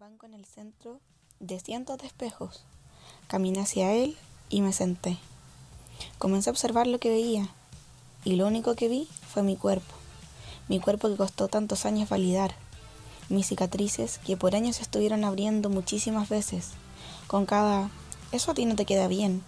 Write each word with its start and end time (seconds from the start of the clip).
banco 0.00 0.24
en 0.24 0.32
el 0.32 0.46
centro 0.46 0.98
de 1.40 1.60
cientos 1.60 1.98
de 1.98 2.06
espejos. 2.06 2.64
Caminé 3.26 3.60
hacia 3.60 3.92
él 3.92 4.16
y 4.48 4.62
me 4.62 4.72
senté. 4.72 5.18
Comencé 6.16 6.48
a 6.48 6.52
observar 6.52 6.86
lo 6.86 6.98
que 6.98 7.10
veía 7.10 7.50
y 8.24 8.36
lo 8.36 8.46
único 8.46 8.74
que 8.76 8.88
vi 8.88 9.08
fue 9.28 9.42
mi 9.42 9.56
cuerpo. 9.56 9.92
Mi 10.68 10.80
cuerpo 10.80 11.10
que 11.10 11.18
costó 11.18 11.48
tantos 11.48 11.84
años 11.84 12.08
validar. 12.08 12.54
Mis 13.28 13.48
cicatrices 13.48 14.16
que 14.16 14.38
por 14.38 14.54
años 14.54 14.80
estuvieron 14.80 15.22
abriendo 15.22 15.68
muchísimas 15.68 16.30
veces. 16.30 16.70
Con 17.26 17.44
cada, 17.44 17.90
eso 18.32 18.52
a 18.52 18.54
ti 18.54 18.64
no 18.64 18.76
te 18.76 18.86
queda 18.86 19.06
bien. 19.06 19.44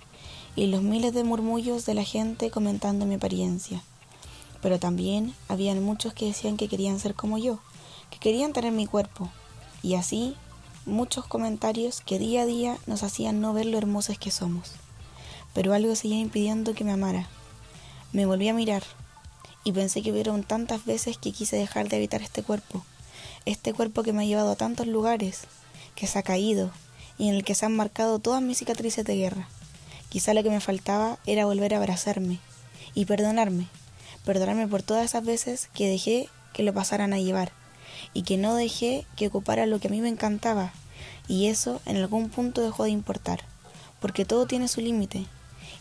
Y 0.55 0.67
los 0.67 0.83
miles 0.83 1.15
de 1.15 1.25
murmullos 1.25 1.87
de 1.87 1.95
la 1.95 2.05
gente 2.05 2.51
comentando 2.51 3.07
mi 3.07 3.15
apariencia. 3.15 3.83
Pero 4.61 4.79
también 4.79 5.35
habían 5.49 5.83
muchos 5.83 6.13
que 6.13 6.27
decían 6.27 6.59
que 6.59 6.69
querían 6.69 7.01
ser 7.01 7.15
como 7.15 7.39
yo, 7.39 7.59
que 8.11 8.19
querían 8.19 8.53
tener 8.53 8.73
mi 8.73 8.87
cuerpo. 8.87 9.31
Y 9.83 9.97
así 9.97 10.37
muchos 10.87 11.27
comentarios 11.27 12.01
que 12.01 12.19
día 12.19 12.43
a 12.43 12.47
día 12.47 12.77
nos 12.87 13.03
hacían 13.03 13.41
no 13.41 13.53
ver 13.53 13.67
lo 13.67 13.79
hermosas 13.79 14.19
que 14.19 14.31
somos. 14.31 14.73
Pero 15.55 15.75
algo 15.75 15.95
seguía 15.95 16.19
impidiendo 16.19 16.75
que 16.75 16.85
me 16.85 16.93
amara. 16.93 17.29
Me 18.13 18.27
volví 18.27 18.49
a 18.49 18.55
mirar 18.55 18.83
y 19.65 19.73
pensé 19.73 20.03
que 20.03 20.11
hubieron 20.11 20.43
tantas 20.43 20.85
veces 20.85 21.19
que 21.19 21.33
quise 21.33 21.57
dejar 21.57 21.89
de 21.89 21.97
habitar 21.97 22.23
este 22.23 22.43
cuerpo, 22.43 22.85
este 23.45 23.73
cuerpo 23.73 24.03
que 24.03 24.13
me 24.13 24.23
ha 24.23 24.27
llevado 24.27 24.53
a 24.53 24.57
tantos 24.57 24.87
lugares, 24.87 25.43
que 25.95 26.07
se 26.07 26.19
ha 26.19 26.23
caído 26.23 26.71
y 27.19 27.29
en 27.29 27.35
el 27.35 27.45
que 27.45 27.55
se 27.55 27.67
han 27.67 27.77
marcado 27.77 28.19
todas 28.19 28.43
mis 28.43 28.59
cicatrices 28.59 29.05
de 29.05 29.17
guerra. 29.17 29.49
Quizá 30.09 30.35
lo 30.35 30.43
que 30.43 30.51
me 30.51 30.61
faltaba 30.61 31.19
era 31.27 31.47
volver 31.47 31.75
a 31.75 31.79
abrazarme 31.79 32.39
y 32.95 33.05
perdonarme, 33.05 33.69
perdonarme 34.25 34.67
por 34.67 34.83
todas 34.83 35.05
esas 35.05 35.25
veces 35.25 35.69
que 35.75 35.89
dejé 35.89 36.29
que 36.53 36.63
lo 36.63 36.75
pasaran 36.75 37.13
a 37.13 37.19
llevar 37.19 37.53
y 38.15 38.23
que 38.23 38.37
no 38.37 38.55
dejé 38.55 39.07
que 39.17 39.29
ocupara 39.29 39.67
lo 39.67 39.81
que 39.81 39.89
a 39.89 39.91
mí 39.91 40.01
me 40.01 40.09
encantaba, 40.09 40.73
y 41.29 41.49
eso 41.49 41.81
en 41.87 41.97
algún 41.97 42.29
punto 42.29 42.61
dejó 42.61 42.85
de 42.85 42.91
importar, 42.91 43.41
porque 44.01 44.25
todo 44.25 44.47
tiene 44.47 44.69
su 44.69 44.81
límite, 44.81 45.27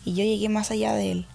y 0.06 0.14
yo 0.14 0.24
llegué 0.24 0.50
más 0.50 0.72
allá 0.72 0.94
de 0.94 1.12
él. 1.12 1.28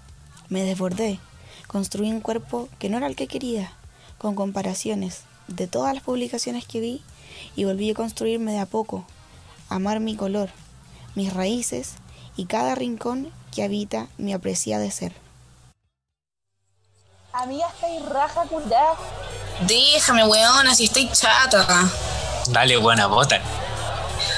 Me 0.48 0.62
desbordé, 0.62 1.18
construí 1.66 2.10
un 2.10 2.20
cuerpo 2.20 2.68
que 2.78 2.88
no 2.88 2.96
era 2.96 3.06
el 3.06 3.16
que 3.16 3.26
quería, 3.26 3.72
con 4.18 4.34
comparaciones 4.34 5.22
de 5.48 5.66
todas 5.66 5.94
las 5.94 6.02
publicaciones 6.02 6.66
que 6.66 6.80
vi, 6.80 7.02
y 7.54 7.64
volví 7.64 7.90
a 7.90 7.94
construirme 7.94 8.52
de 8.52 8.60
a 8.60 8.66
poco, 8.66 9.04
amar 9.68 10.00
mi 10.00 10.16
color, 10.16 10.50
mis 11.14 11.32
raíces 11.32 11.94
y 12.36 12.46
cada 12.46 12.74
rincón 12.74 13.30
que 13.54 13.62
habita 13.62 14.08
mi 14.18 14.32
apreciada 14.32 14.90
ser. 14.90 15.12
Amiga, 17.32 17.68
estáis 17.68 18.02
raja 18.06 18.44
curada. 18.44 18.96
Déjame, 19.60 20.24
weona, 20.24 20.74
si 20.74 20.84
estoy 20.84 21.10
chata. 21.10 21.88
Dale 22.48 22.76
buena 22.76 23.06
bota. 23.06 23.40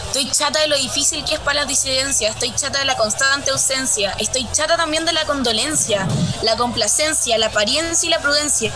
Estoy 0.06 0.30
chata 0.30 0.60
de 0.60 0.68
lo 0.68 0.76
difícil 0.76 1.22
que 1.24 1.34
es 1.34 1.40
para 1.40 1.60
las 1.60 1.68
disidencias, 1.68 2.32
estoy 2.34 2.54
chata 2.54 2.78
de 2.78 2.86
la 2.86 2.96
constante 2.96 3.50
ausencia, 3.50 4.14
estoy 4.18 4.48
chata 4.50 4.76
también 4.76 5.04
de 5.04 5.12
la 5.12 5.26
condolencia, 5.26 6.08
la 6.42 6.56
complacencia, 6.56 7.36
la 7.36 7.48
apariencia 7.48 8.06
y 8.06 8.10
la 8.10 8.18
prudencia. 8.18 8.72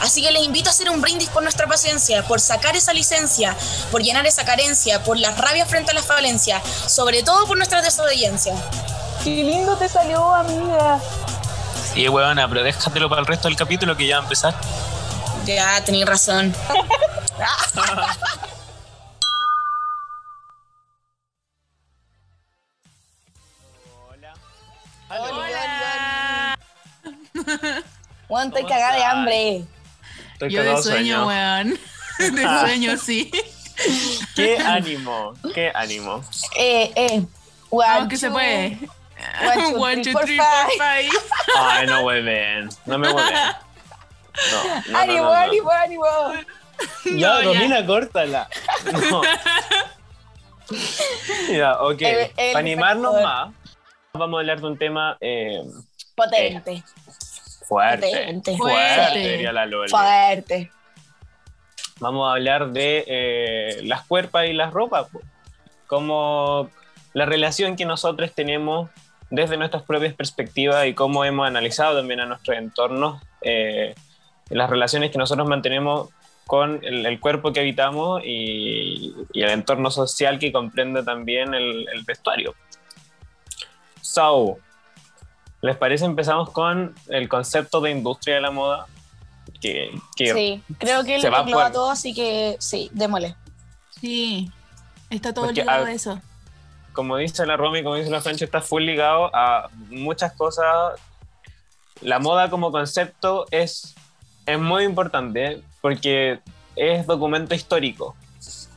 Así 0.00 0.20
que 0.20 0.32
les 0.32 0.42
invito 0.42 0.70
a 0.70 0.72
hacer 0.72 0.90
un 0.90 1.00
brindis 1.00 1.28
por 1.28 1.44
nuestra 1.44 1.66
paciencia, 1.68 2.24
por 2.24 2.40
sacar 2.40 2.74
esa 2.74 2.92
licencia, 2.92 3.56
por 3.92 4.02
llenar 4.02 4.26
esa 4.26 4.44
carencia, 4.44 5.04
por 5.04 5.16
la 5.16 5.30
rabia 5.30 5.64
frente 5.64 5.92
a 5.92 5.94
la 5.94 6.02
falencia, 6.02 6.60
sobre 6.88 7.22
todo 7.22 7.46
por 7.46 7.56
nuestra 7.56 7.80
desobediencia. 7.80 8.54
Qué 9.22 9.44
lindo 9.44 9.76
te 9.76 9.88
salió, 9.88 10.34
amiga. 10.34 11.00
Sí, 11.94 12.08
weona, 12.08 12.48
pero 12.48 12.64
déjatelo 12.64 13.08
para 13.08 13.20
el 13.20 13.26
resto 13.26 13.46
del 13.46 13.56
capítulo 13.56 13.96
que 13.96 14.08
ya 14.08 14.16
va 14.16 14.22
a 14.22 14.24
empezar. 14.24 14.54
Ya, 15.46 15.82
tenéis 15.84 16.06
razón. 16.06 16.54
Hola. 25.10 26.58
Juan, 28.28 28.48
estoy 28.48 28.64
cagada 28.64 28.96
de 28.96 29.04
hambre. 29.04 29.64
Estoy 30.32 30.50
Yo 30.50 30.62
de 30.62 30.82
sueño, 30.82 31.26
weón. 31.26 31.78
De 32.18 32.42
sueño, 32.60 32.96
sí. 32.96 33.30
Qué 34.34 34.58
ánimo, 34.58 35.34
qué 35.54 35.70
ánimo. 35.74 36.24
Eh, 36.58 36.92
eh. 36.96 37.22
One, 37.70 37.86
Aunque 37.88 38.16
se 38.16 38.28
two, 38.28 38.32
puede. 38.34 38.78
One, 39.42 39.72
two, 39.72 39.80
One, 39.80 40.02
three, 40.02 40.04
two, 40.04 40.12
four, 40.12 40.26
three, 40.26 40.38
five. 40.38 40.68
four, 40.76 40.76
five. 40.76 41.10
Ay, 41.56 41.86
no 41.86 42.02
hueven, 42.02 42.68
no 42.86 42.98
me 42.98 43.08
hueven. 43.12 43.54
No, 44.52 44.64
no, 44.64 44.82
no, 44.92 44.98
ánimo, 44.98 45.22
no, 45.24 45.30
no. 45.30 45.34
ánimo, 45.34 45.70
ánimo. 45.70 46.04
Ya. 47.16 47.40
Romina, 47.42 47.86
córtala. 47.86 48.48
No. 49.10 49.22
Ya, 51.52 51.80
ok. 51.82 52.00
El- 52.02 52.18
el 52.36 52.52
Para 52.52 52.58
animarnos 52.58 53.12
factor. 53.14 53.22
más, 53.22 53.54
vamos 54.14 54.36
a 54.38 54.40
hablar 54.40 54.60
de 54.60 54.66
un 54.66 54.78
tema 54.78 55.16
eh, 55.20 55.60
Potente, 56.16 56.82
fuerte. 57.68 58.06
Potente. 58.10 58.56
Fuerte, 58.56 58.76
Fuerte. 58.96 59.18
diría 59.28 59.52
la 59.52 59.68
fuerte. 59.88 60.70
Vamos 62.00 62.28
a 62.28 62.32
hablar 62.32 62.70
de 62.70 63.04
eh, 63.06 63.80
las 63.84 64.02
cuerpas 64.06 64.46
y 64.46 64.52
las 64.52 64.72
ropas. 64.72 65.08
po. 65.10 65.20
Como 65.86 66.70
la 67.12 67.26
relación 67.26 67.76
que 67.76 67.84
nosotros 67.84 68.32
tenemos 68.34 68.90
desde 69.30 69.56
nuestras 69.56 69.82
propias 69.82 70.14
perspectivas 70.14 70.86
y 70.86 70.94
cómo 70.94 71.24
hemos 71.24 71.46
analizado 71.46 71.96
también 71.98 72.20
a 72.20 72.26
nuestros 72.26 72.56
entornos, 72.56 73.22
eh, 73.42 73.94
las 74.50 74.68
relaciones 74.70 75.10
que 75.10 75.18
nosotros 75.18 75.48
mantenemos 75.48 76.10
con 76.46 76.80
el, 76.84 77.06
el 77.06 77.20
cuerpo 77.20 77.52
que 77.52 77.60
habitamos 77.60 78.22
y, 78.24 79.14
y 79.32 79.42
el 79.42 79.50
entorno 79.50 79.90
social 79.90 80.38
que 80.38 80.52
comprende 80.52 81.02
también 81.02 81.54
el, 81.54 81.88
el 81.92 82.04
vestuario. 82.04 82.54
So, 84.00 84.58
¿les 85.62 85.76
parece 85.76 86.04
empezamos 86.04 86.50
con 86.50 86.94
el 87.08 87.28
concepto 87.28 87.80
de 87.80 87.90
industria 87.90 88.36
de 88.36 88.40
la 88.42 88.50
moda? 88.50 88.86
Que, 89.60 89.90
que 90.16 90.32
Sí, 90.34 90.62
creo 90.78 91.04
que 91.04 91.20
Se 91.20 91.26
lo 91.28 91.32
va 91.32 91.40
engloba 91.40 91.64
por- 91.64 91.72
todo, 91.72 91.90
así 91.90 92.12
que 92.14 92.56
sí, 92.58 92.90
démosle. 92.92 93.34
Sí. 94.00 94.50
Está 95.10 95.32
todo 95.32 95.46
Porque, 95.46 95.60
ligado 95.62 95.86
a 95.86 95.92
eso. 95.92 96.20
como 96.92 97.16
dice 97.16 97.46
la 97.46 97.56
Romy, 97.56 97.82
como 97.82 97.94
dice 97.96 98.10
la 98.10 98.20
Francho, 98.20 98.44
está 98.44 98.60
full 98.60 98.82
ligado 98.82 99.30
a 99.34 99.70
muchas 99.88 100.32
cosas. 100.34 101.00
La 102.00 102.18
moda 102.18 102.50
como 102.50 102.70
concepto 102.72 103.46
es, 103.50 103.94
es 104.46 104.58
muy 104.58 104.84
importante 104.84 105.62
porque 105.80 106.40
es 106.76 107.06
documento 107.06 107.54
histórico. 107.54 108.14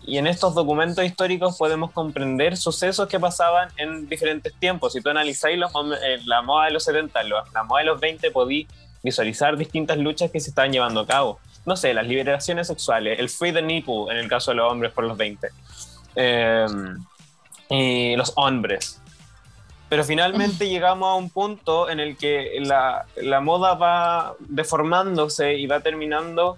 Y 0.05 0.17
en 0.17 0.27
estos 0.27 0.55
documentos 0.55 1.03
históricos 1.03 1.57
podemos 1.57 1.91
comprender 1.91 2.55
sucesos 2.55 3.09
que 3.09 3.19
pasaban 3.19 3.69
en 3.75 4.07
diferentes 4.07 4.53
tiempos. 4.53 4.93
Si 4.93 5.01
tú 5.01 5.09
analizáis 5.09 5.57
los 5.59 5.71
eh, 6.01 6.19
la 6.25 6.41
moda 6.41 6.65
de 6.65 6.71
los 6.71 6.83
70, 6.85 7.23
lo- 7.23 7.43
la 7.53 7.63
moda 7.63 7.79
de 7.81 7.85
los 7.87 7.99
20, 7.99 8.31
podí 8.31 8.67
visualizar 9.03 9.57
distintas 9.57 9.97
luchas 9.97 10.31
que 10.31 10.39
se 10.39 10.49
estaban 10.51 10.71
llevando 10.71 11.01
a 11.01 11.07
cabo. 11.07 11.39
No 11.65 11.75
sé, 11.75 11.93
las 11.93 12.07
liberaciones 12.07 12.67
sexuales, 12.67 13.19
el 13.19 13.27
free 13.27 13.51
the 13.51 13.61
nipple 13.61 14.05
en 14.09 14.15
el 14.17 14.29
caso 14.29 14.51
de 14.51 14.55
los 14.57 14.71
hombres 14.71 14.93
por 14.93 15.03
los 15.03 15.17
20. 15.17 15.49
Eh, 16.15 16.65
y 17.69 18.15
los 18.15 18.31
hombres. 18.37 19.01
Pero 19.89 20.03
finalmente 20.03 20.67
llegamos 20.67 21.07
a 21.09 21.15
un 21.15 21.29
punto 21.29 21.89
en 21.89 21.99
el 21.99 22.17
que 22.17 22.57
la, 22.61 23.05
la 23.15 23.39
moda 23.39 23.75
va 23.75 24.33
deformándose 24.39 25.53
y 25.55 25.65
va 25.65 25.79
terminando 25.79 26.57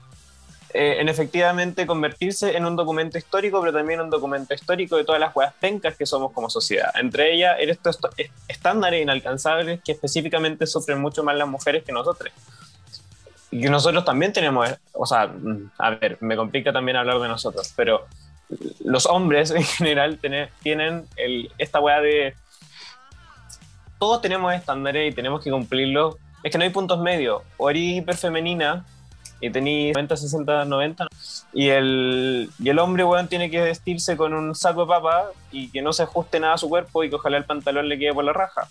eh, 0.73 0.97
en 1.00 1.09
efectivamente 1.09 1.85
convertirse 1.85 2.56
en 2.57 2.66
un 2.66 2.75
documento 2.75 3.18
histórico, 3.18 3.59
pero 3.59 3.72
también 3.73 4.01
un 4.01 4.09
documento 4.09 4.53
histórico 4.53 4.97
de 4.97 5.03
todas 5.03 5.19
las 5.22 5.35
huevas 5.35 5.53
pencas 5.59 5.95
que 5.95 6.06
somos 6.07 6.31
como 6.31 6.50
sociedad. 6.50 6.91
Entre 7.00 7.34
ellas, 7.34 7.56
estos 7.59 7.95
esto- 7.95 8.09
est- 8.18 8.31
estándares 8.47 9.01
inalcanzables 9.01 9.79
que 9.84 9.91
específicamente 9.94 10.66
sufren 10.68 11.00
mucho 11.00 11.23
más 11.23 11.35
las 11.35 11.47
mujeres 11.47 11.84
que 11.84 11.91
nosotros. 11.91 12.31
Y 13.51 13.62
que 13.62 13.69
nosotros 13.69 14.06
también 14.06 14.31
tenemos, 14.34 14.69
o 14.94 15.06
sea, 15.07 15.25
mm, 15.28 15.72
a 15.79 15.89
ver, 15.91 16.18
me 16.22 16.35
complica 16.35 16.72
también 16.72 16.97
hablar 16.97 17.19
de 17.19 17.28
nosotros, 17.28 17.73
pero 17.75 18.06
los 18.84 19.06
hombres 19.07 19.50
en 19.51 19.63
general 19.63 20.18
tiene- 20.19 20.50
tienen 20.62 21.06
el, 21.15 21.51
esta 21.59 21.80
weá 21.80 22.00
de. 22.01 22.36
Todos 24.00 24.22
tenemos 24.22 24.54
estándares 24.54 25.12
y 25.12 25.16
tenemos 25.16 25.44
que 25.44 25.51
cumplirlos. 25.51 26.16
Es 26.42 26.51
que 26.51 26.57
no 26.57 26.63
hay 26.63 26.69
puntos 26.69 27.00
medios. 27.00 27.44
O 27.57 27.69
eres 27.69 27.84
hiperfemenina 27.98 28.86
y 29.42 29.50
tenés 29.50 29.94
90, 29.94 30.18
60, 30.18 30.66
90. 30.66 31.07
Y 31.54 31.68
el, 31.68 32.50
y 32.60 32.69
el 32.69 32.80
hombre, 32.80 33.04
weón, 33.04 33.28
tiene 33.28 33.51
que 33.51 33.62
vestirse 33.62 34.16
con 34.16 34.34
un 34.34 34.56
saco 34.56 34.81
de 34.81 34.88
papa 34.88 35.25
y 35.51 35.69
que 35.69 35.81
no 35.81 35.94
se 35.94 36.04
ajuste 36.04 36.40
nada 36.40 36.54
a 36.54 36.57
su 36.57 36.69
cuerpo 36.69 37.04
y 37.04 37.10
que 37.10 37.16
ojalá 37.16 37.38
el 37.38 37.46
pantalón 37.46 37.90
le 37.90 38.00
quede 38.00 38.13
por 38.13 38.24
la 38.24 38.34
raja. 38.34 38.69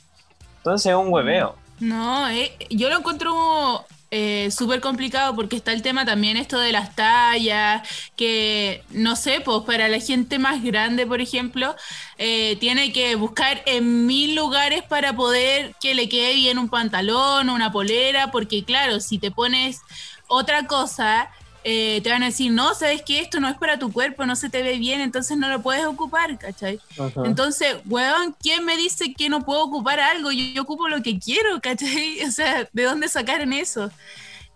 Entonces 0.58 0.90
es 0.90 0.96
un 0.96 1.12
hueveo. 1.12 1.56
No, 1.80 2.28
eh, 2.30 2.56
yo 2.70 2.88
lo 2.88 2.98
encuentro 2.98 3.84
eh, 4.10 4.50
súper 4.50 4.80
complicado 4.80 5.36
porque 5.36 5.56
está 5.56 5.72
el 5.72 5.82
tema 5.82 6.06
también 6.06 6.38
esto 6.38 6.58
de 6.58 6.72
las 6.72 6.94
tallas, 6.96 7.86
que 8.16 8.82
no 8.90 9.16
sé, 9.16 9.40
pues 9.40 9.64
para 9.66 9.88
la 9.88 10.00
gente 10.00 10.38
más 10.38 10.62
grande, 10.62 11.06
por 11.06 11.20
ejemplo, 11.20 11.76
eh, 12.16 12.56
tiene 12.58 12.92
que 12.92 13.14
buscar 13.16 13.62
en 13.66 14.06
mil 14.06 14.34
lugares 14.34 14.82
para 14.82 15.14
poder 15.14 15.74
que 15.80 15.94
le 15.94 16.08
quede 16.08 16.34
bien 16.34 16.58
un 16.58 16.70
pantalón, 16.70 17.50
una 17.50 17.70
polera, 17.70 18.30
porque 18.30 18.64
claro, 18.64 19.00
si 19.00 19.18
te 19.18 19.30
pones 19.30 19.80
otra 20.26 20.66
cosa, 20.66 21.30
eh, 21.64 22.00
te 22.02 22.10
van 22.10 22.22
a 22.22 22.26
decir, 22.26 22.52
no, 22.52 22.74
sabes 22.74 23.02
que 23.02 23.20
esto 23.20 23.40
no 23.40 23.48
es 23.48 23.56
para 23.56 23.78
tu 23.78 23.92
cuerpo, 23.92 24.24
no 24.24 24.36
se 24.36 24.48
te 24.48 24.62
ve 24.62 24.78
bien, 24.78 25.00
entonces 25.00 25.36
no 25.36 25.48
lo 25.48 25.60
puedes 25.60 25.84
ocupar, 25.84 26.38
¿cachai? 26.38 26.80
Entonces, 27.24 27.76
weón, 27.86 28.34
¿quién 28.40 28.64
me 28.64 28.76
dice 28.76 29.12
que 29.12 29.28
no 29.28 29.44
puedo 29.44 29.64
ocupar 29.64 30.00
algo? 30.00 30.30
Yo, 30.32 30.44
yo 30.54 30.62
ocupo 30.62 30.88
lo 30.88 31.02
que 31.02 31.18
quiero, 31.18 31.60
¿cachai? 31.62 32.22
O 32.22 32.30
sea, 32.30 32.68
¿de 32.72 32.82
dónde 32.84 33.08
sacaron 33.08 33.52
eso? 33.52 33.90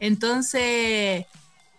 Entonces, 0.00 1.26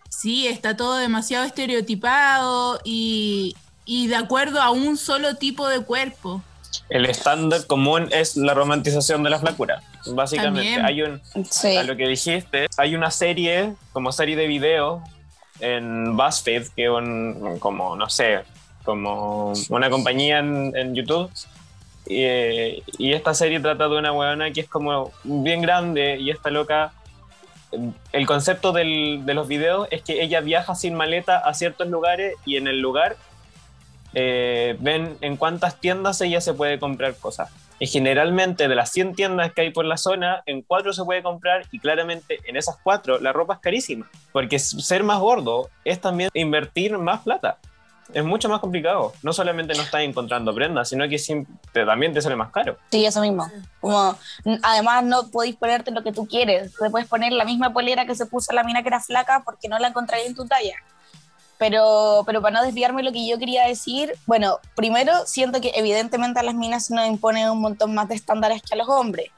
sí, 0.09 0.47
está 0.47 0.77
todo 0.77 0.97
demasiado 0.97 1.45
estereotipado 1.45 2.79
y, 2.83 3.55
y 3.85 4.07
de 4.07 4.15
acuerdo 4.15 4.61
a 4.61 4.71
un 4.71 4.97
solo 4.97 5.35
tipo 5.35 5.67
de 5.67 5.79
cuerpo. 5.81 6.41
El 6.89 7.05
estándar 7.05 7.65
común 7.67 8.09
es 8.11 8.35
la 8.35 8.53
romantización 8.53 9.23
de 9.23 9.29
la 9.29 9.39
flacura. 9.39 9.81
Básicamente, 10.07 10.75
También. 10.81 10.85
hay 10.85 11.01
un, 11.01 11.21
Sí. 11.49 11.75
a 11.77 11.83
lo 11.83 11.95
que 11.95 12.07
dijiste, 12.07 12.67
hay 12.77 12.95
una 12.95 13.11
serie, 13.11 13.73
como 13.91 14.11
serie 14.11 14.35
de 14.35 14.47
video 14.47 15.03
en 15.63 16.15
BuzzFeed, 16.17 16.67
que 16.75 16.83
es 16.85 16.89
un, 16.89 17.57
como, 17.59 17.95
no 17.95 18.09
sé, 18.09 18.41
como 18.83 19.53
una 19.69 19.89
compañía 19.89 20.39
en, 20.39 20.73
en 20.75 20.93
YouTube. 20.95 21.31
Y, 22.05 22.23
eh, 22.23 22.83
y 22.97 23.13
esta 23.13 23.33
serie 23.33 23.59
trata 23.61 23.87
de 23.87 23.97
una 23.97 24.11
weona 24.11 24.51
que 24.51 24.61
es 24.61 24.67
como 24.69 25.11
bien 25.23 25.61
grande 25.61 26.17
y 26.19 26.29
esta 26.31 26.49
loca. 26.49 26.91
El 28.11 28.27
concepto 28.27 28.71
del- 28.71 29.21
de 29.25 29.33
los 29.33 29.47
videos 29.47 29.87
es 29.89 30.01
que 30.03 30.21
ella 30.21 30.41
viaja 30.41 30.75
sin 30.75 30.93
maleta 30.95 31.37
a 31.39 31.53
ciertos 31.53 31.87
lugares 31.87 32.35
y 32.45 32.57
en 32.57 32.67
el 32.67 32.79
lugar 32.81 33.15
eh, 34.13 34.75
ven 34.79 35.17
en 35.21 35.37
cuántas 35.37 35.79
tiendas 35.79 36.21
ella 36.21 36.39
se 36.41 36.53
puede 36.53 36.77
comprar 36.77 37.15
cosas. 37.15 37.49
Y 37.83 37.87
generalmente 37.87 38.69
de 38.69 38.75
las 38.75 38.91
100 38.93 39.13
tiendas 39.13 39.51
que 39.51 39.59
hay 39.59 39.71
por 39.71 39.83
la 39.83 39.97
zona, 39.97 40.41
en 40.45 40.61
cuatro 40.61 40.93
se 40.93 41.03
puede 41.03 41.21
comprar 41.21 41.65
y 41.69 41.79
claramente 41.79 42.39
en 42.45 42.55
esas 42.55 42.77
cuatro 42.81 43.19
la 43.19 43.33
ropa 43.33 43.55
es 43.55 43.59
carísima. 43.59 44.09
Porque 44.31 44.57
ser 44.57 45.03
más 45.03 45.19
gordo 45.19 45.69
es 45.83 45.99
también 45.99 46.29
invertir 46.33 46.97
más 46.97 47.19
plata. 47.23 47.57
Es 48.13 48.23
mucho 48.23 48.47
más 48.47 48.61
complicado. 48.61 49.11
No 49.21 49.33
solamente 49.33 49.73
no 49.73 49.81
estás 49.83 49.99
encontrando 49.99 50.55
prendas, 50.55 50.87
sino 50.87 51.09
que 51.09 51.17
te- 51.73 51.85
también 51.85 52.13
te 52.13 52.21
sale 52.21 52.37
más 52.37 52.51
caro. 52.51 52.77
Sí, 52.89 53.05
eso 53.05 53.19
mismo. 53.19 53.51
Como, 53.81 54.17
además, 54.61 55.03
no 55.03 55.29
podéis 55.29 55.57
ponerte 55.57 55.91
lo 55.91 56.03
que 56.03 56.13
tú 56.13 56.25
quieres. 56.25 56.73
Te 56.79 56.89
puedes 56.89 57.09
poner 57.09 57.33
la 57.33 57.43
misma 57.43 57.73
polera 57.73 58.05
que 58.05 58.15
se 58.15 58.25
puso 58.27 58.53
la 58.53 58.63
mina 58.63 58.81
que 58.81 58.87
era 58.87 59.01
flaca 59.01 59.41
porque 59.43 59.67
no 59.67 59.77
la 59.77 59.89
encontraría 59.89 60.25
en 60.27 60.35
tu 60.35 60.45
talla. 60.45 60.75
Pero, 61.57 62.23
pero 62.25 62.41
para 62.41 62.59
no 62.59 62.65
desviarme 62.65 63.03
lo 63.03 63.11
que 63.11 63.27
yo 63.27 63.37
quería 63.37 63.67
decir, 63.67 64.13
bueno, 64.25 64.59
primero 64.75 65.13
siento 65.25 65.61
que 65.61 65.71
evidentemente 65.75 66.39
a 66.39 66.43
las 66.43 66.55
minas 66.55 66.89
nos 66.91 67.07
imponen 67.07 67.49
un 67.49 67.61
montón 67.61 67.93
más 67.93 68.09
de 68.09 68.15
estándares 68.15 68.61
que 68.61 68.73
a 68.73 68.77
los 68.77 68.89
hombres. 68.89 69.29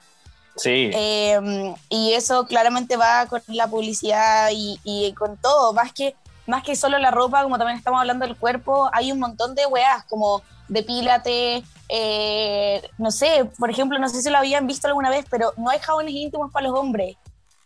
Sí. 0.56 0.90
Eh, 0.94 1.74
y 1.90 2.14
eso 2.14 2.48
claramente 2.48 2.96
va 2.96 3.26
con 3.28 3.42
la 3.48 3.68
publicidad 3.68 4.50
y, 4.54 4.80
y 4.84 5.14
con 5.14 5.38
todo, 5.38 5.74
más 5.74 5.92
que, 5.92 6.16
más 6.48 6.64
que 6.64 6.76
solo 6.76 6.98
la 6.98 7.12
ropa, 7.12 7.44
como 7.44 7.58
también 7.58 7.78
estamos 7.78 8.00
hablando 8.00 8.26
del 8.26 8.38
cuerpo, 8.38 8.90
hay 8.94 9.12
un 9.12 9.20
montón 9.20 9.54
de 9.54 9.66
weas 9.66 10.06
como 10.06 10.42
depílate, 10.68 11.64
eh, 11.90 12.82
no 12.98 13.12
sé, 13.12 13.50
por 13.58 13.70
ejemplo, 13.70 14.00
no 14.00 14.10
sé 14.10 14.22
si 14.22 14.30
lo 14.30 14.38
habían 14.38 14.68
visto 14.68 14.88
alguna 14.88 15.10
vez, 15.10 15.26
pero 15.30 15.54
no 15.58 15.70
hay 15.70 15.80
jabones 15.80 16.14
íntimos 16.14 16.52
para 16.52 16.68
los 16.68 16.78
hombres. 16.78 17.18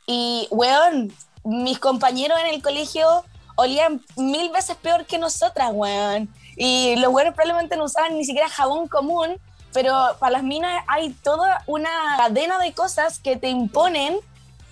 Y, 0.06 0.48
weón, 0.52 1.14
mis 1.44 1.80
compañeros 1.80 2.38
en 2.40 2.54
el 2.54 2.62
colegio 2.62 3.24
olían 3.60 4.02
mil 4.16 4.50
veces 4.52 4.78
peor 4.78 5.06
que 5.06 5.18
nosotras, 5.18 5.70
weón. 5.74 6.30
Y 6.56 6.96
los 6.98 7.14
weones 7.14 7.34
probablemente 7.34 7.78
no 7.78 7.86
usaban 7.86 8.18
ni 8.18 8.26
siquiera 8.26 8.50
jabón 8.50 8.88
común, 8.88 9.40
pero 9.74 9.94
para 10.20 10.32
las 10.32 10.44
minas 10.44 10.84
hay 10.88 11.12
toda 11.12 11.64
una 11.68 11.90
cadena 12.18 12.58
de 12.60 12.74
cosas 12.74 13.20
que 13.20 13.38
te 13.38 13.50
imponen 13.50 14.18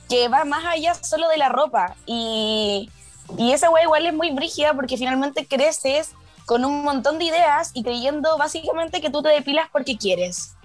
que 0.10 0.30
va 0.30 0.46
más 0.46 0.66
allá 0.66 0.94
solo 0.96 1.28
de 1.28 1.38
la 1.38 1.50
ropa. 1.50 1.96
Y, 2.06 2.90
y 3.38 3.52
esa 3.52 3.70
weá 3.70 3.84
igual 3.84 4.06
es 4.06 4.14
muy 4.14 4.32
brígida 4.32 4.74
porque 4.74 4.98
finalmente 4.98 5.46
creces 5.48 6.12
con 6.46 6.64
un 6.64 6.84
montón 6.84 7.20
de 7.20 7.26
ideas 7.26 7.72
y 7.74 7.84
creyendo 7.84 8.38
básicamente 8.38 9.02
que 9.02 9.10
tú 9.10 9.22
te 9.22 9.30
depilas 9.30 9.68
porque 9.72 9.98
quieres. 9.98 10.56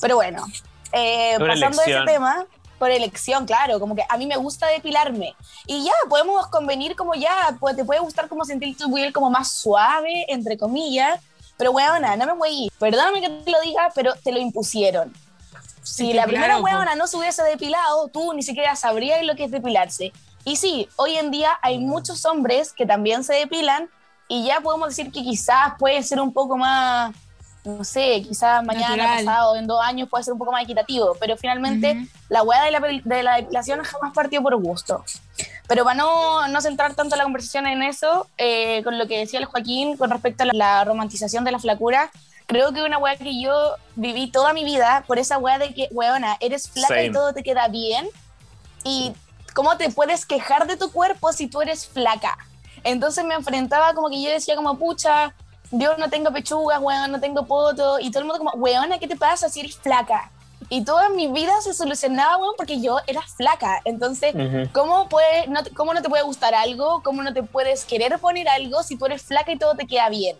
Pero 0.00 0.16
bueno, 0.16 0.44
eh, 0.92 1.36
pasando 1.38 1.80
a 1.80 1.84
ese 1.84 2.04
tema, 2.04 2.46
por 2.78 2.90
elección, 2.90 3.46
claro, 3.46 3.80
como 3.80 3.94
que 3.94 4.04
a 4.08 4.16
mí 4.16 4.26
me 4.26 4.36
gusta 4.36 4.66
depilarme. 4.66 5.34
Y 5.66 5.84
ya, 5.84 5.92
podemos 6.08 6.46
convenir 6.48 6.96
como 6.96 7.14
ya, 7.14 7.56
pues 7.60 7.76
te 7.76 7.84
puede 7.84 8.00
gustar 8.00 8.28
como 8.28 8.44
sentir 8.44 8.76
tu 8.76 8.92
piel 8.92 9.12
como 9.12 9.30
más 9.30 9.52
suave, 9.52 10.26
entre 10.28 10.58
comillas, 10.58 11.20
pero 11.56 11.70
weona, 11.70 12.16
no 12.16 12.26
me 12.26 12.32
voy. 12.32 12.70
Perdóname 12.78 13.20
que 13.20 13.28
te 13.28 13.50
lo 13.50 13.60
diga, 13.60 13.90
pero 13.94 14.14
te 14.22 14.32
lo 14.32 14.38
impusieron. 14.38 15.12
Si 15.82 16.12
la 16.12 16.24
primera 16.24 16.58
claro, 16.58 16.64
weona 16.64 16.94
no 16.94 17.06
se 17.06 17.16
hubiese 17.16 17.42
depilado, 17.42 18.08
tú 18.08 18.32
ni 18.32 18.42
siquiera 18.42 18.74
sabrías 18.74 19.22
lo 19.24 19.36
que 19.36 19.44
es 19.44 19.50
depilarse. 19.50 20.12
Y 20.44 20.56
sí, 20.56 20.88
hoy 20.96 21.16
en 21.16 21.30
día 21.30 21.58
hay 21.62 21.78
muchos 21.78 22.24
hombres 22.24 22.72
que 22.72 22.86
también 22.86 23.24
se 23.24 23.34
depilan 23.34 23.88
y 24.28 24.44
ya 24.46 24.60
podemos 24.60 24.88
decir 24.88 25.12
que 25.12 25.22
quizás 25.22 25.74
puede 25.78 26.02
ser 26.02 26.20
un 26.20 26.32
poco 26.32 26.56
más, 26.56 27.14
no 27.64 27.82
sé, 27.82 28.22
quizás 28.22 28.62
mañana, 28.64 28.96
Natural. 28.96 29.24
pasado, 29.24 29.56
en 29.56 29.66
dos 29.66 29.80
años 29.82 30.08
puede 30.08 30.24
ser 30.24 30.32
un 30.34 30.38
poco 30.38 30.52
más 30.52 30.62
equitativo, 30.62 31.16
pero 31.18 31.36
finalmente 31.36 32.06
la 32.28 32.42
weá 32.42 32.62
de 32.64 32.70
la, 32.70 32.80
de 32.80 33.22
la 33.22 33.36
depilación 33.36 33.82
jamás 33.82 34.12
partió 34.12 34.42
por 34.42 34.54
gusto. 34.56 35.04
Pero 35.66 35.84
para 35.84 35.96
no, 35.96 36.46
no 36.48 36.60
centrar 36.60 36.94
tanto 36.94 37.16
la 37.16 37.24
conversación 37.24 37.66
en 37.66 37.82
eso, 37.82 38.28
eh, 38.36 38.82
con 38.84 38.98
lo 38.98 39.06
que 39.06 39.18
decía 39.18 39.38
el 39.38 39.46
Joaquín 39.46 39.96
con 39.96 40.10
respecto 40.10 40.42
a 40.42 40.46
la, 40.46 40.52
la 40.52 40.84
romantización 40.84 41.42
de 41.44 41.52
la 41.52 41.58
flacura, 41.58 42.10
creo 42.46 42.72
que 42.72 42.82
una 42.82 42.98
weá 42.98 43.16
que 43.16 43.40
yo 43.40 43.74
viví 43.96 44.30
toda 44.30 44.52
mi 44.52 44.64
vida 44.64 45.04
por 45.06 45.18
esa 45.18 45.38
weá 45.38 45.58
de 45.58 45.72
que, 45.72 45.88
weona, 45.90 46.36
eres 46.40 46.68
flaca 46.68 47.02
y 47.02 47.10
todo 47.10 47.32
te 47.32 47.42
queda 47.42 47.68
bien. 47.68 48.06
Y 48.84 49.14
cómo 49.54 49.78
te 49.78 49.90
puedes 49.90 50.26
quejar 50.26 50.66
de 50.66 50.76
tu 50.76 50.92
cuerpo 50.92 51.32
si 51.32 51.46
tú 51.46 51.62
eres 51.62 51.86
flaca. 51.86 52.36
Entonces 52.82 53.24
me 53.24 53.34
enfrentaba 53.34 53.94
como 53.94 54.10
que 54.10 54.20
yo 54.20 54.28
decía 54.28 54.56
como, 54.56 54.76
pucha, 54.76 55.34
yo 55.78 55.96
no 55.96 56.08
tengo 56.10 56.32
pechugas, 56.32 56.80
weón, 56.80 57.12
no 57.12 57.20
tengo 57.20 57.46
poto. 57.46 57.98
Y 57.98 58.10
todo 58.10 58.20
el 58.20 58.26
mundo 58.26 58.38
como, 58.44 58.52
weona, 58.62 58.98
¿qué 58.98 59.08
te 59.08 59.16
pasa 59.16 59.48
si 59.48 59.60
eres 59.60 59.76
flaca? 59.76 60.30
Y 60.70 60.82
toda 60.84 61.08
mi 61.10 61.26
vida 61.28 61.52
se 61.60 61.74
solucionaba, 61.74 62.36
weón, 62.38 62.54
porque 62.56 62.80
yo 62.80 62.98
era 63.06 63.22
flaca. 63.22 63.80
Entonces, 63.84 64.34
Ujú. 64.34 64.68
¿cómo, 64.72 65.08
puede, 65.08 65.46
no 65.48 65.62
te- 65.62 65.70
¿cómo 65.70 65.92
no 65.92 66.00
te 66.02 66.08
puede 66.08 66.22
gustar 66.22 66.54
algo? 66.54 67.02
¿Cómo 67.02 67.22
no 67.22 67.32
te 67.34 67.42
puedes 67.42 67.84
querer 67.84 68.18
poner 68.18 68.48
algo 68.48 68.82
si 68.82 68.96
tú 68.96 69.06
eres 69.06 69.22
flaca 69.22 69.52
y 69.52 69.58
todo 69.58 69.74
te 69.74 69.86
queda 69.86 70.08
bien? 70.08 70.36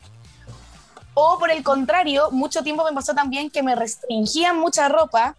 O 1.15 1.39
por 1.39 1.51
el 1.51 1.63
contrario, 1.63 2.31
mucho 2.31 2.63
tiempo 2.63 2.85
me 2.85 2.93
pasó 2.93 3.15
también 3.15 3.51
que 3.51 3.63
me 3.63 3.75
restringían 3.75 4.59
mucha 4.59 4.89
ropa. 4.89 5.37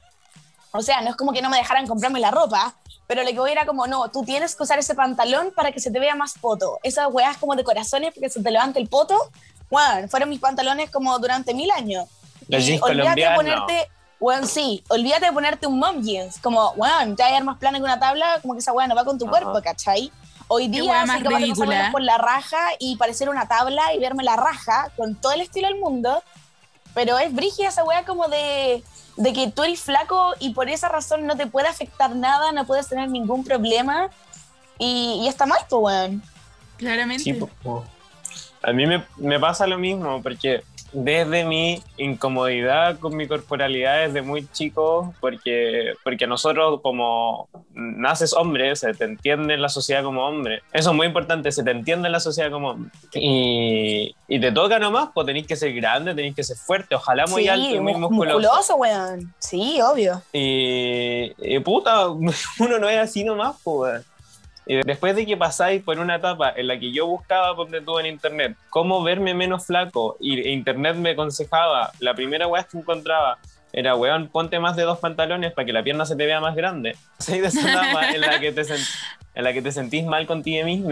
O 0.71 0.81
sea, 0.81 1.01
no 1.01 1.09
es 1.09 1.15
como 1.15 1.33
que 1.33 1.41
no 1.41 1.49
me 1.49 1.57
dejaran 1.57 1.87
comprarme 1.87 2.19
la 2.19 2.31
ropa, 2.31 2.75
pero 3.07 3.23
lo 3.23 3.29
que 3.29 3.39
voy 3.39 3.51
era 3.51 3.65
como, 3.65 3.87
no, 3.87 4.09
tú 4.09 4.23
tienes 4.23 4.55
que 4.55 4.63
usar 4.63 4.77
ese 4.79 4.93
pantalón 4.95 5.51
para 5.55 5.71
que 5.71 5.79
se 5.79 5.91
te 5.91 5.99
vea 5.99 6.15
más 6.15 6.33
poto. 6.39 6.79
Esas 6.83 7.07
weas 7.11 7.37
como 7.37 7.55
de 7.55 7.63
corazones 7.63 8.13
porque 8.13 8.29
se 8.29 8.41
te 8.41 8.51
levanta 8.51 8.79
el 8.79 8.87
poto, 8.87 9.17
bueno, 9.69 10.07
fueron 10.07 10.29
mis 10.29 10.39
pantalones 10.39 10.89
como 10.89 11.17
durante 11.19 11.53
mil 11.53 11.69
años. 11.71 12.05
Los 12.47 12.63
Y 12.63 12.67
jeans 12.67 12.83
olvídate 12.83 13.21
de 13.21 13.35
ponerte, 13.35 13.89
weón, 14.19 14.47
sí, 14.47 14.83
olvídate 14.89 15.25
de 15.25 15.31
ponerte 15.31 15.67
un 15.67 15.79
mom 15.79 16.01
jeans, 16.01 16.39
como, 16.39 16.71
weón, 16.71 17.15
te 17.15 17.23
vas 17.23 17.31
a 17.31 17.37
ir 17.37 17.43
más 17.43 17.57
plana 17.57 17.77
que 17.79 17.83
una 17.83 17.99
tabla, 17.99 18.39
como 18.41 18.53
que 18.53 18.59
esa 18.59 18.71
weá 18.73 18.87
no 18.87 18.95
va 18.95 19.03
con 19.03 19.17
tu 19.17 19.25
Ajá. 19.25 19.31
cuerpo, 19.31 19.61
¿cachai? 19.63 20.11
Hoy 20.47 20.67
día 20.67 21.07
soy 21.07 21.23
capaz 21.23 21.39
de 21.39 21.45
ridícula. 21.45 21.65
pasármelos 21.65 21.91
por 21.91 22.01
la 22.03 22.17
raja 22.19 22.59
y 22.79 22.95
parecer 22.97 23.29
una 23.29 23.47
tabla 23.47 23.93
y 23.95 23.99
verme 23.99 24.23
la 24.23 24.35
raja 24.35 24.91
con 24.95 25.15
todo 25.15 25.31
el 25.31 25.41
estilo 25.41 25.67
del 25.67 25.79
mundo, 25.79 26.21
pero 26.93 27.17
es 27.17 27.33
brígida 27.33 27.69
esa 27.69 27.83
weá 27.83 28.05
como 28.05 28.27
de, 28.27 28.83
de 29.17 29.33
que 29.33 29.49
tú 29.49 29.63
eres 29.63 29.81
flaco 29.81 30.33
y 30.39 30.51
por 30.51 30.69
esa 30.69 30.87
razón 30.87 31.25
no 31.25 31.35
te 31.35 31.47
puede 31.47 31.67
afectar 31.67 32.15
nada, 32.15 32.51
no 32.51 32.65
puedes 32.67 32.87
tener 32.87 33.09
ningún 33.09 33.43
problema 33.43 34.11
y, 34.77 35.21
y 35.23 35.27
está 35.27 35.47
mal, 35.47 35.59
pues, 35.67 35.81
weón. 35.81 36.23
Claramente. 36.77 37.23
Sí, 37.23 37.33
po. 37.33 37.83
A 38.67 38.73
mí 38.73 38.85
me, 38.85 39.03
me 39.17 39.39
pasa 39.39 39.67
lo 39.67 39.77
mismo, 39.77 40.21
porque 40.21 40.61
desde 40.91 41.43
mi 41.43 41.81
incomodidad 41.97 42.99
con 42.99 43.17
mi 43.17 43.27
corporalidad 43.27 44.05
desde 44.07 44.21
muy 44.21 44.47
chico, 44.53 45.13
porque, 45.19 45.93
porque 46.05 46.25
nosotros 46.25 46.79
como 46.81 47.49
naces 47.73 48.31
hombre, 48.33 48.73
se 48.77 48.93
te 48.93 49.03
entiende 49.03 49.55
en 49.55 49.61
la 49.61 49.67
sociedad 49.67 50.03
como 50.03 50.25
hombre. 50.25 50.61
Eso 50.71 50.91
es 50.91 50.95
muy 50.95 51.05
importante, 51.07 51.51
se 51.51 51.63
te 51.63 51.71
entiende 51.71 52.07
en 52.07 52.13
la 52.13 52.21
sociedad 52.21 52.49
como 52.49 52.69
hombre. 52.71 52.91
Y, 53.13 54.15
y 54.29 54.39
te 54.39 54.51
toca 54.53 54.79
nomás, 54.79 55.09
pues 55.13 55.27
tenéis 55.27 55.47
que 55.47 55.57
ser 55.57 55.73
grande, 55.73 56.15
tenéis 56.15 56.35
que 56.35 56.43
ser 56.43 56.55
fuerte, 56.55 56.95
ojalá 56.95 57.25
muy 57.27 57.43
sí, 57.43 57.49
alto 57.49 57.75
y 57.75 57.79
muy 57.81 57.93
mu- 57.93 58.09
musculoso. 58.09 58.75
weón. 58.77 59.33
Sí, 59.39 59.79
obvio. 59.81 60.21
Y, 60.31 61.33
y 61.39 61.59
puta, 61.59 62.07
uno 62.59 62.79
no 62.79 62.87
es 62.87 62.97
así 62.99 63.23
nomás, 63.25 63.57
pues. 63.63 64.01
Y 64.67 64.81
después 64.83 65.15
de 65.15 65.25
que 65.25 65.37
pasáis 65.37 65.83
por 65.83 65.99
una 65.99 66.15
etapa 66.15 66.51
en 66.55 66.67
la 66.67 66.79
que 66.79 66.91
yo 66.91 67.05
buscaba, 67.05 67.55
ponte 67.55 67.81
tú 67.81 67.99
en 67.99 68.07
internet, 68.07 68.57
cómo 68.69 69.03
verme 69.03 69.33
menos 69.33 69.65
flaco, 69.65 70.17
y 70.19 70.47
internet 70.49 70.95
me 70.95 71.11
aconsejaba, 71.11 71.91
la 71.99 72.15
primera 72.15 72.47
weá 72.47 72.63
que 72.63 72.77
encontraba 72.77 73.37
era, 73.73 73.95
weón, 73.95 74.29
ponte 74.29 74.59
más 74.59 74.75
de 74.75 74.83
dos 74.83 74.99
pantalones 74.99 75.51
para 75.51 75.65
que 75.65 75.73
la 75.73 75.83
pierna 75.83 76.05
se 76.05 76.15
te 76.15 76.25
vea 76.25 76.39
más 76.39 76.55
grande. 76.55 76.95
Soy 77.19 77.39
de 77.41 77.47
esa 77.47 77.69
etapa 77.69 78.09
en 78.09 78.21
la 78.21 78.39
que 78.39 78.51
te, 78.51 78.61
en 78.61 79.43
la 79.43 79.53
que 79.53 79.61
te 79.61 79.71
sentís 79.71 80.05
mal 80.05 80.25
contigo 80.25 80.65
mismo. 80.65 80.91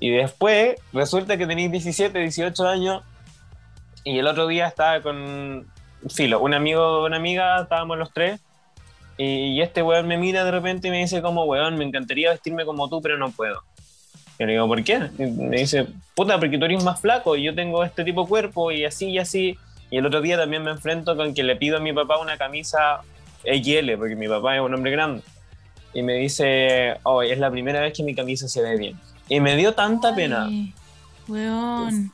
Y 0.00 0.10
después 0.10 0.76
resulta 0.92 1.36
que 1.36 1.46
tenéis 1.46 1.70
17, 1.70 2.18
18 2.18 2.66
años, 2.66 3.02
y 4.04 4.18
el 4.18 4.26
otro 4.26 4.46
día 4.46 4.66
estaba 4.66 5.02
con, 5.02 5.66
filo, 6.08 6.40
un 6.40 6.54
amigo, 6.54 7.04
una 7.04 7.16
amiga, 7.16 7.62
estábamos 7.62 7.98
los 7.98 8.12
tres, 8.12 8.40
y, 9.18 9.60
este 9.60 9.82
weón 9.82 10.06
me 10.06 10.16
mira 10.16 10.44
de 10.44 10.50
repente 10.52 10.88
y 10.88 10.90
me 10.92 10.98
dice 10.98 11.20
como, 11.20 11.44
weón, 11.44 11.76
me 11.76 11.84
encantaría 11.84 12.30
vestirme 12.30 12.64
como 12.64 12.88
tú, 12.88 13.02
pero 13.02 13.18
no 13.18 13.30
puedo. 13.30 13.62
Yo 14.38 14.46
le 14.46 14.52
digo, 14.52 14.68
¿por 14.68 14.84
qué? 14.84 15.10
Y 15.18 15.24
me 15.24 15.58
dice, 15.58 15.86
puta, 16.14 16.38
porque 16.38 16.56
tú 16.56 16.64
eres 16.64 16.84
más 16.84 17.00
flaco 17.00 17.34
y 17.34 17.42
yo 17.42 17.54
tengo 17.54 17.82
este 17.82 18.04
tipo 18.04 18.22
de 18.22 18.28
cuerpo 18.28 18.70
y 18.70 18.84
así 18.84 19.08
y 19.08 19.18
así. 19.18 19.58
Y 19.90 19.96
el 19.96 20.06
otro 20.06 20.20
día 20.20 20.36
también 20.36 20.62
me 20.62 20.70
enfrento 20.70 21.16
con 21.16 21.34
que 21.34 21.42
le 21.42 21.56
pido 21.56 21.78
a 21.78 21.80
mi 21.80 21.92
papá 21.92 22.18
una 22.18 22.38
camisa 22.38 23.00
XL, 23.42 23.96
porque 23.98 24.14
mi 24.14 24.28
papá 24.28 24.54
es 24.54 24.62
un 24.62 24.72
hombre 24.72 24.92
grande. 24.92 25.22
Y 25.92 26.02
me 26.02 26.14
dice, 26.14 26.96
oh, 27.02 27.22
es 27.22 27.38
la 27.38 27.50
primera 27.50 27.80
vez 27.80 27.94
que 27.94 28.04
mi 28.04 28.14
camisa 28.14 28.46
se 28.46 28.62
ve 28.62 28.76
bien. 28.76 29.00
Y 29.28 29.40
me 29.40 29.56
dio 29.56 29.74
tanta 29.74 30.14
pena. 30.14 30.48
Weón. 31.26 32.12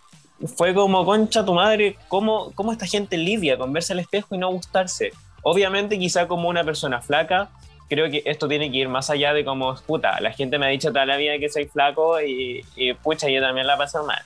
Fue 0.57 0.73
como, 0.73 1.05
concha 1.05 1.45
tu 1.45 1.53
madre, 1.53 1.97
¿cómo, 2.09 2.53
cómo 2.55 2.73
esta 2.73 2.87
gente 2.87 3.19
lidia 3.19 3.59
con 3.59 3.73
verse 3.73 3.93
al 3.93 3.99
espejo 3.99 4.35
y 4.35 4.39
no 4.39 4.51
gustarse? 4.51 5.13
Obviamente, 5.45 5.99
quizá 5.99 6.27
como 6.27 6.49
una 6.49 6.65
persona 6.65 7.01
flaca, 7.01 7.51
creo 7.89 8.11
que 8.11 8.23
esto 8.25 8.49
tiene 8.49 8.71
que 8.73 8.79
ir 8.79 8.89
más 8.89 9.11
allá 9.11 9.33
de 9.33 9.45
como, 9.45 9.75
puta, 9.77 10.19
la 10.21 10.33
gente 10.33 10.59
me 10.59 10.67
ha 10.67 10.71
dicho 10.71 10.89
toda 10.89 11.07
la 11.07 11.17
vida 11.17 11.39
que 11.39 11.49
soy 11.49 11.67
flaco 11.67 12.21
y, 12.21 12.65
y 12.77 12.95
pucha, 12.95 13.29
yo 13.29 13.41
también 13.41 13.67
la 13.67 13.77
paso 13.77 14.05
mal. 14.05 14.23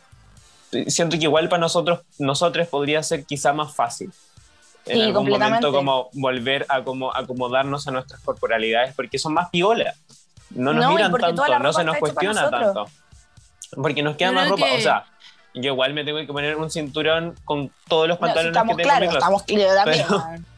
Siento 0.87 1.17
que 1.19 1.25
igual 1.25 1.49
para 1.49 1.61
nosotros, 1.61 2.01
nosotros 2.19 2.69
podría 2.69 3.03
ser 3.03 3.25
quizá 3.25 3.53
más 3.53 3.75
fácil. 3.75 4.11
En 4.87 4.97
Sí, 4.97 5.03
algún 5.03 5.29
momento 5.29 5.71
como 5.73 6.09
volver 6.15 6.65
a 6.69 6.83
como 6.83 7.15
acomodarnos 7.15 7.87
a 7.89 7.91
nuestras 7.91 8.21
corporalidades 8.23 8.95
porque 8.95 9.19
son 9.19 9.35
más 9.35 9.51
piolas. 9.51 9.97
No 10.51 10.73
nos 10.73 10.85
No, 10.85 10.91
miran 10.93 11.13
tanto, 11.13 11.59
no 11.59 11.73
se 11.73 11.85
nos 11.85 11.97
cuestiona 11.99 12.49
tanto. 12.49 12.87
Porque 13.83 14.03
nos 14.03 14.17
queda 14.17 14.33
más 14.33 14.49
ropa. 14.49 14.67
que- 14.67 14.77
O 14.77 14.81
sea, 14.81 15.05
yo 15.55 15.73
igual 15.73 15.93
me 15.93 16.05
tengo 16.05 16.19
que 16.21 16.27
poner 16.27 16.57
un 16.57 16.71
cinturón 16.71 17.35
con 17.45 17.71
todos 17.89 18.09
los 18.09 18.17
No, 18.19 18.21
pantalones 18.27 18.53
estamos 18.53 18.77
que 18.77 18.83
tengo 18.83 18.95
en 18.95 19.01
mi 19.01 19.07
estamos 19.17 19.45
también. 19.45 19.69
Pero-. 19.85 20.58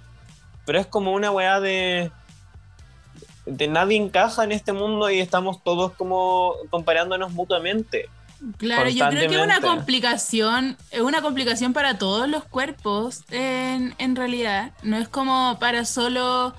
Pero 0.67 0.79
es 0.79 0.87
como 0.87 1.13
una 1.13 1.31
weá 1.31 1.61
de. 1.61 2.11
de 3.47 3.69
nadie 3.69 3.97
encaja 3.97 4.45
en 4.45 4.53
este 4.53 4.73
mundo 4.73 5.11
y 5.11 5.21
estamos 5.21 5.63
todos 5.65 5.93
como 5.93 6.55
comparándonos 6.71 7.33
mutuamente. 7.33 8.09
Claro, 8.57 8.89
yo 8.89 9.07
creo 9.11 9.29
que 9.29 9.37
es 9.37 9.43
una 9.43 9.61
complicación, 9.61 10.79
es 10.91 11.01
una 11.03 11.21
complicación 11.21 11.75
para 11.75 11.99
todos 11.99 12.27
los 12.27 12.45
cuerpos, 12.45 13.23
en, 13.31 13.95
en 13.99 14.17
realidad. 14.17 14.73
No 14.83 14.97
es 14.97 15.09
como 15.09 15.59
para 15.61 15.85
solo 15.85 16.55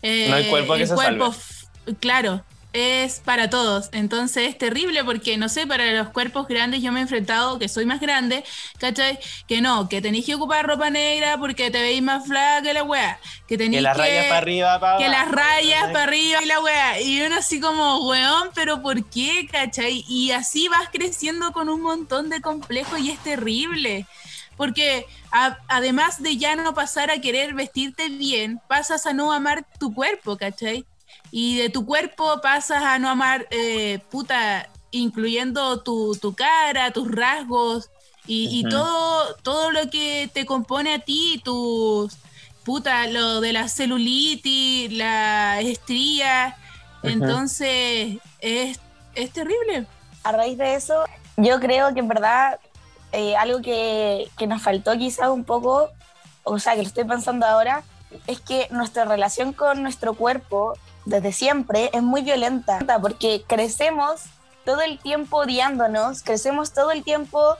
eh, 0.00 0.28
No 0.30 0.36
hay 0.36 0.48
cuerpo 0.48 0.74
que 0.74 0.82
el 0.82 0.88
se 0.88 0.94
cuerpo, 0.94 1.32
salve. 1.32 1.98
claro, 2.00 2.42
es 2.76 3.20
para 3.20 3.50
todos. 3.50 3.88
Entonces 3.92 4.48
es 4.48 4.58
terrible 4.58 5.04
porque, 5.04 5.36
no 5.36 5.48
sé, 5.48 5.66
para 5.66 5.92
los 5.92 6.10
cuerpos 6.10 6.46
grandes 6.48 6.82
yo 6.82 6.92
me 6.92 7.00
he 7.00 7.02
enfrentado, 7.02 7.58
que 7.58 7.68
soy 7.68 7.86
más 7.86 8.00
grande, 8.00 8.44
¿cachai? 8.78 9.18
Que 9.48 9.60
no, 9.60 9.88
que 9.88 10.00
tenéis 10.02 10.26
que 10.26 10.34
ocupar 10.34 10.66
ropa 10.66 10.90
negra 10.90 11.38
porque 11.38 11.70
te 11.70 11.80
veis 11.80 12.02
más 12.02 12.26
flaca 12.26 12.62
que 12.62 12.74
la 12.74 12.82
wea. 12.84 13.18
Que 13.48 13.56
tenéis 13.58 13.78
Que 13.78 13.82
las 13.82 13.96
rayas 13.96 14.24
para 14.26 14.38
arriba, 14.38 14.80
para 14.80 14.98
que 14.98 15.08
las 15.08 15.28
rayas 15.30 15.82
para 15.92 16.04
arriba 16.04 16.42
y 16.42 16.46
la 16.46 16.60
wea. 16.60 17.00
Y 17.00 17.20
uno 17.22 17.36
así 17.36 17.60
como, 17.60 18.08
weón, 18.08 18.50
pero 18.54 18.82
¿por 18.82 19.04
qué, 19.10 19.48
cachai? 19.50 20.04
Y 20.08 20.30
así 20.32 20.68
vas 20.68 20.88
creciendo 20.92 21.52
con 21.52 21.68
un 21.68 21.80
montón 21.82 22.28
de 22.30 22.40
complejos 22.40 22.98
y 23.00 23.10
es 23.10 23.18
terrible. 23.22 24.06
Porque 24.56 25.04
a- 25.32 25.58
además 25.68 26.22
de 26.22 26.36
ya 26.38 26.56
no 26.56 26.74
pasar 26.74 27.10
a 27.10 27.20
querer 27.20 27.54
vestirte 27.54 28.08
bien, 28.08 28.60
pasas 28.68 29.06
a 29.06 29.12
no 29.12 29.32
amar 29.32 29.66
tu 29.78 29.92
cuerpo, 29.94 30.36
¿cachai? 30.36 30.86
Y 31.38 31.58
de 31.58 31.68
tu 31.68 31.84
cuerpo 31.84 32.40
pasas 32.40 32.82
a 32.82 32.98
no 32.98 33.10
amar, 33.10 33.46
eh, 33.50 33.98
puta, 34.10 34.70
incluyendo 34.90 35.82
tu, 35.82 36.16
tu 36.16 36.34
cara, 36.34 36.92
tus 36.92 37.10
rasgos 37.10 37.90
y, 38.26 38.58
y 38.58 38.66
todo, 38.70 39.34
todo 39.42 39.70
lo 39.70 39.90
que 39.90 40.30
te 40.32 40.46
compone 40.46 40.94
a 40.94 40.98
ti, 41.00 41.42
tus, 41.44 42.16
puta, 42.64 43.06
lo 43.08 43.42
de 43.42 43.52
la 43.52 43.68
celulitis, 43.68 44.90
la 44.94 45.60
estría. 45.60 46.56
Entonces, 47.02 48.16
es, 48.40 48.80
es 49.14 49.30
terrible. 49.30 49.84
a 50.22 50.32
raíz 50.32 50.56
de 50.56 50.74
eso, 50.74 51.04
yo 51.36 51.60
creo 51.60 51.92
que 51.92 52.00
en 52.00 52.08
verdad 52.08 52.58
eh, 53.12 53.36
algo 53.36 53.60
que, 53.60 54.30
que 54.38 54.46
nos 54.46 54.62
faltó 54.62 54.96
quizás 54.96 55.28
un 55.28 55.44
poco, 55.44 55.90
o 56.44 56.58
sea, 56.58 56.76
que 56.76 56.80
lo 56.80 56.88
estoy 56.88 57.04
pensando 57.04 57.44
ahora, 57.44 57.82
es 58.26 58.40
que 58.40 58.68
nuestra 58.70 59.04
relación 59.04 59.52
con 59.52 59.82
nuestro 59.82 60.14
cuerpo 60.14 60.78
desde 61.06 61.32
siempre 61.32 61.88
es 61.94 62.02
muy 62.02 62.20
violenta, 62.22 62.80
porque 63.00 63.42
crecemos 63.46 64.22
todo 64.64 64.82
el 64.82 64.98
tiempo 64.98 65.38
odiándonos, 65.38 66.22
crecemos 66.22 66.72
todo 66.72 66.90
el 66.90 67.02
tiempo 67.02 67.56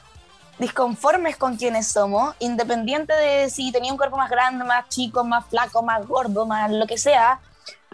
disconformes 0.58 1.36
con 1.36 1.56
quienes 1.56 1.86
somos, 1.86 2.34
independiente 2.38 3.12
de 3.14 3.48
si 3.50 3.72
tenía 3.72 3.92
un 3.92 3.98
cuerpo 3.98 4.16
más 4.16 4.30
grande, 4.30 4.64
más 4.64 4.88
chico, 4.88 5.22
más 5.22 5.46
flaco, 5.46 5.82
más 5.82 6.06
gordo, 6.06 6.46
más 6.46 6.70
lo 6.70 6.86
que 6.86 6.98
sea. 6.98 7.40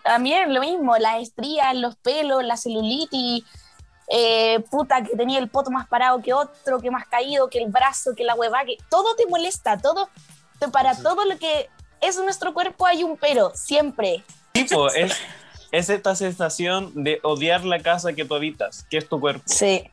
También 0.02 0.52
lo 0.54 0.60
mismo, 0.60 0.96
las 0.96 1.20
estrías, 1.20 1.74
los 1.74 1.96
pelos, 1.96 2.42
la 2.44 2.56
celulitis, 2.56 3.44
eh, 4.08 4.60
puta, 4.70 5.02
que 5.02 5.16
tenía 5.16 5.38
el 5.38 5.48
poto 5.48 5.70
más 5.70 5.86
parado 5.86 6.20
que 6.22 6.32
otro, 6.32 6.80
que 6.80 6.90
más 6.90 7.06
caído, 7.06 7.48
que 7.48 7.62
el 7.62 7.70
brazo, 7.70 8.14
que 8.16 8.24
la 8.24 8.34
hueva, 8.34 8.64
que 8.64 8.76
todo 8.88 9.14
te 9.16 9.26
molesta, 9.26 9.76
todo, 9.78 10.08
te- 10.58 10.68
para 10.68 10.94
todo 10.96 11.24
lo 11.24 11.36
que 11.38 11.68
es 12.00 12.16
nuestro 12.18 12.52
cuerpo 12.54 12.86
hay 12.86 13.04
un 13.04 13.16
pero, 13.16 13.52
siempre. 13.54 14.24
Tipo, 14.52 14.88
es, 14.88 15.16
es 15.72 15.88
esta 15.90 16.14
sensación 16.14 16.92
de 17.02 17.18
odiar 17.22 17.64
la 17.64 17.80
casa 17.80 18.12
que 18.12 18.24
tú 18.24 18.34
habitas, 18.34 18.84
que 18.90 18.98
es 18.98 19.08
tu 19.08 19.18
cuerpo. 19.18 19.42
Sí. 19.46 19.90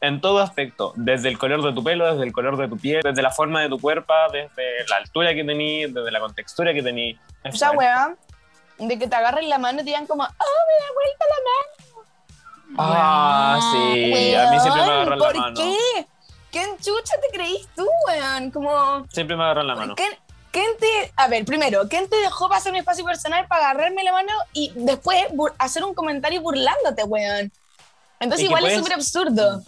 En 0.00 0.20
todo 0.20 0.40
aspecto, 0.40 0.92
desde 0.96 1.28
el 1.28 1.38
color 1.38 1.62
de 1.62 1.72
tu 1.72 1.82
pelo, 1.84 2.10
desde 2.10 2.24
el 2.24 2.32
color 2.32 2.56
de 2.56 2.66
tu 2.68 2.76
piel, 2.76 3.00
desde 3.04 3.22
la 3.22 3.30
forma 3.30 3.60
de 3.62 3.68
tu 3.68 3.78
cuerpo, 3.78 4.12
desde 4.32 4.84
la 4.88 4.96
altura 4.96 5.32
que 5.32 5.44
tenís, 5.44 5.94
desde 5.94 6.10
la 6.10 6.18
contextura 6.20 6.74
que 6.74 6.82
tenís. 6.82 7.16
Esa 7.44 7.68
fuerte. 7.68 7.78
hueva, 7.78 8.14
de 8.78 8.98
que 8.98 9.06
te 9.06 9.14
agarren 9.16 9.48
la 9.48 9.58
mano 9.58 9.76
y 9.80 9.84
te 9.84 9.90
digan 9.90 10.06
como, 10.06 10.24
oh, 10.24 10.26
me 10.26 10.84
da 10.84 10.92
vuelta 10.92 11.24
la 11.28 11.42
Ah, 12.78 13.58
Weón. 13.60 13.94
sí, 13.94 14.34
a 14.34 14.50
mí 14.50 14.60
siempre 14.60 14.82
me 14.82 14.88
Weón, 14.88 15.00
agarran 15.00 15.18
la 15.18 15.24
¿Por 15.24 15.36
mano. 15.38 15.54
qué? 15.56 16.06
¿Qué 16.50 16.62
enchucha 16.64 17.14
te 17.20 17.36
creís 17.36 17.68
tú, 17.76 17.86
weón? 18.08 18.50
Como, 18.50 19.06
Siempre 19.10 19.36
me 19.36 19.44
agarran 19.44 19.66
la 19.68 19.74
mano. 19.76 19.94
¿quién, 19.94 20.12
quién 20.52 20.66
te, 20.78 21.12
a 21.16 21.26
ver, 21.26 21.44
primero, 21.44 21.88
¿quién 21.88 22.08
te 22.08 22.16
dejó 22.16 22.48
pasar 22.48 22.72
mi 22.72 22.78
espacio 22.78 23.04
personal 23.04 23.46
para 23.48 23.70
agarrarme 23.70 24.04
la 24.04 24.12
mano 24.12 24.32
y 24.52 24.70
después 24.76 25.18
hacer 25.58 25.82
un 25.84 25.94
comentario 25.94 26.40
burlándote, 26.40 27.02
weón? 27.04 27.50
Entonces 28.20 28.44
igual 28.46 28.64
es 28.66 28.78
súper 28.78 28.92
absurdo. 28.94 29.62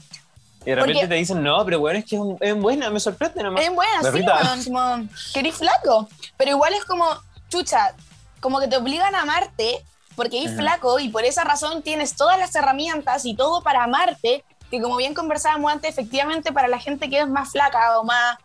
Y 0.64 0.70
de 0.70 0.76
repente 0.76 0.94
porque- 1.00 1.08
te 1.08 1.14
dicen, 1.16 1.42
no, 1.42 1.64
pero 1.64 1.80
bueno, 1.80 1.98
es 1.98 2.04
que 2.04 2.14
es, 2.16 2.20
un- 2.22 2.38
es 2.40 2.54
buena, 2.54 2.88
me 2.90 3.00
sorprende 3.00 3.42
nomás. 3.42 3.62
Es 3.64 3.74
buena, 3.74 4.00
sí, 4.00 4.06
weón, 4.44 4.64
como, 4.64 5.08
que 5.32 5.40
eres 5.40 5.54
flaco. 5.56 6.08
Pero 6.36 6.50
igual 6.52 6.72
es 6.74 6.84
como, 6.84 7.06
chucha, 7.48 7.94
como 8.40 8.60
que 8.60 8.68
te 8.68 8.76
obligan 8.76 9.14
a 9.14 9.22
amarte 9.22 9.84
porque 10.16 10.38
eres 10.42 10.54
flaco 10.56 11.00
y 11.00 11.08
por 11.08 11.24
esa 11.24 11.42
razón 11.44 11.82
tienes 11.82 12.14
todas 12.14 12.38
las 12.38 12.54
herramientas 12.54 13.24
y 13.26 13.34
todo 13.34 13.62
para 13.62 13.82
amarte, 13.84 14.44
que 14.70 14.80
como 14.80 14.96
bien 14.96 15.12
conversábamos 15.14 15.72
antes, 15.72 15.90
efectivamente 15.90 16.52
para 16.52 16.68
la 16.68 16.78
gente 16.78 17.10
que 17.10 17.20
es 17.20 17.28
más 17.28 17.50
flaca 17.50 17.98
o 17.98 18.04
más, 18.04 18.38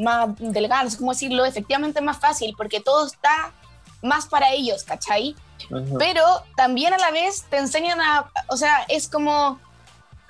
más 0.00 0.28
delgada, 0.38 0.84
no 0.84 0.90
sé 0.90 0.98
cómo 0.98 1.12
decirlo, 1.12 1.44
efectivamente 1.44 2.00
más 2.00 2.18
fácil 2.18 2.54
porque 2.56 2.80
todo 2.80 3.06
está 3.06 3.52
más 4.02 4.26
para 4.26 4.52
ellos, 4.52 4.84
¿cachai? 4.84 5.36
Pero 5.98 6.24
también 6.56 6.94
a 6.94 6.98
la 6.98 7.10
vez 7.10 7.44
te 7.50 7.58
enseñan 7.58 8.00
a, 8.00 8.30
o 8.48 8.56
sea, 8.56 8.84
es 8.88 9.08
como, 9.08 9.60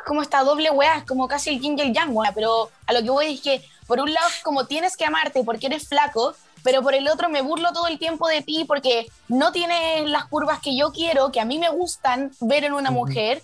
como 0.04 0.22
esta 0.22 0.42
doble 0.42 0.70
weá, 0.70 0.98
es 0.98 1.04
como 1.04 1.28
casi 1.28 1.50
el 1.50 1.60
yin 1.60 1.78
y 1.78 1.82
el 1.82 1.94
yang, 1.94 2.14
weá, 2.14 2.32
pero 2.34 2.70
a 2.86 2.92
lo 2.92 3.02
que 3.02 3.10
voy 3.10 3.34
es 3.34 3.40
que 3.40 3.64
por 3.86 4.00
un 4.00 4.12
lado 4.12 4.28
como 4.42 4.66
tienes 4.66 4.96
que 4.96 5.04
amarte 5.04 5.44
porque 5.44 5.66
eres 5.66 5.88
flaco, 5.88 6.34
pero 6.62 6.82
por 6.82 6.94
el 6.94 7.08
otro 7.08 7.28
me 7.28 7.42
burlo 7.42 7.72
todo 7.72 7.86
el 7.86 7.98
tiempo 7.98 8.28
de 8.28 8.42
ti 8.42 8.64
porque 8.66 9.06
no 9.28 9.52
tienes 9.52 10.08
las 10.08 10.26
curvas 10.26 10.60
que 10.60 10.76
yo 10.76 10.92
quiero, 10.92 11.32
que 11.32 11.40
a 11.40 11.44
mí 11.44 11.58
me 11.58 11.70
gustan 11.70 12.32
ver 12.40 12.64
en 12.64 12.72
una 12.72 12.90
mujer, 12.90 13.42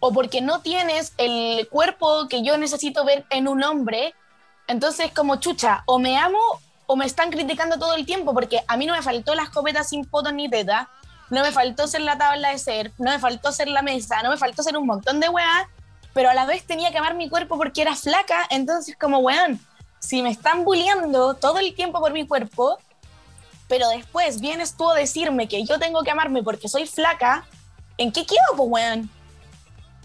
o 0.00 0.12
porque 0.12 0.40
no 0.40 0.60
tienes 0.60 1.12
el 1.18 1.68
cuerpo 1.68 2.28
que 2.28 2.42
yo 2.42 2.56
necesito 2.58 3.04
ver 3.04 3.24
en 3.30 3.48
un 3.48 3.62
hombre, 3.64 4.14
entonces 4.68 5.12
como 5.12 5.36
chucha, 5.36 5.82
o 5.86 5.98
me 5.98 6.16
amo 6.18 6.38
o 6.86 6.96
me 6.96 7.04
están 7.04 7.30
criticando 7.30 7.78
todo 7.78 7.94
el 7.94 8.06
tiempo, 8.06 8.32
porque 8.32 8.60
a 8.66 8.76
mí 8.76 8.86
no 8.86 8.94
me 8.94 9.02
faltó 9.02 9.34
la 9.34 9.42
escopeta 9.42 9.82
sin 9.84 10.04
foto 10.04 10.32
ni 10.32 10.48
teta, 10.48 10.88
no 11.30 11.42
me 11.42 11.50
faltó 11.50 11.88
ser 11.88 12.02
la 12.02 12.16
tabla 12.16 12.50
de 12.50 12.58
ser, 12.58 12.92
no 12.98 13.10
me 13.10 13.18
faltó 13.18 13.50
ser 13.52 13.68
la 13.68 13.82
mesa, 13.82 14.22
no 14.22 14.30
me 14.30 14.36
faltó 14.36 14.62
ser 14.62 14.76
un 14.76 14.86
montón 14.86 15.18
de 15.18 15.28
weas, 15.28 15.66
pero 16.12 16.30
a 16.30 16.34
la 16.34 16.46
vez 16.46 16.64
tenía 16.64 16.92
que 16.92 16.98
amar 16.98 17.14
mi 17.14 17.28
cuerpo 17.28 17.56
porque 17.56 17.82
era 17.82 17.96
flaca, 17.96 18.46
entonces 18.50 18.96
como 18.96 19.18
weón, 19.18 19.60
si 19.98 20.22
me 20.22 20.30
están 20.30 20.64
bulleando 20.64 21.34
todo 21.34 21.58
el 21.58 21.74
tiempo 21.74 22.00
por 22.00 22.12
mi 22.12 22.26
cuerpo, 22.26 22.78
pero 23.68 23.88
después 23.88 24.40
vienes 24.40 24.76
tú 24.76 24.88
a 24.88 24.94
decirme 24.94 25.48
que 25.48 25.64
yo 25.64 25.78
tengo 25.78 26.02
que 26.02 26.12
amarme 26.12 26.42
porque 26.42 26.68
soy 26.68 26.86
flaca, 26.86 27.44
¿en 27.98 28.12
qué 28.12 28.24
quedo, 28.24 28.56
pues 28.56 28.68
weón? 28.70 29.10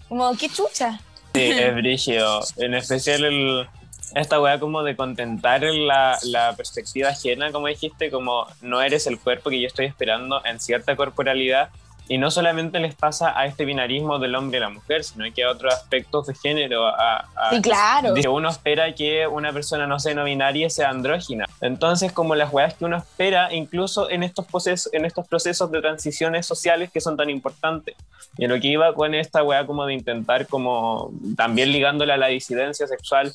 Como, 0.08 0.36
qué 0.36 0.48
chucha. 0.48 1.00
Sí, 1.34 1.50
es 1.50 1.74
brígido. 1.76 2.40
En 2.56 2.74
especial 2.74 3.24
el, 3.24 3.68
esta 4.14 4.40
weá 4.40 4.58
como 4.58 4.82
de 4.82 4.96
contentar 4.96 5.62
la, 5.62 6.18
la 6.24 6.54
perspectiva 6.54 7.10
ajena, 7.10 7.50
como 7.52 7.66
dijiste, 7.66 8.10
como 8.10 8.46
no 8.60 8.82
eres 8.82 9.06
el 9.06 9.18
cuerpo 9.18 9.50
que 9.50 9.60
yo 9.60 9.66
estoy 9.66 9.86
esperando 9.86 10.44
en 10.44 10.60
cierta 10.60 10.96
corporalidad. 10.96 11.70
Y 12.08 12.18
no 12.18 12.30
solamente 12.30 12.80
les 12.80 12.94
pasa 12.94 13.38
a 13.38 13.46
este 13.46 13.64
binarismo 13.64 14.18
del 14.18 14.34
hombre 14.34 14.58
y 14.58 14.60
la 14.60 14.68
mujer, 14.68 15.04
sino 15.04 15.24
que 15.32 15.44
a 15.44 15.50
otros 15.50 15.72
aspectos 15.72 16.26
de 16.26 16.34
género. 16.34 16.86
A, 16.86 17.24
sí, 17.50 17.62
claro. 17.62 18.12
De 18.12 18.28
uno 18.28 18.50
espera 18.50 18.92
que 18.94 19.26
una 19.26 19.52
persona 19.52 19.86
no 19.86 20.00
sea 20.00 20.12
no 20.12 20.24
binaria 20.24 20.68
sea 20.68 20.90
andrógina. 20.90 21.46
Entonces, 21.60 22.12
como 22.12 22.34
las 22.34 22.52
weas 22.52 22.74
que 22.74 22.84
uno 22.84 22.98
espera, 22.98 23.54
incluso 23.54 24.10
en 24.10 24.24
estos, 24.24 24.44
procesos, 24.46 24.92
en 24.92 25.04
estos 25.04 25.26
procesos 25.26 25.70
de 25.70 25.80
transiciones 25.80 26.44
sociales 26.44 26.90
que 26.90 27.00
son 27.00 27.16
tan 27.16 27.30
importantes. 27.30 27.94
Y 28.36 28.44
en 28.44 28.50
lo 28.50 28.60
que 28.60 28.68
iba 28.68 28.92
con 28.94 29.14
esta 29.14 29.42
wea 29.42 29.64
como 29.64 29.86
de 29.86 29.94
intentar, 29.94 30.48
como 30.48 31.12
también 31.36 31.70
ligándola 31.70 32.14
a 32.14 32.18
la 32.18 32.26
disidencia 32.26 32.86
sexual, 32.88 33.32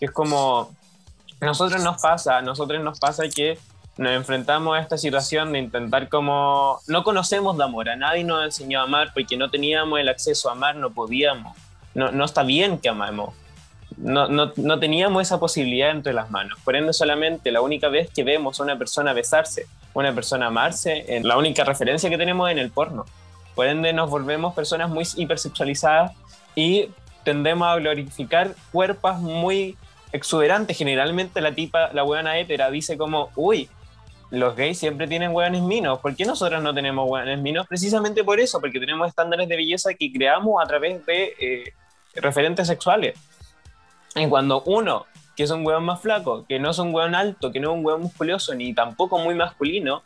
que 0.00 0.06
es 0.06 0.10
como. 0.10 0.74
A 1.40 1.44
nosotros 1.46 1.82
nos 1.84 2.02
pasa, 2.02 2.38
a 2.38 2.42
nosotros 2.42 2.82
nos 2.82 2.98
pasa 2.98 3.28
que 3.28 3.58
nos 3.96 4.12
enfrentamos 4.12 4.76
a 4.76 4.80
esta 4.80 4.96
situación 4.96 5.52
de 5.52 5.58
intentar 5.58 6.08
como 6.08 6.80
no 6.86 7.04
conocemos 7.04 7.56
de 7.56 7.64
amor, 7.64 7.88
a 7.88 7.96
nadie 7.96 8.24
nos 8.24 8.44
enseñó 8.44 8.80
a 8.80 8.84
amar 8.84 9.12
porque 9.12 9.36
no 9.36 9.50
teníamos 9.50 10.00
el 10.00 10.08
acceso 10.08 10.48
a 10.48 10.52
amar, 10.52 10.76
no 10.76 10.90
podíamos, 10.90 11.56
no, 11.94 12.10
no 12.10 12.24
está 12.24 12.42
bien 12.42 12.78
que 12.78 12.88
amemos, 12.88 13.34
no, 13.96 14.28
no, 14.28 14.52
no, 14.56 14.78
teníamos 14.78 15.22
esa 15.22 15.38
posibilidad 15.38 15.90
entre 15.90 16.14
las 16.14 16.30
manos, 16.30 16.58
por 16.64 16.76
ende 16.76 16.92
solamente 16.92 17.52
la 17.52 17.60
única 17.60 17.88
vez 17.88 18.10
que 18.10 18.24
vemos 18.24 18.58
a 18.58 18.62
una 18.62 18.78
persona 18.78 19.12
besarse, 19.12 19.66
una 19.92 20.14
persona 20.14 20.46
amarse, 20.46 21.16
en 21.16 21.26
la 21.26 21.36
única 21.36 21.64
referencia 21.64 22.08
que 22.08 22.16
tenemos 22.16 22.50
en 22.50 22.58
el 22.58 22.70
porno, 22.70 23.04
por 23.54 23.66
ende 23.66 23.92
nos 23.92 24.08
volvemos 24.08 24.54
personas 24.54 24.88
muy 24.88 25.06
hipersexualizadas 25.16 26.12
y 26.54 26.88
tendemos 27.24 27.68
a 27.68 27.76
glorificar 27.76 28.54
cuerpos 28.72 29.18
muy 29.18 29.76
exuberantes, 30.12 30.76
generalmente 30.76 31.40
la 31.40 31.52
tipa, 31.52 31.92
la 31.92 32.02
buena 32.02 32.38
hétera 32.38 32.70
dice 32.70 32.96
como, 32.96 33.30
uy, 33.36 33.68
los 34.30 34.54
gays 34.54 34.78
siempre 34.78 35.08
tienen 35.08 35.32
hueones 35.32 35.62
minos. 35.62 35.98
¿Por 36.00 36.14
qué 36.14 36.24
nosotros 36.24 36.62
no 36.62 36.72
tenemos 36.72 37.08
hueones 37.08 37.40
minos? 37.40 37.66
Precisamente 37.66 38.22
por 38.22 38.38
eso, 38.38 38.60
porque 38.60 38.78
tenemos 38.78 39.08
estándares 39.08 39.48
de 39.48 39.56
belleza 39.56 39.94
que 39.94 40.12
creamos 40.12 40.62
a 40.62 40.66
través 40.66 41.04
de 41.04 41.34
eh, 41.38 41.74
referentes 42.14 42.66
sexuales. 42.66 43.18
Y 44.14 44.26
cuando 44.28 44.62
uno, 44.62 45.06
que 45.36 45.44
es 45.44 45.50
un 45.50 45.66
hueón 45.66 45.84
más 45.84 46.00
flaco, 46.00 46.44
que 46.48 46.58
no 46.58 46.70
es 46.70 46.78
un 46.78 46.94
hueón 46.94 47.14
alto, 47.14 47.50
que 47.50 47.60
no 47.60 47.72
es 47.72 47.78
un 47.78 47.84
hueón 47.84 48.02
musculoso, 48.02 48.54
ni 48.54 48.72
tampoco 48.72 49.18
muy 49.18 49.34
masculino, 49.34 50.02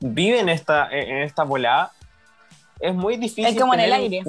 vive 0.00 0.40
en 0.40 0.48
esta, 0.48 0.88
en 0.90 1.18
esta 1.18 1.42
volada, 1.44 1.92
es 2.80 2.94
muy 2.94 3.16
difícil. 3.16 3.46
Es 3.46 3.60
como 3.60 3.74
en 3.74 3.80
el 3.80 3.92
aire. 3.92 4.22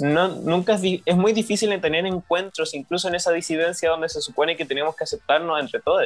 No, 0.00 0.28
nunca 0.28 0.74
es, 0.74 0.82
es 1.04 1.16
muy 1.16 1.32
difícil 1.32 1.80
tener 1.80 2.06
encuentros, 2.06 2.74
incluso 2.74 3.08
en 3.08 3.14
esa 3.14 3.32
disidencia 3.32 3.90
donde 3.90 4.08
se 4.08 4.20
supone 4.20 4.56
que 4.56 4.64
tenemos 4.64 4.96
que 4.96 5.04
aceptarnos 5.04 5.60
entre 5.60 5.80
todos 5.80 6.04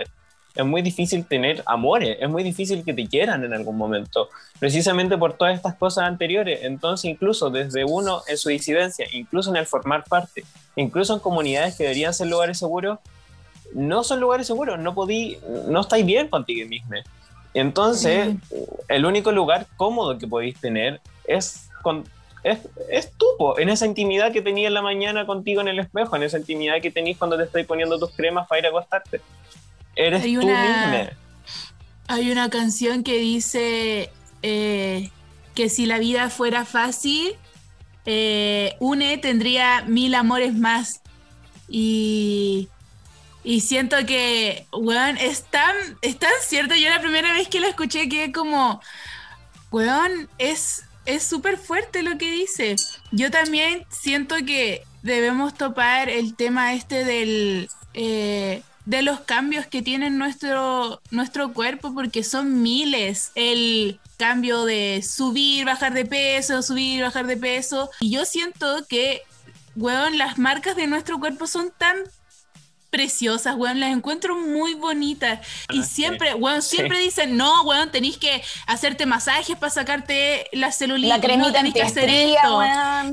es 0.54 0.66
muy 0.66 0.82
difícil 0.82 1.24
tener 1.24 1.62
amores, 1.66 2.16
es 2.20 2.28
muy 2.28 2.42
difícil 2.42 2.84
que 2.84 2.92
te 2.92 3.06
quieran 3.06 3.44
en 3.44 3.52
algún 3.52 3.76
momento, 3.76 4.28
precisamente 4.58 5.16
por 5.16 5.34
todas 5.34 5.54
estas 5.54 5.74
cosas 5.76 6.04
anteriores. 6.04 6.60
Entonces, 6.62 7.10
incluso 7.10 7.50
desde 7.50 7.84
uno 7.84 8.22
en 8.26 8.36
su 8.36 8.48
disidencia, 8.48 9.06
incluso 9.12 9.50
en 9.50 9.56
el 9.56 9.66
formar 9.66 10.04
parte, 10.04 10.44
incluso 10.76 11.14
en 11.14 11.20
comunidades 11.20 11.76
que 11.76 11.84
deberían 11.84 12.14
ser 12.14 12.26
lugares 12.26 12.58
seguros, 12.58 12.98
no 13.72 14.02
son 14.02 14.18
lugares 14.18 14.46
seguros, 14.46 14.78
no 14.80 14.94
podí, 14.94 15.38
no 15.68 15.80
estáis 15.80 16.04
bien 16.04 16.28
contigo 16.28 16.68
mismo. 16.68 16.96
Entonces, 17.54 18.36
el 18.88 19.04
único 19.04 19.32
lugar 19.32 19.66
cómodo 19.76 20.18
que 20.18 20.26
podéis 20.26 20.60
tener 20.60 21.00
es 21.24 21.69
con 21.80 22.04
es, 22.42 22.58
es 22.88 23.10
en 23.58 23.68
esa 23.68 23.86
intimidad 23.86 24.32
que 24.32 24.42
tenías 24.42 24.68
en 24.68 24.74
la 24.74 24.82
mañana 24.82 25.26
contigo 25.26 25.60
en 25.60 25.68
el 25.68 25.78
espejo, 25.78 26.16
en 26.16 26.22
esa 26.22 26.38
intimidad 26.38 26.80
que 26.80 26.90
tenéis 26.90 27.18
cuando 27.18 27.36
te 27.36 27.44
estoy 27.44 27.64
poniendo 27.64 27.98
tus 27.98 28.10
cremas 28.10 28.46
para 28.48 28.60
ir 28.60 28.66
a 28.66 28.68
acostarte. 28.70 29.20
Eres 29.96 30.22
hay 30.22 30.34
tú 30.34 30.42
una, 30.42 31.10
Hay 32.08 32.30
una 32.30 32.48
canción 32.48 33.02
que 33.02 33.18
dice 33.18 34.10
eh, 34.42 35.10
que 35.54 35.68
si 35.68 35.86
la 35.86 35.98
vida 35.98 36.30
fuera 36.30 36.64
fácil, 36.64 37.34
eh, 38.06 38.76
une 38.80 39.18
tendría 39.18 39.82
mil 39.82 40.14
amores 40.14 40.54
más. 40.54 41.02
Y, 41.68 42.68
y 43.44 43.60
siento 43.60 43.96
que, 44.06 44.66
weón, 44.72 45.18
es 45.18 45.44
tan, 45.44 45.74
es 46.00 46.18
tan 46.18 46.32
cierto. 46.40 46.74
Yo 46.74 46.88
la 46.88 47.00
primera 47.00 47.32
vez 47.32 47.48
que 47.48 47.60
la 47.60 47.68
escuché 47.68 48.08
quedé 48.08 48.32
como, 48.32 48.80
weón, 49.70 50.28
es 50.38 50.84
es 51.14 51.22
súper 51.22 51.58
fuerte 51.58 52.02
lo 52.02 52.18
que 52.18 52.30
dice. 52.30 52.76
Yo 53.12 53.30
también 53.30 53.84
siento 53.90 54.36
que 54.46 54.82
debemos 55.02 55.54
topar 55.54 56.08
el 56.08 56.34
tema 56.36 56.74
este 56.74 57.04
del... 57.04 57.68
Eh, 57.94 58.62
de 58.86 59.02
los 59.02 59.20
cambios 59.20 59.66
que 59.66 59.82
tiene 59.82 60.10
nuestro, 60.10 61.00
nuestro 61.10 61.52
cuerpo, 61.52 61.94
porque 61.94 62.24
son 62.24 62.62
miles. 62.62 63.30
El 63.36 64.00
cambio 64.16 64.64
de 64.64 65.02
subir, 65.06 65.64
bajar 65.64 65.94
de 65.94 66.06
peso, 66.06 66.60
subir, 66.62 67.02
bajar 67.02 67.26
de 67.26 67.36
peso. 67.36 67.90
Y 68.00 68.10
yo 68.10 68.24
siento 68.24 68.84
que, 68.88 69.22
weón, 69.76 70.18
las 70.18 70.38
marcas 70.38 70.74
de 70.76 70.86
nuestro 70.86 71.20
cuerpo 71.20 71.46
son 71.46 71.70
tan 71.76 71.98
preciosas, 72.90 73.54
weón, 73.56 73.80
las 73.80 73.92
encuentro 73.92 74.34
muy 74.34 74.74
bonitas. 74.74 75.40
Y 75.70 75.84
siempre, 75.84 76.34
weón, 76.34 76.60
siempre 76.60 76.98
dicen, 76.98 77.36
no, 77.36 77.62
weón, 77.62 77.90
tenéis 77.90 78.18
que 78.18 78.42
hacerte 78.66 79.06
masajes 79.06 79.56
para 79.56 79.70
sacarte 79.70 80.48
la 80.52 80.72
celulitis. 80.72 81.08
La 81.08 81.20
cremita 81.20 81.62
no, 81.62 81.72
que 81.72 81.82
hacer 81.82 82.10
esto. 82.10 82.60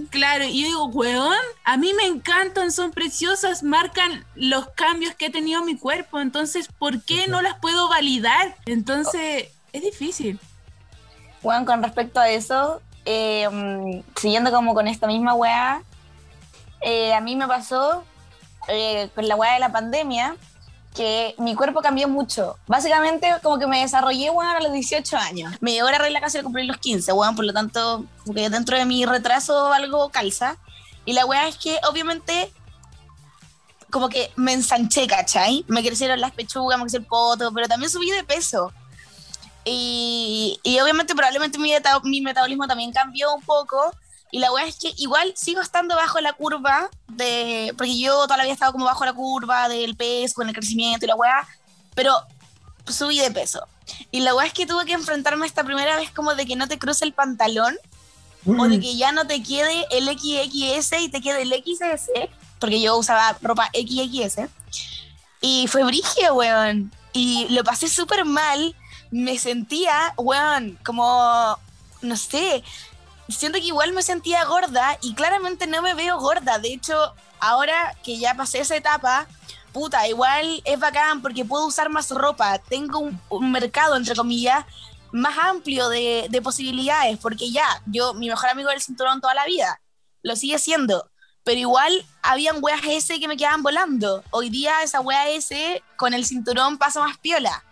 Claro, 0.09 0.45
y 0.45 0.61
yo 0.61 0.67
digo, 0.67 0.85
weón, 0.87 1.37
a 1.63 1.77
mí 1.77 1.93
me 1.93 2.05
encantan, 2.05 2.71
son 2.71 2.91
preciosas, 2.91 3.63
marcan 3.63 4.25
los 4.35 4.67
cambios 4.69 5.15
que 5.15 5.27
he 5.27 5.29
tenido 5.29 5.59
en 5.59 5.65
mi 5.65 5.77
cuerpo, 5.77 6.19
entonces, 6.19 6.67
¿por 6.77 7.03
qué 7.03 7.27
no 7.27 7.41
las 7.41 7.59
puedo 7.59 7.87
validar? 7.87 8.55
Entonces, 8.65 9.49
es 9.71 9.81
difícil. 9.81 10.39
Weón, 11.43 11.65
con 11.65 11.83
respecto 11.83 12.19
a 12.19 12.29
eso, 12.29 12.81
eh, 13.05 13.47
mm, 13.49 14.01
siguiendo 14.19 14.51
como 14.51 14.73
con 14.73 14.87
esta 14.87 15.07
misma 15.07 15.33
weá, 15.35 15.83
eh, 16.81 17.13
a 17.13 17.21
mí 17.21 17.35
me 17.35 17.47
pasó 17.47 18.03
eh, 18.67 19.09
con 19.15 19.27
la 19.27 19.35
weá 19.35 19.53
de 19.53 19.59
la 19.59 19.71
pandemia, 19.71 20.35
que 20.97 21.35
mi 21.37 21.55
cuerpo 21.55 21.81
cambió 21.81 22.07
mucho. 22.07 22.57
Básicamente, 22.65 23.31
como 23.43 23.59
que 23.59 23.67
me 23.67 23.81
desarrollé, 23.81 24.29
weón, 24.31 24.55
a 24.55 24.59
los 24.59 24.73
18 24.73 25.17
años. 25.17 25.53
Me 25.61 25.71
llegó 25.71 25.89
la 25.89 25.99
regla 25.99 26.19
casi 26.19 26.39
al 26.39 26.43
cumplir 26.43 26.65
los 26.65 26.77
15, 26.77 27.11
weón, 27.13 27.35
por 27.35 27.45
lo 27.45 27.53
tanto, 27.53 28.05
porque 28.25 28.49
dentro 28.49 28.77
de 28.77 28.85
mi 28.85 29.05
retraso 29.05 29.71
algo 29.71 30.09
calza. 30.09 30.57
Y 31.05 31.13
la 31.13 31.25
weá 31.25 31.47
es 31.47 31.57
que, 31.57 31.79
obviamente, 31.89 32.51
como 33.91 34.09
que 34.09 34.31
me 34.35 34.53
ensanché, 34.53 35.07
¿cachai? 35.07 35.63
Me 35.67 35.83
crecieron 35.83 36.19
las 36.19 36.31
pechugas, 36.31 36.77
me 36.77 36.83
creció 36.83 36.99
el 36.99 37.05
poto, 37.05 37.51
pero 37.53 37.67
también 37.67 37.91
subí 37.91 38.09
de 38.09 38.23
peso. 38.23 38.73
Y, 39.65 40.59
y 40.63 40.79
obviamente, 40.79 41.13
probablemente 41.13 41.59
mi, 41.59 41.71
mi 42.03 42.21
metabolismo 42.21 42.67
también 42.67 42.91
cambió 42.91 43.33
un 43.33 43.41
poco. 43.41 43.91
Y 44.31 44.39
la 44.39 44.51
weá 44.51 44.65
es 44.65 44.75
que 44.75 44.93
igual 44.97 45.33
sigo 45.35 45.61
estando 45.61 45.95
bajo 45.95 46.19
la 46.19 46.33
curva 46.33 46.89
de. 47.07 47.73
Porque 47.77 47.97
yo 47.97 48.23
todavía 48.23 48.51
he 48.51 48.53
estado 48.53 48.73
como 48.73 48.85
bajo 48.85 49.05
la 49.05 49.13
curva 49.13 49.69
del 49.69 49.95
peso, 49.95 50.35
con 50.35 50.49
el 50.49 50.55
crecimiento 50.55 51.05
y 51.05 51.07
la 51.07 51.15
weá. 51.15 51.47
Pero 51.95 52.13
subí 52.85 53.19
de 53.19 53.31
peso. 53.31 53.65
Y 54.11 54.19
la 54.19 54.35
weá 54.35 54.47
es 54.47 54.53
que 54.53 54.65
tuve 54.65 54.85
que 54.85 54.93
enfrentarme 54.93 55.45
esta 55.45 55.63
primera 55.63 55.95
vez 55.95 56.11
como 56.11 56.35
de 56.35 56.45
que 56.45 56.55
no 56.55 56.67
te 56.67 56.77
cruce 56.77 57.05
el 57.05 57.13
pantalón. 57.13 57.75
O 58.45 58.67
de 58.67 58.77
mm. 58.77 58.81
que 58.81 58.95
ya 58.95 59.11
no 59.11 59.27
te 59.27 59.43
quede 59.43 59.85
el 59.91 60.05
XXS 60.07 61.01
y 61.01 61.09
te 61.09 61.21
quede 61.21 61.41
el 61.43 61.51
XS. 61.51 62.11
Porque 62.59 62.81
yo 62.81 62.97
usaba 62.97 63.37
ropa 63.41 63.69
XXS. 63.73 64.49
Y 65.41 65.67
fue 65.67 65.83
brígido, 65.83 66.35
weón. 66.35 66.91
Y 67.13 67.47
lo 67.49 67.63
pasé 67.63 67.87
súper 67.87 68.25
mal. 68.25 68.75
Me 69.09 69.37
sentía, 69.39 70.13
weón, 70.17 70.77
como. 70.83 71.57
No 72.01 72.15
sé 72.15 72.63
siento 73.29 73.59
que 73.59 73.65
igual 73.65 73.93
me 73.93 74.03
sentía 74.03 74.45
gorda 74.45 74.97
y 75.01 75.13
claramente 75.13 75.67
no 75.67 75.81
me 75.81 75.93
veo 75.93 76.19
gorda. 76.19 76.59
De 76.59 76.73
hecho, 76.73 77.13
ahora 77.39 77.95
que 78.03 78.17
ya 78.17 78.35
pasé 78.35 78.59
esa 78.59 78.75
etapa, 78.75 79.27
puta, 79.73 80.07
igual 80.07 80.61
es 80.65 80.79
bacán 80.79 81.21
porque 81.21 81.45
puedo 81.45 81.67
usar 81.67 81.89
más 81.89 82.09
ropa. 82.11 82.59
Tengo 82.59 83.11
un, 83.29 83.51
mercado, 83.51 83.95
entre 83.95 84.15
comillas, 84.15 84.65
más 85.11 85.37
amplio 85.37 85.89
de, 85.89 86.27
de, 86.29 86.41
posibilidades, 86.41 87.17
porque 87.19 87.51
ya, 87.51 87.81
yo, 87.85 88.13
mi 88.13 88.29
mejor 88.29 88.49
amigo 88.49 88.69
del 88.69 88.81
cinturón 88.81 89.21
toda 89.21 89.33
la 89.33 89.45
vida, 89.45 89.81
lo 90.23 90.35
sigue 90.35 90.59
siendo. 90.59 91.09
Pero 91.43 91.59
igual 91.59 92.05
habían 92.21 92.57
weas 92.61 92.81
S 92.83 93.19
que 93.19 93.27
me 93.27 93.37
quedaban 93.37 93.63
volando. 93.63 94.23
Hoy 94.31 94.49
día 94.49 94.83
esa 94.83 94.99
wea 94.99 95.29
S 95.29 95.81
con 95.95 96.13
el 96.13 96.25
cinturón 96.25 96.77
pasa 96.77 96.99
más 96.99 97.17
piola. 97.19 97.63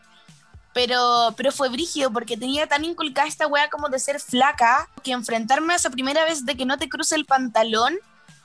Pero, 0.76 1.34
pero 1.38 1.54
fue 1.54 1.70
brígido 1.70 2.12
porque 2.12 2.36
tenía 2.36 2.68
tan 2.68 2.84
inculcada 2.84 3.30
esta 3.30 3.48
wea 3.48 3.70
como 3.70 3.88
de 3.88 3.98
ser 3.98 4.20
flaca 4.20 4.90
que 5.04 5.14
enfrentarme 5.14 5.72
a 5.72 5.78
esa 5.78 5.90
primera 5.90 6.26
vez 6.26 6.46
de 6.46 6.58
que 6.58 6.66
no 6.66 6.78
te 6.78 6.90
cruce 6.90 7.16
el 7.16 7.24
pantalón, 7.24 7.96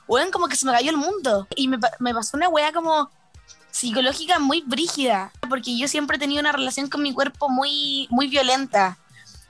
weón, 0.07 0.31
como 0.31 0.47
que 0.47 0.55
se 0.55 0.65
me 0.65 0.71
cayó 0.71 0.91
el 0.91 0.97
mundo. 0.97 1.45
Y 1.57 1.67
me, 1.67 1.77
me 1.99 2.13
pasó 2.13 2.37
una 2.37 2.47
wea 2.47 2.71
como 2.71 3.11
psicológica 3.69 4.39
muy 4.39 4.63
brígida, 4.65 5.33
porque 5.49 5.77
yo 5.77 5.89
siempre 5.89 6.15
he 6.15 6.19
tenido 6.21 6.39
una 6.39 6.53
relación 6.53 6.87
con 6.87 7.03
mi 7.03 7.13
cuerpo 7.13 7.49
muy, 7.49 8.07
muy 8.09 8.29
violenta. 8.29 8.97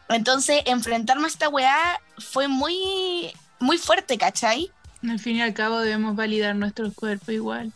Entonces, 0.10 0.64
enfrentarme 0.66 1.26
a 1.26 1.28
esta 1.28 1.50
weá 1.50 2.02
fue 2.18 2.48
muy, 2.48 3.32
muy 3.60 3.78
fuerte, 3.78 4.18
¿cachai? 4.18 4.72
Al 5.08 5.20
fin 5.20 5.36
y 5.36 5.44
al 5.44 5.54
cabo 5.54 5.78
debemos 5.78 6.16
validar 6.16 6.56
nuestro 6.56 6.92
cuerpo 6.92 7.32
igual. 7.32 7.74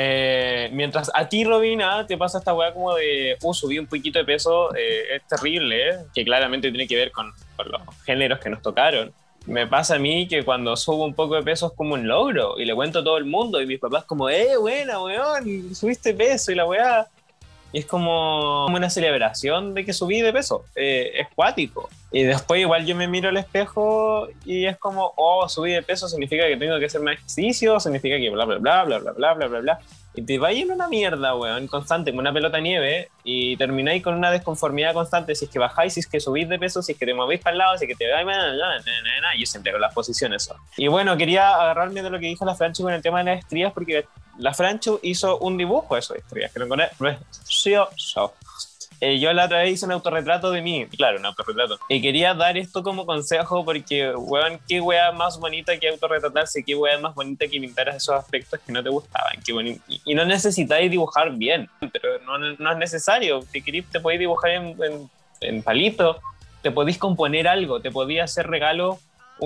Eh, 0.00 0.70
mientras 0.72 1.10
a 1.12 1.28
ti, 1.28 1.42
Robina, 1.42 2.06
te 2.06 2.16
pasa 2.16 2.38
esta 2.38 2.54
weá 2.54 2.72
como 2.72 2.94
de, 2.94 3.36
uh, 3.42 3.52
subí 3.52 3.80
un 3.80 3.88
poquito 3.88 4.20
de 4.20 4.24
peso, 4.24 4.72
eh, 4.76 5.16
es 5.16 5.26
terrible, 5.26 5.88
eh, 5.88 5.94
que 6.14 6.24
claramente 6.24 6.70
tiene 6.70 6.86
que 6.86 6.94
ver 6.94 7.10
con, 7.10 7.32
los 7.66 7.82
géneros 8.04 8.38
que 8.38 8.48
nos 8.48 8.62
tocaron. 8.62 9.12
me 9.46 9.66
pasa 9.66 9.96
a 9.96 9.98
mí 9.98 10.28
que 10.28 10.44
cuando 10.44 10.76
subo 10.76 11.04
un 11.04 11.14
poco 11.14 11.34
de 11.34 11.42
peso 11.42 11.66
es 11.66 11.72
como 11.72 11.94
un 11.94 12.06
logro 12.06 12.60
y 12.60 12.64
le 12.64 12.74
cuento 12.76 13.00
a 13.00 13.04
todo 13.04 13.16
el 13.18 13.24
mundo 13.24 13.60
y 13.60 13.66
mis 13.66 13.80
papás 13.80 14.04
como, 14.04 14.30
eh, 14.30 14.56
buena, 14.56 15.02
weón, 15.02 15.74
subiste 15.74 16.14
peso 16.14 16.52
y 16.52 16.54
la 16.54 16.66
weá. 16.66 17.08
Y 17.72 17.80
es 17.80 17.86
como 17.86 18.66
una 18.66 18.88
celebración 18.88 19.74
de 19.74 19.84
que 19.84 19.92
subí 19.92 20.22
de 20.22 20.32
peso. 20.32 20.64
Eh, 20.74 21.12
es 21.14 21.28
cuático. 21.34 21.88
Y 22.10 22.22
después 22.22 22.60
igual 22.60 22.86
yo 22.86 22.96
me 22.96 23.06
miro 23.06 23.28
al 23.28 23.36
espejo 23.36 24.28
y 24.44 24.64
es 24.64 24.78
como, 24.78 25.12
oh, 25.16 25.48
subí 25.48 25.72
de 25.72 25.82
peso 25.82 26.08
significa 26.08 26.46
que 26.46 26.56
tengo 26.56 26.78
que 26.78 26.86
hacer 26.86 27.02
más 27.02 27.14
ejercicio, 27.14 27.78
significa 27.78 28.16
que 28.16 28.30
bla, 28.30 28.46
bla, 28.46 28.58
bla, 28.58 28.84
bla, 28.84 28.98
bla, 28.98 29.12
bla, 29.12 29.34
bla, 29.34 29.46
bla, 29.46 29.60
bla. 29.60 29.80
Y 30.18 30.22
te 30.22 30.36
va 30.36 30.50
en 30.50 30.72
una 30.72 30.88
mierda, 30.88 31.36
weón, 31.36 31.68
constante, 31.68 32.10
como 32.10 32.18
una 32.18 32.32
pelota 32.32 32.56
de 32.56 32.62
nieve, 32.64 33.08
y 33.22 33.56
termináis 33.56 34.02
con 34.02 34.14
una 34.14 34.32
desconformidad 34.32 34.92
constante 34.92 35.36
si 35.36 35.44
es 35.44 35.50
que 35.52 35.60
bajáis, 35.60 35.94
si 35.94 36.00
es 36.00 36.08
que 36.08 36.18
subís 36.18 36.48
de 36.48 36.58
peso, 36.58 36.82
si 36.82 36.90
es 36.90 36.98
que 36.98 37.06
te 37.06 37.14
movéis 37.14 37.40
para 37.40 37.52
el 37.52 37.58
lado, 37.58 37.78
si 37.78 37.84
es 37.84 37.88
que 37.88 37.94
te 37.94 38.10
vais, 38.10 38.26
yo 39.38 39.46
siempre 39.46 39.70
con 39.70 39.80
las 39.80 39.94
posiciones. 39.94 40.50
Y 40.76 40.88
bueno, 40.88 41.16
quería 41.16 41.54
agarrarme 41.54 42.02
de 42.02 42.10
lo 42.10 42.18
que 42.18 42.26
dijo 42.26 42.44
la 42.44 42.56
Francho 42.56 42.82
con 42.82 42.92
el 42.92 43.00
tema 43.00 43.18
de 43.20 43.26
las 43.26 43.38
estrías, 43.38 43.72
porque 43.72 44.06
la 44.38 44.52
Francho 44.52 44.98
hizo 45.04 45.38
un 45.38 45.56
dibujo 45.56 45.94
de 45.94 46.00
esas 46.00 46.16
estrías, 46.16 46.52
que 46.52 46.58
lo 46.58 46.66
precioso. 46.98 48.34
Eh, 49.00 49.20
yo 49.20 49.32
la 49.32 49.44
otra 49.44 49.58
vez 49.58 49.74
hice 49.74 49.86
un 49.86 49.92
autorretrato 49.92 50.50
de 50.50 50.60
mí, 50.60 50.86
claro, 50.96 51.18
un 51.18 51.26
autorretrato. 51.26 51.78
Y 51.88 52.02
quería 52.02 52.34
dar 52.34 52.56
esto 52.56 52.82
como 52.82 53.06
consejo 53.06 53.64
porque, 53.64 54.12
weón, 54.14 54.58
qué 54.66 54.80
wea 54.80 55.12
más 55.12 55.38
bonita 55.38 55.78
que 55.78 55.88
autorretratarse, 55.88 56.64
qué 56.64 56.74
wea 56.74 56.98
más 56.98 57.14
bonita 57.14 57.46
que 57.46 57.60
pintar 57.60 57.88
esos 57.90 58.16
aspectos 58.16 58.58
que 58.60 58.72
no 58.72 58.82
te 58.82 58.88
gustaban. 58.88 59.34
Qué 59.44 59.52
y, 60.04 60.14
no 60.14 60.24
necesitáis 60.24 60.90
dibujar 60.90 61.30
bien, 61.32 61.68
pero 61.92 62.18
no, 62.58 62.72
es 62.72 62.78
necesario. 62.78 63.42
Si 63.42 63.62
te 63.62 64.00
podéis 64.00 64.20
dibujar 64.20 64.50
en, 64.50 64.76
en, 65.40 65.62
palito, 65.62 66.18
te 66.62 66.72
podéis 66.72 66.98
componer 66.98 67.46
algo, 67.46 67.80
te 67.80 67.92
podéis 67.92 68.22
hacer 68.22 68.48
regalo 68.48 68.98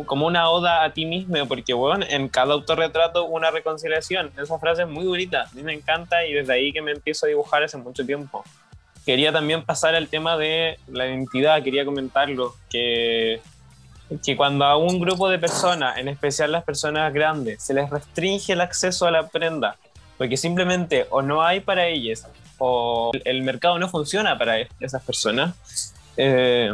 como 0.06 0.26
una 0.26 0.48
oda 0.48 0.82
a 0.84 0.94
ti 0.94 1.04
mismo, 1.04 1.46
porque, 1.46 1.74
weón, 1.74 2.02
en 2.04 2.28
cada 2.28 2.54
autorretrato 2.54 3.26
una 3.26 3.50
reconciliación. 3.50 4.32
Esa 4.40 4.58
frase 4.58 4.86
muy 4.86 5.04
bonita, 5.04 5.42
a 5.42 5.54
mí 5.54 5.62
me 5.62 5.74
encanta 5.74 6.24
y 6.24 6.32
desde 6.32 6.54
ahí 6.54 6.72
que 6.72 6.80
me 6.80 6.92
empiezo 6.92 7.26
a 7.26 7.28
dibujar 7.28 7.62
hace 7.62 7.76
mucho 7.76 8.06
tiempo 8.06 8.42
quería 9.04 9.32
también 9.32 9.64
pasar 9.64 9.94
al 9.94 10.08
tema 10.08 10.36
de 10.36 10.78
la 10.88 11.06
identidad, 11.06 11.62
quería 11.62 11.84
comentarlo, 11.84 12.54
que, 12.70 13.40
que 14.24 14.36
cuando 14.36 14.64
a 14.64 14.76
un 14.76 15.00
grupo 15.00 15.28
de 15.28 15.38
personas, 15.38 15.98
en 15.98 16.08
especial 16.08 16.52
las 16.52 16.64
personas 16.64 17.12
grandes, 17.12 17.62
se 17.62 17.74
les 17.74 17.90
restringe 17.90 18.52
el 18.52 18.60
acceso 18.60 19.06
a 19.06 19.10
la 19.10 19.28
prenda, 19.28 19.76
porque 20.18 20.36
simplemente 20.36 21.06
o 21.10 21.22
no 21.22 21.42
hay 21.42 21.60
para 21.60 21.86
ellas, 21.86 22.26
o 22.58 23.10
el 23.24 23.42
mercado 23.42 23.78
no 23.78 23.88
funciona 23.88 24.38
para 24.38 24.58
esas 24.80 25.02
personas, 25.02 25.54
eh, 26.16 26.72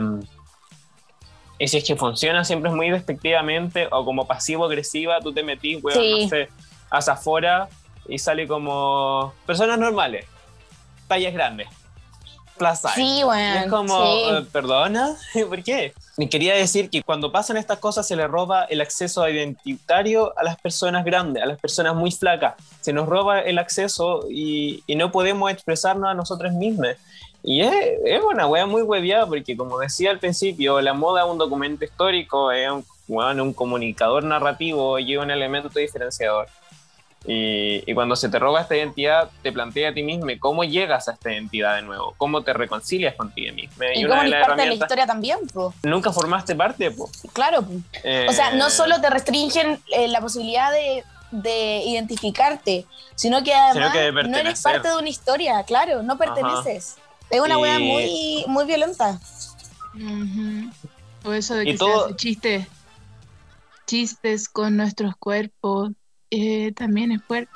y 1.61 1.67
si 1.67 1.79
es 1.79 1.85
que 1.85 1.97
funciona 1.97 2.45
siempre 2.45 2.71
es 2.71 2.77
muy 2.77 2.91
despectivamente 2.91 3.89
o 3.91 4.05
como 4.05 4.27
pasivo-agresiva, 4.27 5.21
tú 5.21 5.33
te 5.33 5.43
metís, 5.43 5.83
weón, 5.83 6.23
no 6.23 6.29
sé, 6.29 6.49
hacia 6.91 7.15
afuera 7.15 7.69
y 8.07 8.19
sale 8.19 8.47
como 8.47 9.35
personas 9.45 9.79
normales, 9.79 10.25
tallas 11.09 11.33
grandes 11.33 11.69
plaza. 12.59 12.91
Sí, 12.95 13.23
bueno. 13.25 13.61
es 13.61 13.71
como, 13.71 14.05
eh, 14.05 14.47
¿perdona? 14.53 15.17
¿Por 15.49 15.63
qué? 15.63 15.95
Me 16.17 16.29
quería 16.29 16.55
decir 16.55 16.91
que 16.91 17.03
cuando 17.03 17.31
pasan 17.31 17.57
estas 17.57 17.79
cosas 17.79 18.07
se 18.07 18.17
le 18.17 18.27
roba 18.27 18.65
el 18.65 18.81
acceso 18.81 19.27
identitario 19.29 20.37
a 20.37 20.43
las 20.43 20.61
personas 20.61 21.05
grandes, 21.05 21.43
a 21.43 21.47
las 21.47 21.61
personas 21.61 21.95
muy 21.95 22.11
flacas. 22.11 22.55
Se 22.81 22.93
nos 22.93 23.09
roba 23.09 23.41
el 23.41 23.59
acceso 23.59 24.27
y, 24.29 24.83
no 24.97 25.13
podemos 25.13 25.51
expresarnos 25.51 26.11
a 26.11 26.15
nosotros 26.15 26.53
mismos. 26.53 26.89
Y 27.45 27.61
es, 27.61 27.73
es 28.05 28.21
una 28.21 28.49
wea 28.49 28.67
muy 28.67 28.83
hueviada 28.83 29.27
porque, 29.27 29.57
como 29.57 29.79
decía 29.79 30.11
al 30.11 30.19
principio, 30.19 30.81
la 30.81 30.93
moda 30.93 31.25
es 31.25 31.31
un 31.31 31.39
documento 31.39 31.85
histórico, 31.85 32.51
es 32.51 32.69
un, 32.69 32.85
un 33.41 33.53
comunicador 33.53 34.25
narrativo 34.25 34.99
y 34.99 35.17
un 35.17 35.31
elemento 35.31 35.79
diferenciador. 35.79 36.49
Y, 37.31 37.93
cuando 37.93 38.17
se 38.17 38.31
te 38.31 38.39
roba 38.39 38.63
esta 38.63 38.75
identidad, 38.75 39.29
te 39.43 39.53
plantea 39.53 39.91
a 39.91 39.93
ti 39.93 40.03
mismo 40.03 40.29
cómo 40.41 40.65
llegas 40.65 41.09
a 41.09 41.13
esta 41.13 41.31
identidad 41.31 41.77
de 41.77 41.83
nuevo, 41.83 42.15
cómo 42.17 42.43
te 42.43 42.55
reconcilias 42.55 43.15
contigo 43.17 43.55
mismo. 43.55 43.85
Y, 43.95 44.07
cómo 44.07 44.23
eres 44.23 44.47
parte 44.47 44.63
de 44.63 44.69
la 44.69 44.75
historia 44.75 45.07
también, 45.07 45.39
po. 45.53 45.75
Nunca 45.83 46.11
formaste 46.11 46.57
parte, 46.57 46.91
po. 46.91 47.11
Claro, 47.35 47.59
o 47.59 48.33
sea, 48.33 48.53
no 48.53 48.69
eh, 48.69 48.71
solo 48.71 48.99
te 49.03 49.11
restringen 49.11 49.79
eh, 49.95 50.09
la 50.09 50.23
posibilidad 50.23 50.73
de, 50.73 51.05
de, 51.31 51.83
identificarte, 51.85 52.87
sino 53.15 53.45
que 53.45 53.53
además 53.53 54.27
no 54.27 54.39
eres 54.39 54.63
parte 54.63 54.89
de 54.89 54.97
una 54.97 55.11
historia, 55.11 55.63
claro, 55.65 56.03
no 56.03 56.17
perteneces. 56.17 56.97
Es 57.29 57.41
una 57.43 57.59
wea 57.59 57.79
muy, 57.79 58.45
muy 58.47 58.65
violenta. 58.65 59.21
O 61.27 61.33
eso 61.35 61.57
de 61.57 61.67
que 61.67 61.77
se 61.77 61.85
hace 61.85 62.17
chistes, 62.17 62.67
chistes 63.87 64.49
con 64.49 64.79
nuestros 64.79 65.15
cuerpos 65.17 65.91
eh, 66.31 66.73
también 66.73 67.13
es 67.13 67.23
fuerte. 67.23 67.53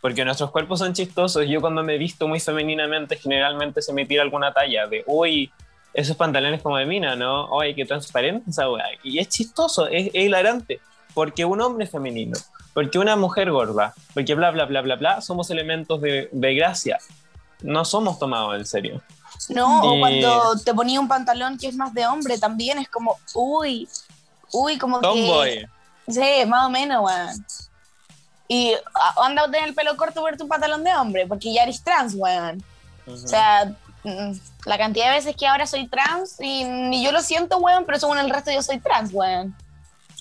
Porque 0.00 0.24
nuestros 0.24 0.50
cuerpos 0.50 0.78
son 0.78 0.92
chistosos. 0.92 1.46
Yo 1.48 1.60
cuando 1.60 1.82
me 1.82 1.96
he 1.96 1.98
visto 1.98 2.28
muy 2.28 2.40
femeninamente, 2.40 3.16
generalmente 3.16 3.82
se 3.82 3.92
me 3.92 4.06
tira 4.06 4.22
alguna 4.22 4.52
talla 4.52 4.86
de, 4.86 5.02
uy, 5.06 5.50
esos 5.92 6.16
pantalones 6.16 6.62
como 6.62 6.76
de 6.76 6.86
mina, 6.86 7.16
¿no? 7.16 7.48
Uy, 7.56 7.74
qué 7.74 7.84
transparente 7.84 8.50
esa 8.50 8.70
weá. 8.70 8.84
Y 9.02 9.18
es 9.18 9.28
chistoso, 9.28 9.88
es, 9.88 10.14
hilarante. 10.14 10.80
Porque 11.14 11.44
un 11.44 11.60
hombre 11.60 11.86
femenino, 11.86 12.38
porque 12.74 12.98
una 12.98 13.16
mujer 13.16 13.50
gorda, 13.50 13.92
porque 14.14 14.34
bla, 14.34 14.52
bla, 14.52 14.66
bla, 14.66 14.82
bla, 14.82 14.94
bla, 14.94 15.20
somos 15.20 15.50
elementos 15.50 16.00
de, 16.00 16.28
de 16.30 16.54
gracia. 16.54 16.98
No 17.62 17.84
somos 17.84 18.20
tomados 18.20 18.56
en 18.56 18.66
serio. 18.66 19.02
No, 19.48 19.82
o 19.82 19.98
cuando 19.98 20.56
te 20.64 20.74
ponía 20.74 21.00
un 21.00 21.08
pantalón 21.08 21.58
que 21.58 21.68
es 21.68 21.76
más 21.76 21.92
de 21.94 22.06
hombre, 22.06 22.38
también 22.38 22.78
es 22.78 22.88
como, 22.88 23.18
uy, 23.34 23.88
uy, 24.52 24.78
como 24.78 25.00
Tomboy. 25.00 25.66
Sí, 26.06 26.44
más 26.46 26.66
o 26.66 26.70
menos, 26.70 27.04
weón. 27.04 27.44
Y 28.48 28.74
anda 29.22 29.42
a 29.42 29.50
tener 29.50 29.68
el 29.68 29.74
pelo 29.74 29.96
corto 29.96 30.22
por 30.22 30.36
tu 30.36 30.48
pantalón 30.48 30.82
de 30.82 30.94
hombre, 30.94 31.26
porque 31.26 31.52
ya 31.52 31.64
eres 31.64 31.82
trans, 31.82 32.14
weón. 32.14 32.62
O 33.06 33.16
sea, 33.16 33.74
mm, 34.04 34.32
la 34.64 34.78
cantidad 34.78 35.06
de 35.06 35.12
veces 35.12 35.36
que 35.36 35.46
ahora 35.46 35.66
soy 35.66 35.86
trans 35.86 36.40
y 36.40 36.64
ni 36.64 37.04
yo 37.04 37.12
lo 37.12 37.20
siento, 37.20 37.58
weón, 37.58 37.84
pero 37.84 37.98
según 37.98 38.18
el 38.18 38.30
resto 38.30 38.50
yo 38.50 38.62
soy 38.62 38.80
trans, 38.80 39.12
weón. 39.12 39.54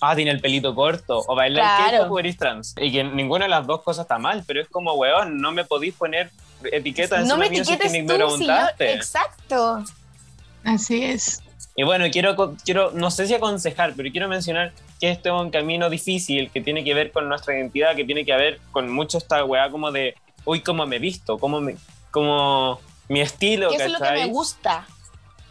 Ah, 0.02 0.16
tiene 0.16 0.32
el 0.32 0.42
pelito 0.42 0.76
corto, 0.76 1.24
o 1.26 1.36
baila 1.36 1.86
el 1.88 1.92
quejo 1.92 2.14
o 2.14 2.20
eres 2.20 2.38
trans. 2.38 2.76
Y 2.80 2.92
que 2.92 3.04
ninguna 3.04 3.46
de 3.46 3.50
las 3.50 3.66
dos 3.66 3.82
cosas 3.82 4.04
está 4.04 4.20
mal, 4.20 4.44
pero 4.46 4.62
es 4.62 4.68
como, 4.68 4.94
weón, 4.94 5.42
no 5.42 5.52
me 5.52 5.64
podís 5.64 5.96
poner 5.96 6.30
etiquetas 6.72 7.26
No 7.26 7.38
me 7.38 7.48
etiquetes 7.48 7.92
si 7.92 8.06
tú, 8.06 8.30
señor. 8.38 8.70
Exacto. 8.80 9.84
Así 10.64 11.04
es. 11.04 11.42
Y 11.76 11.84
bueno, 11.84 12.06
quiero, 12.12 12.56
quiero, 12.66 12.92
no 12.92 13.10
sé 13.10 13.28
si 13.28 13.36
aconsejar, 13.36 13.94
pero 13.96 14.12
quiero 14.12 14.28
mencionar 14.28 14.74
que 15.00 15.12
este 15.12 15.30
es 15.30 15.36
un 15.36 15.50
camino 15.50 15.90
difícil 15.90 16.50
que 16.52 16.62
tiene 16.62 16.84
que 16.84 16.94
ver 16.94 17.12
con 17.12 17.28
nuestra 17.30 17.56
identidad, 17.56 17.96
que 17.96 18.04
tiene 18.04 18.26
que 18.26 18.36
ver 18.36 18.60
con 18.72 18.90
mucho 18.90 19.18
esta 19.18 19.44
weá 19.44 19.70
como 19.70 19.92
de, 19.92 20.16
uy, 20.46 20.62
cómo 20.62 20.86
me 20.86 20.96
he 20.96 21.00
visto, 21.00 21.38
cómo, 21.38 21.62
me, 21.62 21.78
cómo 22.12 22.80
mi 23.08 23.22
estilo. 23.22 23.70
¿Qué 23.70 23.78
es 23.78 23.92
lo 23.92 24.00
que 24.00 24.12
me 24.12 24.26
gusta? 24.28 24.88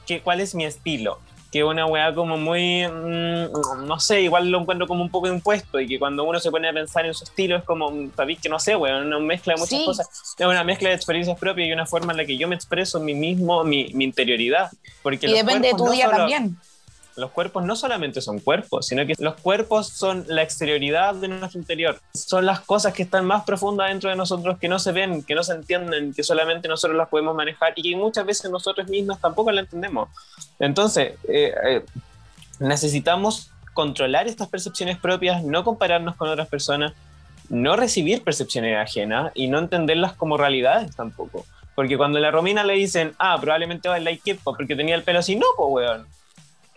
¿Qué, 0.07 0.21
¿Cuál 0.21 0.41
es 0.41 0.55
mi 0.55 0.65
estilo? 0.65 1.21
Que 1.53 1.63
una 1.63 1.87
weá 1.87 2.13
como 2.13 2.37
muy, 2.37 2.87
mm, 2.87 3.87
no 3.87 4.01
sé, 4.01 4.23
igual 4.23 4.51
lo 4.51 4.61
encuentro 4.61 4.89
como 4.89 5.03
un 5.03 5.11
poco 5.11 5.29
impuesto 5.29 5.79
y 5.79 5.87
que 5.87 5.99
cuando 5.99 6.25
uno 6.25 6.41
se 6.41 6.51
pone 6.51 6.69
a 6.69 6.73
pensar 6.73 7.07
en 7.07 7.15
su 7.15 7.23
estilo 7.23 7.57
es 7.57 7.63
como, 7.63 7.93
sabéis 8.17 8.41
que 8.41 8.49
no 8.49 8.59
sé, 8.59 8.75
weá, 8.75 8.99
una 8.99 9.21
mezcla 9.21 9.55
de 9.55 9.61
muchas 9.61 9.85
cosas. 9.85 10.35
Es 10.37 10.47
una 10.47 10.65
mezcla 10.65 10.89
de 10.89 10.97
experiencias 10.97 11.39
propias 11.39 11.69
y 11.69 11.73
una 11.73 11.87
forma 11.87 12.13
en 12.13 12.19
la 12.19 12.25
que 12.27 12.37
yo 12.37 12.49
me 12.49 12.57
expreso 12.57 12.99
mí 12.99 13.15
mismo, 13.15 13.63
mi, 13.63 13.91
mi 13.95 14.05
interioridad. 14.05 14.73
Porque 15.03 15.29
y 15.29 15.33
depende 15.33 15.69
de 15.69 15.75
tu 15.75 15.89
día 15.89 16.11
también 16.11 16.59
los 17.17 17.31
cuerpos 17.31 17.65
no 17.65 17.77
solamente 17.77 18.21
son 18.21 18.41
cuerpos, 18.41 18.87
sino 18.87 19.07
que 19.07 19.15
los 19.19 19.37
cuerpos 19.37 19.89
son 19.89 20.25
la 20.29 20.43
exterioridad 20.43 21.15
de 21.15 21.29
nuestro 21.29 21.59
interior. 21.59 21.99
Son 22.13 22.45
las 22.45 22.61
cosas 22.61 22.93
que 22.93 23.03
están 23.03 23.25
más 23.25 23.45
profundas 23.45 23.89
dentro 23.89 24.11
de 24.11 24.17
nosotros 24.17 24.59
que 24.59 24.69
no 24.69 24.79
se 24.79 24.93
ven, 24.93 25.23
que 25.23 25.35
no 25.35 25.43
se 25.43 25.55
entienden, 25.55 26.13
que 26.13 26.23
solamente 26.23 26.69
nosotros 26.69 26.97
las 26.97 27.09
podemos 27.09 27.35
manejar 27.35 27.73
y 27.77 27.83
que 27.83 27.97
muchas 27.97 28.27
veces 28.27 28.51
nosotros 28.51 28.89
mismos 28.89 29.19
tampoco 29.19 29.51
la 29.51 29.63
entendemos. 29.63 30.11
Entonces, 30.59 31.15
eh, 31.29 31.55
eh, 31.67 31.85
necesitamos 32.61 33.51
controlar 33.73 34.27
estas 34.27 34.49
percepciones 34.49 34.99
propias, 34.99 35.43
no 35.43 35.65
compararnos 35.65 36.17
con 36.17 36.29
otras 36.29 36.49
personas, 36.49 36.93
no 37.49 37.77
recibir 37.77 38.23
percepciones 38.25 38.77
ajenas 38.77 39.33
y 39.35 39.49
no 39.49 39.59
entenderlas 39.59 40.13
como 40.13 40.37
realidades 40.37 40.95
tampoco. 40.95 41.47
Porque 41.75 41.97
cuando 41.97 42.19
la 42.19 42.31
Romina 42.31 42.65
le 42.65 42.75
dicen, 42.75 43.15
ah, 43.19 43.39
probablemente 43.41 43.89
va 43.89 43.97
a 43.97 44.01
like 44.01 44.39
porque 44.43 44.77
tenía 44.77 44.95
el 44.95 45.03
pelo 45.03 45.21
así, 45.21 45.37
no, 45.37 45.47
pues 45.57 45.69
weón 45.71 46.17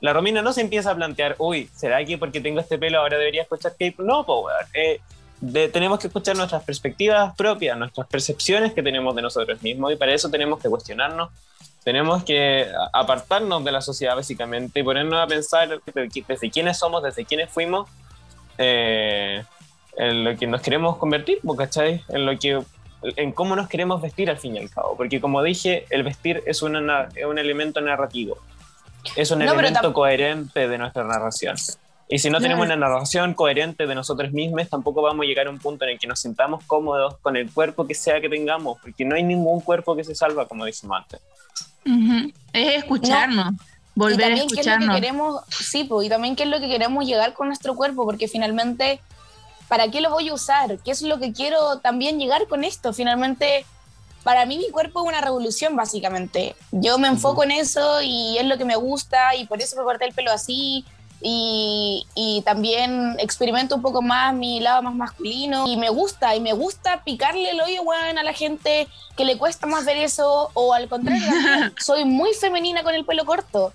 la 0.02 0.14
Romina 0.14 0.42
no 0.42 0.54
se 0.54 0.62
empieza 0.62 0.92
a 0.92 0.96
plantear, 0.96 1.36
uy, 1.40 1.70
¿será 1.76 2.04
que 2.06 2.18
porque 2.18 2.42
tengo 2.42 2.60
este 2.60 2.78
pelo 2.78 3.00
ahora 3.00 3.18
debería 3.18 3.42
escuchar 3.42 3.74
K-pop? 3.78 4.06
No, 4.06 4.26
pues, 4.26 4.56
eh, 4.74 5.00
tenemos 5.72 6.00
que 6.00 6.08
escuchar 6.08 6.36
nuestras 6.36 6.64
perspectivas 6.64 7.36
propias, 7.36 7.78
nuestras 7.78 8.08
percepciones 8.08 8.74
que 8.74 8.84
tenemos 8.84 9.16
de 9.16 9.22
nosotros 9.22 9.62
mismos 9.62 9.94
y 9.94 9.96
para 9.96 10.14
eso 10.14 10.30
tenemos 10.30 10.60
que 10.60 10.70
cuestionarnos, 10.70 11.30
tenemos 11.84 12.24
que 12.24 12.68
apartarnos 12.94 13.64
de 13.64 13.72
la 13.72 13.82
sociedad 13.82 14.16
básicamente 14.16 14.80
y 14.80 14.84
ponernos 14.84 15.20
a 15.22 15.28
pensar 15.28 15.82
desde 16.26 16.50
quiénes 16.50 16.78
somos, 16.78 17.04
desde 17.04 17.26
quiénes 17.26 17.50
fuimos, 17.50 17.90
eh, 18.58 19.44
en 19.98 20.24
lo 20.24 20.36
que 20.38 20.48
nos 20.48 20.62
queremos 20.62 20.98
convertir, 20.98 21.40
¿cachai? 21.58 22.04
En 22.10 22.26
lo 22.26 22.38
que 22.38 22.62
en 23.02 23.32
cómo 23.32 23.56
nos 23.56 23.70
queremos 23.70 24.02
vestir 24.02 24.30
al 24.30 24.38
fin 24.38 24.58
y 24.58 24.60
al 24.60 24.70
cabo, 24.70 24.98
porque 24.98 25.22
como 25.22 25.42
dije, 25.42 25.86
el 25.90 26.04
vestir 26.04 26.44
es, 26.46 26.62
una, 26.62 27.08
un 27.26 27.40
elemento 27.40 27.80
narrativo 27.80 28.38
es 29.16 29.32
un 29.32 29.42
elemento 29.42 29.94
coherente 29.94 30.68
de 30.68 30.78
nuestra 30.78 31.04
narración. 31.04 31.56
Y 32.12 32.18
si 32.18 32.32
no 32.32 32.40
tenemos 32.40 32.66
una 32.66 32.76
narración 32.76 33.36
coherente 33.36 33.86
de 33.86 33.94
nosotros 33.94 34.32
mismos, 34.32 34.68
tampoco 34.68 35.04
vamos 35.04 35.24
a 35.24 35.28
llegar 35.28 35.46
a 35.46 35.52
un 35.52 35.60
punto 35.60 35.86
en 35.86 35.92
el 35.92 36.00
que 36.00 36.08
nos 36.08 36.20
sintamos 36.20 36.64
cómodos 36.66 37.18
con 37.22 37.38
el 37.38 37.52
cuerpo 37.52 37.86
que 37.86 37.94
sea 37.94 38.20
que 38.20 38.28
tengamos, 38.28 38.80
porque 38.82 39.06
no 39.06 39.16
hay 39.16 39.22
ningún 39.22 39.62
cuerpo 39.62 39.96
que 39.96 40.04
se 40.04 40.16
salva, 40.16 40.48
como 40.48 40.66
decimos 40.66 40.98
antes. 40.98 41.22
Ujú. 41.86 42.32
Es 42.52 42.78
escucharnos, 42.80 43.54
volver 43.94 44.20
y 44.20 44.24
a 44.24 44.28
también 44.28 44.36
qué 44.36 44.40
es 44.40 44.40
lo 44.40 44.48
que 44.48 44.62
escucharnos. 44.62 44.96
queremos, 44.96 45.42
sí, 45.50 45.84
pues, 45.84 46.08
y 46.08 46.10
también 46.10 46.36
qué 46.36 46.44
es 46.44 46.50
lo 46.50 46.60
que 46.60 46.68
queremos 46.68 47.06
llegar 47.06 47.34
con 47.34 47.48
nuestro 47.48 47.76
cuerpo, 47.76 48.06
porque 48.06 48.28
finalmente, 48.28 49.02
¿para 49.68 49.92
qué 49.92 50.02
lo 50.02 50.10
voy 50.10 50.30
a 50.30 50.34
usar? 50.34 50.80
¿Qué 50.80 50.90
es 50.90 51.04
lo 51.04 51.20
que 51.20 51.32
quiero 51.32 51.78
también 51.78 52.18
llegar 52.18 52.48
con 52.48 52.64
esto? 52.64 52.92
Finalmente, 52.92 53.68
para 54.24 54.46
mí 54.46 54.58
mi 54.58 54.70
cuerpo 54.70 55.02
es 55.02 55.08
una 55.08 55.22
revolución, 55.22 55.76
básicamente. 55.76 56.56
Yo 56.72 56.98
me 56.98 57.08
enfoco 57.08 57.44
en 57.44 57.52
eso 57.52 58.02
y 58.02 58.38
es 58.38 58.46
lo 58.46 58.58
que 58.58 58.66
me 58.66 58.76
gusta 58.76 59.36
y 59.36 59.46
por 59.46 59.62
eso 59.62 59.78
me 59.78 59.84
corté 59.84 60.06
el 60.06 60.14
pelo 60.14 60.32
así. 60.32 60.86
Y, 61.22 62.08
y 62.16 62.42
también 62.44 63.18
experimento 63.20 63.76
un 63.76 63.82
poco 63.82 64.02
más 64.02 64.34
mi 64.34 64.62
lado 64.62 64.82
más 64.84 64.96
masculino 64.96 65.68
y 65.68 65.76
me 65.76 65.90
gusta, 65.90 66.34
y 66.34 66.40
me 66.40 66.54
gusta 66.54 67.04
picarle 67.04 67.50
el 67.50 67.60
hoyo, 67.60 67.82
weón, 67.82 68.18
a 68.18 68.24
la 68.24 68.32
gente 68.32 68.88
que 69.18 69.26
le 69.26 69.38
cuesta 69.38 69.68
más 69.68 69.84
ver 69.84 69.98
eso 69.98 70.50
o 70.54 70.74
al 70.74 70.88
contrario, 70.88 71.28
soy 71.78 72.06
muy 72.06 72.34
femenina 72.36 72.84
con 72.84 72.96
el 72.96 73.04
pelo 73.04 73.26
corto 73.26 73.74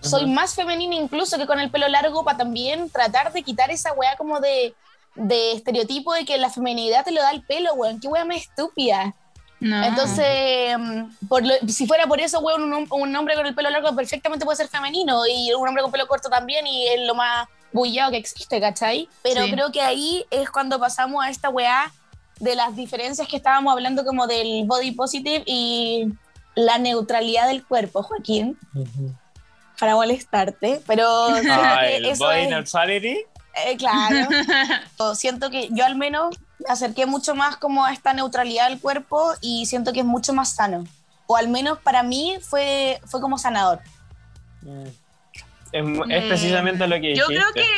soy 0.00 0.26
más 0.26 0.54
femenina 0.54 0.94
incluso 0.94 1.36
que 1.38 1.46
con 1.46 1.60
el 1.60 1.70
pelo 1.70 1.88
largo 1.88 2.24
para 2.24 2.38
también 2.38 2.90
tratar 2.90 3.32
de 3.32 3.42
quitar 3.42 3.70
esa 3.70 3.92
weá 3.92 4.16
como 4.16 4.40
de, 4.40 4.74
de 5.14 5.52
estereotipo 5.52 6.12
de 6.12 6.24
que 6.24 6.38
la 6.38 6.50
feminidad 6.50 7.04
te 7.04 7.10
lo 7.10 7.22
da 7.22 7.30
el 7.30 7.42
pelo, 7.42 7.74
weón. 7.74 8.00
Qué 8.00 8.08
weá 8.08 8.24
más 8.24 8.38
estúpida. 8.38 9.14
No. 9.58 9.82
Entonces, 9.84 10.76
mm, 10.78 11.26
por 11.28 11.44
lo- 11.44 11.54
si 11.68 11.86
fuera 11.86 12.06
por 12.06 12.20
eso, 12.20 12.40
weón, 12.40 12.62
un, 12.72 12.86
un 12.90 13.16
hombre 13.16 13.34
con 13.34 13.46
el 13.46 13.54
pelo 13.54 13.70
largo 13.70 13.94
perfectamente 13.96 14.44
puede 14.44 14.56
ser 14.56 14.68
femenino 14.68 15.22
y 15.26 15.52
un 15.54 15.66
hombre 15.66 15.82
con 15.82 15.90
pelo 15.92 16.06
corto 16.06 16.28
también 16.28 16.66
y 16.66 16.86
es 16.88 17.00
lo 17.06 17.14
más 17.14 17.48
bullado 17.72 18.10
que 18.10 18.18
existe, 18.18 18.60
¿cachai? 18.60 19.08
Pero 19.22 19.44
Sí. 19.44 19.50
creo 19.52 19.72
que 19.72 19.80
ahí 19.80 20.24
es 20.30 20.50
cuando 20.50 20.78
pasamos 20.78 21.24
a 21.24 21.30
esta 21.30 21.48
weá 21.48 21.92
de 22.38 22.54
las 22.54 22.76
diferencias 22.76 23.26
que 23.28 23.36
estábamos 23.36 23.72
hablando 23.72 24.04
como 24.04 24.26
del 24.26 24.64
body 24.66 24.92
positive 24.92 25.42
y 25.46 26.06
la 26.54 26.76
neutralidad 26.78 27.48
del 27.48 27.64
cuerpo, 27.64 28.02
Joaquín 28.02 28.58
para 29.78 29.94
molestarte, 29.94 30.80
pero 30.86 31.06
Ah, 31.50 31.86
el 31.86 32.04
eso 32.06 32.24
body 32.24 32.40
es- 32.40 32.48
neutrality. 32.50 33.16
eh, 33.66 33.76
claro. 33.78 34.28
O 34.98 35.14
siento 35.14 35.50
que 35.50 35.68
yo 35.72 35.84
al 35.84 35.96
menos 35.96 36.34
me 36.38 36.45
acerqué 36.68 37.06
mucho 37.06 37.34
más 37.34 37.56
como 37.56 37.84
a 37.84 37.92
esta 37.92 38.12
neutralidad 38.12 38.68
del 38.68 38.80
cuerpo 38.80 39.32
y 39.40 39.66
siento 39.66 39.92
que 39.92 40.00
es 40.00 40.06
mucho 40.06 40.32
más 40.32 40.54
sano. 40.54 40.84
O 41.26 41.36
al 41.36 41.48
menos 41.48 41.78
para 41.80 42.02
mí 42.02 42.38
fue, 42.40 43.00
fue 43.06 43.20
como 43.20 43.36
sanador. 43.38 43.80
Es, 45.72 45.84
es 46.08 46.24
precisamente 46.24 46.86
lo 46.86 46.96
que 47.00 47.14
Yo 47.16 47.26
dijiste. 47.28 47.34
creo 47.34 47.52
que. 47.52 47.68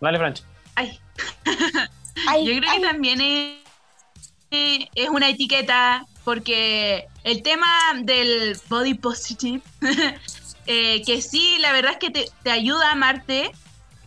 Vale, 0.00 0.18
Francho. 0.18 0.44
Ay, 0.74 0.98
Ay, 2.28 2.46
yo 2.46 2.56
creo 2.58 2.70
ay, 2.70 2.80
que 2.80 2.86
también 2.86 3.20
es, 3.20 4.88
es 4.94 5.08
una 5.08 5.28
etiqueta, 5.28 6.06
porque 6.24 7.06
el 7.24 7.42
tema 7.42 7.66
del 8.02 8.58
body 8.68 8.94
positive, 8.94 9.62
eh, 10.66 11.02
que 11.04 11.20
sí, 11.22 11.56
la 11.60 11.72
verdad 11.72 11.92
es 11.92 11.98
que 11.98 12.10
te, 12.10 12.30
te 12.42 12.50
ayuda 12.50 12.88
a 12.88 12.92
amarte. 12.92 13.50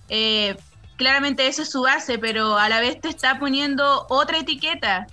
eh, 0.09 0.57
claramente 0.99 1.47
eso 1.47 1.63
es 1.63 1.71
su 1.71 1.81
base, 1.81 2.19
pero 2.19 2.57
a 2.57 2.69
la 2.69 2.79
vez 2.81 2.99
te 3.01 3.07
está 3.09 3.39
poniendo 3.39 4.05
otra 4.09 4.37
etiqueta. 4.37 5.07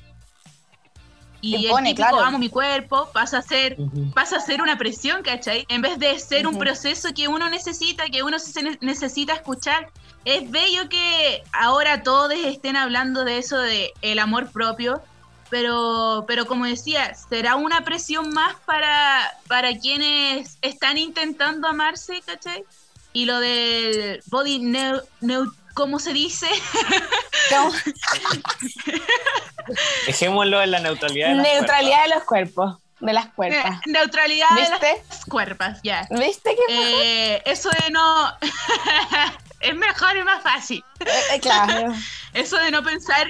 Y 1.41 1.53
Te 1.53 1.67
el 1.67 1.71
pone, 1.71 1.91
típico 1.91 2.09
claro. 2.09 2.25
amo 2.27 2.39
mi 2.39 2.49
cuerpo 2.49 3.09
pasa 3.13 3.39
a 3.39 3.43
ser 3.43 3.77
pasa 4.15 4.39
a 4.39 4.41
ser 4.41 4.61
una 4.61 4.77
presión, 4.77 5.23
¿cachai? 5.23 5.65
En 5.69 5.81
vez 5.81 5.99
de 5.99 6.19
ser 6.19 6.47
un 6.47 6.55
Ujú. 6.55 6.65
proceso 6.65 7.11
que 7.15 7.29
uno 7.29 7.49
necesita, 7.49 8.07
que 8.07 8.23
uno 8.25 8.39
se 8.39 8.63
ne- 8.63 8.79
necesita 8.81 9.35
escuchar. 9.35 9.89
Es 10.25 10.51
bello 10.51 10.89
que 10.89 11.43
ahora 11.53 12.03
todos 12.03 12.33
estén 12.33 12.75
hablando 12.77 13.25
de 13.25 13.39
eso, 13.39 13.59
de 13.59 13.93
el 14.03 14.19
amor 14.19 14.51
propio, 14.51 15.01
pero, 15.49 16.25
pero 16.27 16.47
como 16.47 16.65
decía, 16.65 17.15
será 17.15 17.55
una 17.55 17.83
presión 17.83 18.31
más 18.31 18.57
para, 18.65 19.31
para 19.47 19.79
quienes 19.79 20.59
están 20.63 20.99
intentando 20.99 21.69
amarse, 21.69 22.23
¿cachai? 22.27 22.65
Y 23.13 23.27
lo 23.27 23.39
del 23.39 24.21
body 24.27 24.59
neu, 24.59 25.01
neu- 25.21 25.55
¿cómo 25.77 26.01
se 26.01 26.13
dice? 26.13 26.49
Dejémoslo 30.07 30.61
en 30.63 30.71
la 30.73 30.81
neutralidad. 30.81 31.29
de 31.29 31.43
neutralidad 31.43 32.03
de 32.05 32.09
los 32.15 32.25
cuerpos, 32.25 32.79
de 32.99 33.13
las 33.13 33.27
cuerpas. 33.29 33.81
Neutralidad 33.87 34.49
de 34.57 34.63
las 34.63 35.25
cuerpas, 35.27 35.79
ya. 35.85 36.09
¿Viste 36.11 36.57
que 36.57 37.35
Eh, 37.35 37.43
eso 37.45 37.69
de 37.69 37.91
no... 37.91 38.33
es 39.61 39.77
mejor 39.77 40.17
y 40.17 40.25
más 40.25 40.43
fácil. 40.43 40.83
Eh, 41.01 41.41
claro. 41.41 41.93
Eso 42.33 42.57
de 42.57 42.71
no 42.71 42.83
pensar, 42.83 43.27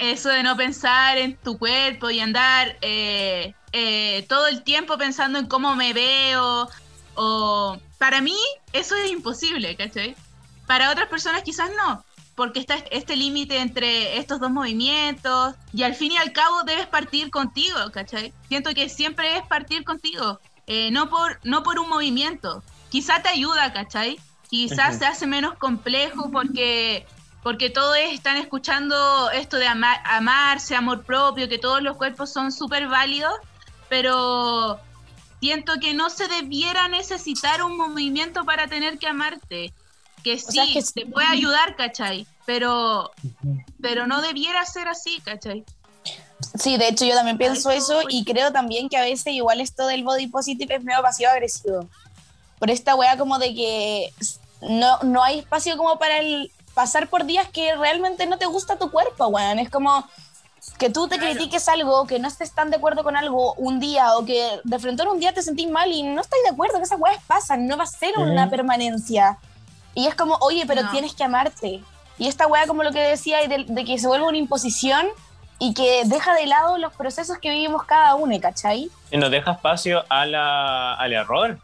eso 0.00 0.28
de 0.28 0.42
no 0.42 0.54
pensar 0.56 1.16
en 1.16 1.36
tu 1.36 1.58
cuerpo 1.58 2.10
y 2.10 2.20
andar 2.20 2.76
eh, 2.82 3.54
eh, 3.72 4.26
todo 4.28 4.48
el 4.48 4.62
tiempo 4.62 4.98
pensando 4.98 5.38
en 5.38 5.46
cómo 5.46 5.74
me 5.76 5.94
veo, 5.94 6.68
o 7.14 7.78
para 7.96 8.20
mí 8.20 8.36
eso 8.72 8.94
es 8.96 9.10
imposible, 9.10 9.76
¿cachai? 9.76 10.14
Para 10.68 10.90
otras 10.92 11.08
personas 11.08 11.42
quizás 11.42 11.70
no, 11.76 12.04
porque 12.36 12.60
está 12.60 12.76
este 12.92 13.16
límite 13.16 13.58
entre 13.58 14.18
estos 14.18 14.38
dos 14.38 14.50
movimientos 14.52 15.56
y 15.72 15.82
al 15.82 15.96
fin 15.96 16.12
y 16.12 16.18
al 16.18 16.32
cabo 16.32 16.62
debes 16.62 16.86
partir 16.86 17.30
contigo, 17.30 17.78
¿cachai? 17.92 18.32
Siento 18.46 18.72
que 18.74 18.88
siempre 18.88 19.36
es 19.36 19.42
partir 19.46 19.82
contigo, 19.82 20.38
eh, 20.68 20.90
no, 20.92 21.08
por, 21.08 21.40
no 21.42 21.64
por 21.64 21.80
un 21.80 21.88
movimiento. 21.88 22.62
Quizá 22.90 23.20
te 23.22 23.30
ayuda, 23.30 23.72
¿cachai? 23.72 24.20
Quizás 24.50 24.98
se 24.98 25.06
hace 25.06 25.26
menos 25.26 25.54
complejo 25.58 26.30
porque 26.30 27.04
porque 27.42 27.70
todos 27.70 27.96
están 27.96 28.36
escuchando 28.36 29.30
esto 29.30 29.56
de 29.56 29.66
ama- 29.66 30.02
amarse, 30.04 30.76
amor 30.76 31.04
propio, 31.04 31.48
que 31.48 31.58
todos 31.58 31.80
los 31.82 31.96
cuerpos 31.96 32.32
son 32.32 32.52
súper 32.52 32.88
válidos, 32.88 33.32
pero 33.88 34.78
siento 35.40 35.74
que 35.80 35.94
no 35.94 36.10
se 36.10 36.28
debiera 36.28 36.88
necesitar 36.88 37.62
un 37.62 37.76
movimiento 37.76 38.44
para 38.44 38.66
tener 38.68 38.98
que 38.98 39.06
amarte. 39.06 39.72
Que 40.24 40.38
sí, 40.38 40.52
sea, 40.52 40.64
es 40.64 40.92
que- 40.92 41.04
te 41.04 41.10
puede 41.10 41.26
ayudar, 41.26 41.76
¿cachai? 41.76 42.26
Pero, 42.46 43.10
pero 43.80 44.06
no 44.06 44.20
debiera 44.22 44.64
ser 44.64 44.88
así, 44.88 45.20
¿cachai? 45.24 45.64
Sí, 46.58 46.76
de 46.76 46.88
hecho 46.88 47.04
yo 47.04 47.14
también 47.14 47.36
pienso 47.38 47.70
eso 47.70 48.00
y 48.08 48.24
creo 48.24 48.52
también 48.52 48.88
que 48.88 48.96
a 48.96 49.02
veces 49.02 49.32
igual 49.34 49.60
esto 49.60 49.86
del 49.86 50.04
body 50.04 50.28
positive 50.28 50.76
es 50.76 50.84
medio 50.84 51.02
pasivo 51.02 51.30
agresivo. 51.30 51.88
Por 52.58 52.70
esta 52.70 52.94
wea 52.94 53.16
como 53.16 53.38
de 53.38 53.54
que 53.54 54.12
no, 54.62 54.98
no 55.02 55.22
hay 55.22 55.40
espacio 55.40 55.76
como 55.76 55.98
para 55.98 56.18
el 56.18 56.50
pasar 56.74 57.08
por 57.08 57.24
días 57.24 57.48
que 57.48 57.74
realmente 57.76 58.26
no 58.26 58.38
te 58.38 58.46
gusta 58.46 58.78
tu 58.78 58.90
cuerpo, 58.90 59.26
weón. 59.28 59.58
Es 59.58 59.68
como 59.70 60.04
que 60.78 60.90
tú 60.90 61.08
te 61.08 61.16
Claro. 61.18 61.32
critiques 61.34 61.68
algo, 61.68 62.06
que 62.06 62.18
no 62.18 62.28
estés 62.28 62.52
tan 62.52 62.70
de 62.70 62.76
acuerdo 62.76 63.02
con 63.04 63.16
algo 63.16 63.54
un 63.54 63.80
día 63.80 64.16
o 64.16 64.24
que 64.24 64.60
de 64.62 64.78
frente 64.78 65.02
a 65.02 65.10
un 65.10 65.18
día 65.20 65.32
te 65.34 65.42
sentís 65.42 65.68
mal 65.68 65.90
y 65.90 66.02
no 66.02 66.20
estás 66.20 66.38
de 66.44 66.50
acuerdo, 66.50 66.78
que 66.78 66.84
esas 66.84 67.00
weas 67.00 67.22
pasan, 67.26 67.66
no 67.66 67.76
va 67.76 67.84
a 67.84 67.86
ser 67.86 68.16
una 68.18 68.48
permanencia. 68.48 69.38
Y 69.98 70.06
es 70.06 70.14
como, 70.14 70.36
oye, 70.42 70.62
pero 70.64 70.82
No. 70.84 70.90
tienes 70.92 71.12
que 71.12 71.24
amarte. 71.24 71.80
Y 72.18 72.28
esta 72.28 72.46
wea 72.46 72.68
como 72.68 72.84
lo 72.84 72.92
que 72.92 73.00
decía, 73.00 73.38
de, 73.48 73.64
de 73.66 73.84
que 73.84 73.98
se 73.98 74.06
vuelve 74.06 74.26
una 74.26 74.38
imposición 74.38 75.08
y 75.58 75.74
que 75.74 76.02
deja 76.04 76.34
de 76.36 76.46
lado 76.46 76.78
los 76.78 76.92
procesos 76.94 77.38
que 77.38 77.50
vivimos 77.50 77.82
cada 77.82 78.14
uno, 78.14 78.38
¿cachai? 78.40 78.90
Y 79.10 79.16
nos 79.16 79.28
deja 79.32 79.50
espacio 79.52 80.04
a 80.08 80.24
la, 80.24 80.94
al 80.94 81.12
error. 81.12 81.58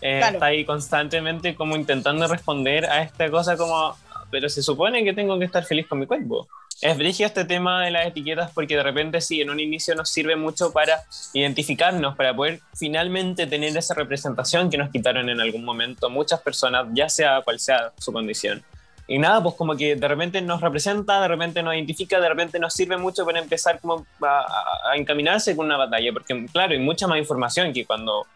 Eh, 0.00 0.18
Claro. 0.18 0.34
Está 0.34 0.46
ahí 0.46 0.64
constantemente 0.64 1.54
como 1.54 1.76
intentando 1.76 2.26
responder 2.26 2.86
a 2.86 3.02
esta 3.02 3.30
cosa 3.30 3.56
como, 3.56 3.94
pero 4.32 4.48
se 4.48 4.62
supone 4.64 5.04
que 5.04 5.12
tengo 5.12 5.38
que 5.38 5.44
estar 5.44 5.62
feliz 5.64 5.86
con 5.86 6.00
mi 6.00 6.06
cuerpo. 6.06 6.48
Es 6.82 6.96
brígido 6.96 7.26
este 7.26 7.44
tema 7.44 7.84
de 7.84 7.90
las 7.90 8.06
etiquetas 8.06 8.50
porque 8.52 8.74
de 8.74 8.82
repente 8.82 9.20
sí, 9.20 9.40
en 9.42 9.50
un 9.50 9.60
inicio 9.60 9.94
nos 9.94 10.08
sirve 10.08 10.34
mucho 10.36 10.72
para 10.72 11.02
identificarnos, 11.34 12.16
para 12.16 12.34
poder 12.34 12.60
finalmente 12.74 13.46
tener 13.46 13.76
esa 13.76 13.92
representación 13.94 14.70
que 14.70 14.78
nos 14.78 14.90
quitaron 14.90 15.28
en 15.28 15.40
algún 15.40 15.62
momento 15.62 16.08
muchas 16.08 16.40
personas, 16.40 16.86
ya 16.94 17.08
sea 17.10 17.42
cual 17.42 17.60
sea 17.60 17.92
su 17.98 18.12
condición. 18.12 18.62
Y 19.06 19.18
nada, 19.18 19.42
pues 19.42 19.56
como 19.56 19.76
que 19.76 19.96
de 19.96 20.08
repente 20.08 20.40
nos 20.40 20.60
representa, 20.62 21.20
de 21.20 21.28
repente 21.28 21.62
nos 21.62 21.74
identifica, 21.74 22.18
de 22.18 22.28
repente 22.28 22.58
nos 22.58 22.72
sirve 22.72 22.96
mucho 22.96 23.26
para 23.26 23.40
empezar 23.40 23.78
como 23.80 24.06
a, 24.22 24.46
a- 24.92 24.96
encaminarse 24.96 25.54
con 25.56 25.66
una 25.66 25.76
batalla, 25.76 26.12
porque 26.12 26.46
claro, 26.50 26.72
hay 26.72 26.78
mucha 26.78 27.06
más 27.06 27.18
información 27.18 27.72
que 27.74 27.84
cuando 27.84 28.26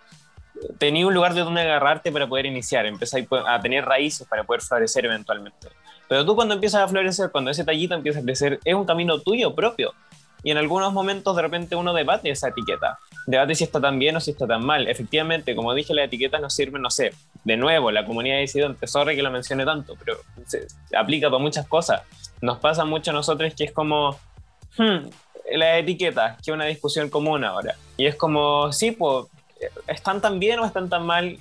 tenía 0.78 1.06
un 1.06 1.14
lugar 1.14 1.32
de 1.32 1.40
donde 1.40 1.62
agarrarte 1.62 2.12
para 2.12 2.26
poder 2.26 2.46
iniciar, 2.46 2.84
empezar 2.86 3.22
a 3.46 3.60
tener 3.60 3.84
raíces 3.84 4.26
para 4.28 4.44
poder 4.44 4.60
florecer 4.60 5.06
eventualmente. 5.06 5.68
Pero 6.14 6.24
tú 6.24 6.36
cuando 6.36 6.54
empiezas 6.54 6.80
a 6.80 6.86
florecer, 6.86 7.32
cuando 7.32 7.50
ese 7.50 7.64
tallito 7.64 7.92
empieza 7.92 8.20
a 8.20 8.22
crecer, 8.22 8.60
es 8.64 8.72
un 8.72 8.84
camino 8.84 9.18
tuyo 9.18 9.52
propio. 9.52 9.94
Y 10.44 10.52
en 10.52 10.58
algunos 10.58 10.92
momentos 10.92 11.34
de 11.34 11.42
repente 11.42 11.74
uno 11.74 11.92
debate 11.92 12.30
esa 12.30 12.50
etiqueta. 12.50 13.00
Debate 13.26 13.56
si 13.56 13.64
está 13.64 13.80
tan 13.80 13.98
bien 13.98 14.14
o 14.14 14.20
si 14.20 14.30
está 14.30 14.46
tan 14.46 14.64
mal. 14.64 14.86
Efectivamente, 14.86 15.56
como 15.56 15.74
dije, 15.74 15.92
las 15.92 16.04
etiquetas 16.04 16.40
nos 16.40 16.54
sirven, 16.54 16.82
no 16.82 16.90
sé, 16.90 17.12
de 17.42 17.56
nuevo, 17.56 17.90
la 17.90 18.06
comunidad 18.06 18.36
de 18.36 18.42
disidentes, 18.42 18.92
sorry 18.92 19.16
que 19.16 19.24
lo 19.24 19.32
mencione 19.32 19.64
tanto, 19.64 19.96
pero 19.98 20.16
se 20.46 20.68
aplica 20.96 21.30
para 21.30 21.42
muchas 21.42 21.66
cosas. 21.66 22.02
Nos 22.40 22.60
pasa 22.60 22.84
mucho 22.84 23.10
a 23.10 23.14
nosotros 23.14 23.52
que 23.52 23.64
es 23.64 23.72
como, 23.72 24.16
hmm, 24.78 25.08
las 25.56 25.80
etiquetas, 25.80 26.36
que 26.36 26.52
es 26.52 26.54
una 26.54 26.66
discusión 26.66 27.10
común 27.10 27.42
ahora. 27.42 27.74
Y 27.96 28.06
es 28.06 28.14
como, 28.14 28.70
sí, 28.70 28.92
pues, 28.92 29.26
¿están 29.88 30.20
tan 30.20 30.38
bien 30.38 30.60
o 30.60 30.64
están 30.64 30.88
tan 30.88 31.04
mal? 31.04 31.40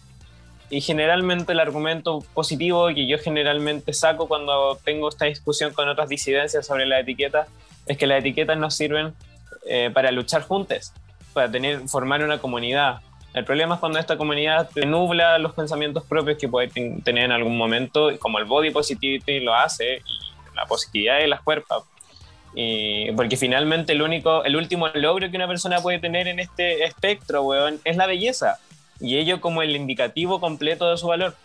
Y 0.73 0.81
generalmente 0.81 1.51
el 1.51 1.59
argumento 1.59 2.25
positivo 2.33 2.87
que 2.87 3.05
yo 3.05 3.19
generalmente 3.19 3.93
saco 3.93 4.27
cuando 4.27 4.75
tengo 4.83 5.07
esta 5.07 5.25
discusión 5.25 5.71
con 5.71 5.87
otras 5.87 6.09
disidencias 6.09 6.65
sobre 6.65 6.87
la 6.87 6.99
etiqueta 6.99 7.45
es 7.85 7.95
que 7.95 8.07
las 8.07 8.21
etiquetas 8.21 8.57
nos 8.57 8.73
sirven 8.73 9.13
eh, 9.67 9.91
para 9.93 10.11
luchar 10.11 10.41
juntos, 10.41 10.91
para 11.31 11.51
tener, 11.51 11.87
formar 11.87 12.23
una 12.23 12.39
comunidad. 12.39 13.01
El 13.35 13.45
problema 13.45 13.75
es 13.75 13.81
cuando 13.81 13.99
esta 13.99 14.17
comunidad 14.17 14.67
te 14.73 14.87
nubla 14.87 15.37
los 15.37 15.53
pensamientos 15.53 16.05
propios 16.05 16.39
que 16.39 16.49
puedes 16.49 16.73
tener 16.73 17.25
en 17.25 17.31
algún 17.31 17.55
momento, 17.55 18.09
como 18.17 18.39
el 18.39 18.45
body 18.45 18.71
positivity 18.71 19.41
lo 19.41 19.53
hace, 19.53 19.97
y 19.97 20.55
la 20.55 20.65
positividad 20.65 21.19
de 21.19 21.27
las 21.27 21.41
cuerpos. 21.41 21.83
Y 22.55 23.11
porque 23.11 23.37
finalmente 23.37 23.93
el 23.93 24.01
único, 24.01 24.43
el 24.43 24.55
último 24.55 24.87
logro 24.87 25.29
que 25.29 25.37
una 25.37 25.47
persona 25.47 25.81
puede 25.81 25.99
tener 25.99 26.27
en 26.27 26.39
este 26.39 26.83
espectro, 26.83 27.43
weón, 27.43 27.79
es 27.83 27.95
la 27.95 28.07
belleza. 28.07 28.57
Y 29.03 29.17
ello 29.17 29.41
como 29.41 29.61
el 29.61 29.75
indicativo 29.75 30.39
completo 30.39 30.89
de 30.89 30.97
su 30.97 31.07
valor. 31.07 31.35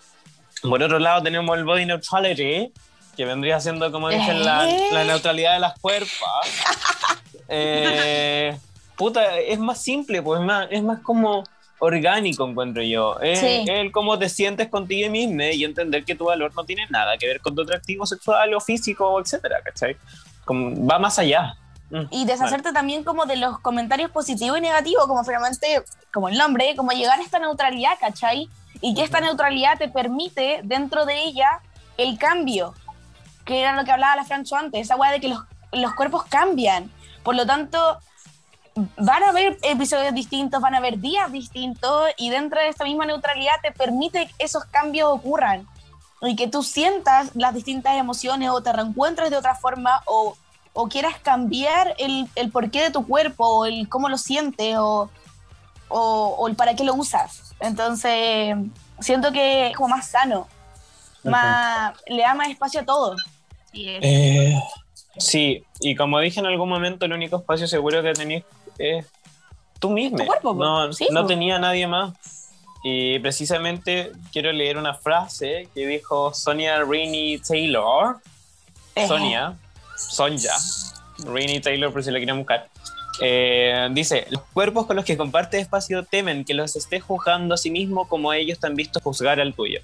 Por 0.63 0.83
otro 0.83 0.99
lado 0.99 1.23
tenemos 1.23 1.59
el 1.59 1.65
body 1.65 1.85
neutrality, 1.85 2.73
que 3.17 3.25
vendría 3.25 3.61
siendo, 3.61 3.93
como 3.93 4.09
dicen, 4.09 4.45
la, 4.45 4.67
la 4.93 5.05
neutralidad 5.05 5.55
de 5.55 5.61
las 5.61 5.79
cuerpos. 5.79 6.09
Eh, 7.51 8.55
puta, 8.95 9.39
es 9.39 9.59
más 9.59 9.83
simple, 9.83 10.21
pues 10.21 10.39
es 10.39 10.47
más, 10.47 10.69
es 10.71 10.83
más 10.83 11.01
como 11.01 11.45
orgánico, 11.79 12.47
encuentro 12.47 12.83
yo. 12.83 13.19
Es 13.21 13.43
el 13.43 13.91
cómo 13.91 14.19
te 14.19 14.29
sientes 14.29 14.69
contigo 14.69 15.11
mismo 15.11 15.43
y 15.43 15.65
entender 15.65 16.05
que 16.05 16.15
tu 16.15 16.27
valor 16.27 16.53
no 16.55 16.65
tiene 16.65 16.87
nada 16.91 17.17
que 17.17 17.27
ver 17.27 17.41
con 17.41 17.55
tu 17.55 17.63
atractivo 17.63 18.05
sexual 18.05 18.53
o 18.53 18.61
físico, 18.61 19.19
etcétera, 19.19 19.63
¿cachai? 19.65 19.97
va 20.51 20.99
más 20.99 21.19
allá. 21.19 21.55
Mm, 21.91 22.03
y 22.11 22.25
deshacerte 22.27 22.73
también 22.73 23.03
como 23.03 23.25
de 23.27 23.37
los 23.37 23.59
comentarios 23.61 24.11
positivos 24.11 24.59
y 24.59 24.61
negativos, 24.61 25.07
como 25.07 25.25
finalmente, 25.25 25.83
como 26.13 26.29
el 26.29 26.37
nombre, 26.37 26.75
como 26.77 26.91
llegar 26.93 27.19
a 27.19 27.23
esta 27.23 27.39
neutralidad, 27.39 27.99
¿cachai? 27.99 28.49
Y 28.81 28.95
que 28.95 29.03
esta 29.03 29.21
neutralidad 29.21 29.79
te 29.79 29.89
permite 29.89 30.61
dentro 30.65 31.07
de 31.07 31.23
ella 31.25 31.61
el 31.97 32.19
cambio, 32.19 32.75
que 33.45 33.61
era 33.61 33.75
lo 33.75 33.85
que 33.85 33.93
hablaba 33.93 34.17
la 34.17 34.25
Francho 34.25 34.57
antes, 34.57 34.83
esa 34.83 34.97
weá 34.97 35.11
de 35.11 35.21
que 35.21 35.29
los, 35.29 35.41
los 35.73 35.95
cuerpos 35.95 36.25
cambian. 36.25 36.91
Por 37.23 37.35
lo 37.35 37.47
tanto, 37.47 37.99
van 38.97 39.23
a 39.23 39.31
haber 39.31 39.59
episodios 39.63 40.15
distintos, 40.15 40.61
van 40.61 40.75
a 40.75 40.79
haber 40.79 40.99
días 40.99 41.33
distintos 41.33 42.11
y 42.17 42.31
dentro 42.31 42.61
de 42.61 42.69
esta 42.69 42.85
misma 42.85 43.07
neutralidad 43.07 43.55
te 43.63 43.73
permite 43.73 44.27
que 44.27 44.45
esos 44.45 44.65
cambios 44.67 45.11
ocurran 45.11 45.67
y 46.23 46.37
que 46.37 46.49
tú 46.49 46.63
sientas 46.63 47.35
las 47.35 47.55
distintas 47.55 47.97
emociones 47.97 48.51
o 48.51 48.61
te 48.63 48.73
reencuentres 48.73 49.31
de 49.31 49.37
otra 49.37 49.55
forma 49.55 50.03
o, 50.07 50.37
o 50.73 50.89
quieras 50.89 51.19
cambiar 51.21 51.95
el, 51.99 52.29
el, 52.35 52.51
porqué 52.51 52.83
de 52.83 52.91
tu 52.91 53.07
cuerpo 53.07 53.47
o 53.47 53.67
el 53.67 53.89
cómo 53.89 54.09
lo 54.09 54.19
sientes 54.19 54.77
o, 54.79 55.11
o, 55.89 56.49
el 56.49 56.57
para 56.57 56.75
qué 56.75 56.85
lo 56.85 56.95
usas. 56.95 57.55
Entonces, 57.61 58.57
siento 59.01 59.33
que 59.33 59.69
es 59.69 59.77
como 59.77 59.89
más 59.89 60.09
sano, 60.09 60.49
más, 61.25 61.95
le 62.07 62.23
da 62.23 62.35
más 62.35 62.49
espacio 62.49 62.81
a 62.81 62.85
todo. 62.85 63.17
Eh, 63.73 64.55
sí, 65.19 65.65
y 65.81 65.95
como 65.95 66.21
dije 66.21 66.41
en 66.41 66.47
algún 66.47 66.69
momento, 66.69 67.05
el 67.05 67.13
único 67.13 67.37
espacio 67.37 67.67
seguro 67.67 68.03
que 68.03 68.13
tenías 68.13 68.45
es 68.79 69.07
tú 69.79 69.91
mismo. 69.91 70.19
no, 70.43 70.89
no 71.11 71.27
tenía 71.27 71.59
nadie 71.59 71.87
más. 71.87 72.13
Y 72.83 73.19
precisamente 73.19 74.13
quiero 74.33 74.53
leer 74.53 74.77
una 74.77 74.95
frase 74.95 75.69
que 75.75 75.87
dijo 75.87 76.33
Sonia 76.33 76.83
Rainey 76.85 77.39
Taylor. 77.39 78.19
Sonia, 79.07 79.57
Sonja, 79.99 80.55
Rainey 81.25 81.61
Taylor, 81.61 81.93
por 81.93 82.03
si 82.03 82.11
la 82.11 82.19
quieren 82.19 82.39
buscar. 82.39 82.69
Eh, 83.21 83.89
dice, 83.93 84.27
los 84.31 84.43
cuerpos 84.53 84.87
con 84.87 84.97
los 84.97 85.05
que 85.05 85.17
comparte 85.17 85.59
espacio 85.59 86.05
temen 86.05 86.45
que 86.45 86.55
los 86.55 86.77
esté 86.77 87.01
juzgando 87.01 87.55
a 87.55 87.59
sí 87.59 87.71
mismo 87.71 88.09
como 88.09 88.33
ellos 88.33 88.61
te 88.61 88.69
han 88.69 88.77
visto 88.77 89.01
juzgar 89.01 89.41
al 89.41 89.55
tuyo. 89.55 89.81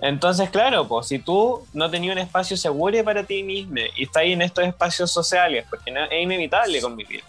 Entonces, 0.00 0.50
claro, 0.50 0.88
pues 0.88 1.06
si 1.06 1.20
tú 1.20 1.64
no 1.72 1.88
tenías 1.88 2.14
un 2.14 2.18
espacio 2.18 2.56
seguro 2.56 3.02
para 3.04 3.22
ti 3.22 3.42
mismo 3.44 3.76
y 3.96 4.04
estás 4.04 4.22
ahí 4.22 4.32
en 4.32 4.42
estos 4.42 4.64
espacios 4.64 5.12
sociales, 5.12 5.64
porque 5.70 5.92
es 5.92 6.22
inevitable 6.22 6.80
convivir, 6.80 7.22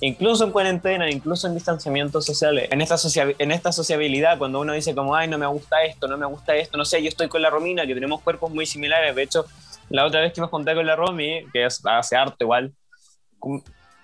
incluso 0.00 0.44
en 0.44 0.52
cuarentena, 0.52 1.10
incluso 1.10 1.48
en 1.48 1.54
distanciamientos 1.54 2.24
sociales, 2.24 2.68
en 2.70 2.80
esta, 2.80 2.96
en 3.36 3.50
esta 3.50 3.72
sociabilidad, 3.72 4.38
cuando 4.38 4.60
uno 4.60 4.72
dice 4.72 4.94
como, 4.94 5.16
ay, 5.16 5.26
no 5.26 5.38
me 5.38 5.46
gusta 5.46 5.82
esto, 5.82 6.06
no 6.06 6.16
me 6.16 6.26
gusta 6.26 6.54
esto, 6.54 6.78
no 6.78 6.84
sé, 6.84 7.02
yo 7.02 7.08
estoy 7.08 7.28
con 7.28 7.42
la 7.42 7.50
Romina, 7.50 7.84
que 7.84 7.94
tenemos 7.94 8.20
cuerpos 8.20 8.52
muy 8.52 8.64
similares, 8.64 9.12
de 9.16 9.24
hecho, 9.24 9.46
la 9.90 10.06
otra 10.06 10.20
vez 10.20 10.32
que 10.32 10.40
me 10.40 10.46
junté 10.46 10.74
con 10.74 10.86
la 10.86 10.96
Romy, 10.96 11.44
que 11.52 11.66
es, 11.66 11.82
hace 11.84 12.16
arte 12.16 12.44
igual, 12.44 12.72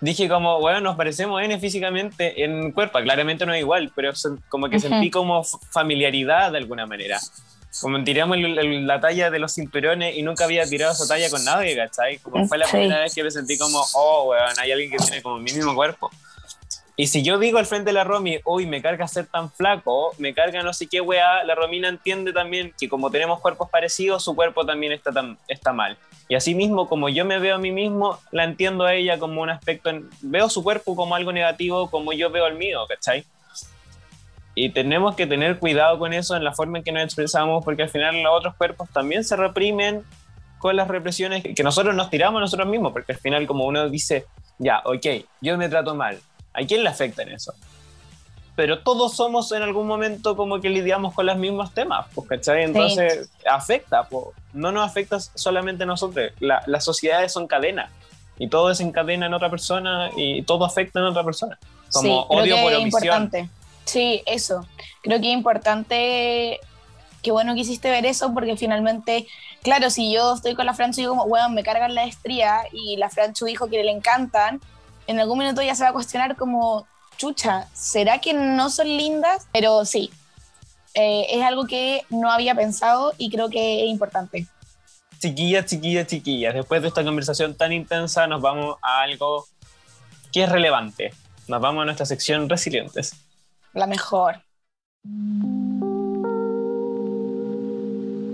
dije 0.01 0.29
como, 0.29 0.61
bueno, 0.61 0.81
nos 0.81 0.97
parecemos 0.97 1.43
N 1.43 1.59
físicamente 1.59 2.45
en 2.45 2.73
cuerpo, 2.73 2.99
claramente 3.01 3.47
no 3.47 3.55
es 3.55 3.61
igual, 3.61 3.91
pero 3.95 4.13
como 4.49 4.69
que 4.69 4.79
sentí 4.79 5.11
como 5.11 5.43
familiaridad 5.45 6.53
de 6.53 6.59
alguna 6.59 6.87
manera 6.87 7.19
como 7.81 8.03
tiramos 8.05 8.39
la 8.39 9.01
talla 9.01 9.31
de 9.31 9.39
los 9.39 9.55
cinturones 9.55 10.17
y 10.17 10.23
nunca 10.23 10.45
había 10.45 10.67
tirado 10.67 10.93
esa 10.93 11.07
talla 11.07 11.29
con 11.31 11.45
nadie, 11.45 11.77
¿cachai? 11.77 12.19
Como 12.19 12.47
fue 12.47 12.59
la 12.59 12.67
primera 12.67 13.01
vez 13.01 13.15
que 13.15 13.23
me 13.23 13.31
sentí 13.31 13.59
como, 13.59 13.85
oh, 13.95 14.31
weón, 14.31 14.59
hay 14.59 14.73
alguien 14.73 14.91
que 14.91 14.97
tiene 14.99 15.23
como 15.23 15.39
mi 15.39 15.53
mismo 15.53 15.75
cuerpo. 15.75 16.11
Y 16.99 17.09
si 17.09 17.23
yo 17.23 17.39
digo 17.39 17.59
al 17.59 17.67
frente 17.67 17.91
de 17.91 17.93
la 17.93 18.05
Romy, 18.05 18.41
uy, 18.47 18.65
me 18.65 18.81
carga 18.81 19.07
ser 19.07 19.27
tan 19.27 19.51
flaco, 19.51 20.15
me 20.17 20.33
carga 20.33 20.63
no 20.63 20.73
sé 20.73 20.87
qué 20.87 21.03
weá, 21.03 21.45
la 21.45 21.55
Romina 21.55 21.89
entiende 21.89 22.33
también 22.33 22.73
que 22.79 22.89
como 22.89 23.11
tenemos 23.11 23.39
cuerpos 23.41 23.69
parecidos, 23.69 24.25
su 24.25 24.35
cuerpo 24.35 24.65
también 24.65 24.93
está, 24.93 25.13
tan, 25.13 25.37
está 25.47 25.75
mal. 25.75 25.99
Y 26.27 26.37
así 26.37 26.55
mismo, 26.55 26.89
como 26.89 27.11
yo 27.11 27.27
me 27.27 27.39
veo 27.39 27.57
a 27.57 27.59
mí 27.59 27.71
mismo, 27.71 28.19
la 28.33 28.45
entiendo 28.45 28.87
a 28.87 28.95
ella 28.95 29.19
como 29.19 29.43
un 29.43 29.51
aspecto, 29.51 29.91
veo 30.23 30.49
su 30.49 30.63
cuerpo 30.63 30.97
como 30.97 31.15
algo 31.15 31.33
negativo, 31.33 31.91
como 31.91 32.15
yo 32.15 32.31
veo 32.31 32.47
el 32.47 32.55
mío, 32.55 32.87
¿cachai? 32.89 33.27
Y 34.55 34.71
tenemos 34.71 35.17
que 35.17 35.27
tener 35.27 35.59
cuidado 35.59 35.99
con 35.99 36.15
eso 36.15 36.35
en 36.35 36.45
la 36.45 36.55
forma 36.55 36.79
en 36.79 36.85
que 36.85 36.93
nos 36.93 37.05
expresamos, 37.05 37.63
porque 37.63 37.83
al 37.83 37.91
final 37.91 38.23
los 38.23 38.33
otros 38.33 38.55
cuerpos 38.55 38.89
también 38.89 39.23
se 39.23 39.37
reprimen 39.37 40.03
con 40.57 40.75
las 40.77 40.89
represiones 40.89 41.43
que 41.43 41.63
nosotros 41.63 41.95
nos 41.95 42.09
tiramos 42.09 42.41
nosotros 42.41 42.67
mismos, 42.67 42.95
porque 42.95 43.13
al 43.13 43.19
final 43.19 43.47
como 43.47 43.67
uno 43.67 43.91
dice, 43.91 44.25
ya, 44.57 44.81
ok, 44.87 45.07
yo 45.43 45.59
me 45.59 45.69
trato 45.69 45.95
mal, 45.95 46.19
¿a 46.57 46.67
quién 46.67 46.83
le 46.83 46.89
afecta 46.89 47.23
en 47.23 47.33
eso? 47.33 47.55
Pero 48.55 48.81
todos 48.81 49.15
somos 49.15 49.53
en 49.53 49.63
algún 49.63 49.87
momento 49.87 50.35
como 50.37 50.61
que 50.61 50.71
lidiamos 50.71 51.13
con 51.15 51.27
los 51.27 51.37
mismos 51.37 51.75
temas, 51.75 52.07
pues, 52.15 52.27
¿cachai? 52.27 52.65
Entonces 52.65 53.29
afecta, 53.49 54.05
pues, 54.05 54.29
no 54.55 54.73
nos 54.73 54.87
afecta 54.87 55.21
solamente 55.21 55.83
a 55.83 55.87
nosotros, 55.87 56.33
la, 56.41 56.63
las 56.67 56.85
sociedades 56.85 57.33
son 57.33 57.47
cadenas 57.47 57.91
y 58.39 58.49
todo 58.49 58.69
desencadena 58.69 59.27
en 59.27 59.35
otra 59.35 59.51
persona 59.51 60.11
y 60.17 60.43
todo 60.43 60.65
afecta 60.65 61.01
en 61.01 61.07
otra 61.07 61.23
persona, 61.23 61.59
como 61.93 62.23
odio 62.23 62.57
por 62.63 62.75
omisión. 62.75 63.31
Sí, 63.85 64.23
eso. 64.27 64.67
Creo 65.03 65.21
que 65.21 65.29
es 65.29 65.37
importante, 65.37 66.61
qué 67.23 67.31
bueno 67.31 67.55
que 67.55 67.61
hiciste 67.61 67.89
ver 67.91 68.05
eso, 68.05 68.35
porque 68.35 68.57
finalmente, 68.57 69.27
claro, 69.63 69.91
si 69.91 70.13
yo 70.13 70.35
estoy 70.35 70.55
con 70.55 70.67
la 70.67 70.75
Franchu 70.75 71.01
y 71.01 71.03
digo 71.05 71.15
como, 71.15 71.29
bueno, 71.29 71.51
me 71.51 71.63
cargan 71.63 71.95
la 71.95 72.05
estría 72.05 72.63
y 72.73 72.97
la 72.97 73.09
Franchu 73.09 73.45
dijo 73.45 73.69
que 73.69 73.83
le 73.85 73.93
encantan, 73.93 74.61
en 75.07 75.21
algún 75.21 75.39
minuto 75.39 75.63
ya 75.63 75.75
se 75.75 75.85
va 75.85 75.91
a 75.91 75.93
cuestionar 75.93 76.37
como, 76.37 76.87
chucha, 77.17 77.69
¿será 77.73 78.21
que 78.21 78.33
no 78.35 78.71
son 78.71 78.89
lindas? 78.89 79.47
Pero 79.53 79.85
sí, 79.85 80.11
eh, 80.95 81.27
es 81.31 81.43
algo 81.43 81.67
que 81.67 82.05
no 82.11 82.31
había 82.31 82.55
pensado 82.55 83.13
y 83.19 83.31
creo 83.31 83.49
que 83.49 83.85
es 83.85 83.91
importante. 83.91 84.47
Chiquillas, 85.19 85.67
chiquillas, 85.67 86.07
chiquillas, 86.07 86.55
después 86.55 86.83
de 86.83 86.89
esta 86.89 87.03
conversación 87.03 87.55
tan 87.55 87.73
intensa 87.73 88.27
nos 88.27 88.43
vamos 88.43 88.77
a 88.83 89.01
algo 89.01 89.47
que 90.33 90.45
es 90.45 90.49
relevante. 90.49 91.13
Nos 91.49 91.61
vamos 91.61 91.83
a 91.83 91.85
nuestra 91.87 92.07
sección 92.07 92.49
resilientes 92.49 93.15
la 93.77 93.87
mejor. 93.87 94.43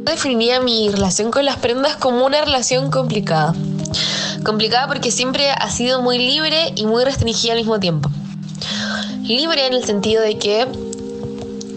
Definiría 0.04 0.60
mi 0.60 0.88
relación 0.88 1.30
con 1.30 1.44
las 1.44 1.56
prendas 1.56 1.96
como 1.96 2.24
una 2.24 2.44
relación 2.44 2.90
complicada. 2.90 3.54
Complicada 4.44 4.88
porque 4.88 5.10
siempre 5.10 5.50
ha 5.50 5.70
sido 5.70 6.02
muy 6.02 6.18
libre 6.18 6.72
y 6.74 6.86
muy 6.86 7.04
restringida 7.04 7.52
al 7.52 7.58
mismo 7.58 7.78
tiempo. 7.78 8.10
Libre 9.22 9.66
en 9.66 9.74
el 9.74 9.84
sentido 9.84 10.20
de 10.22 10.38
que 10.38 10.66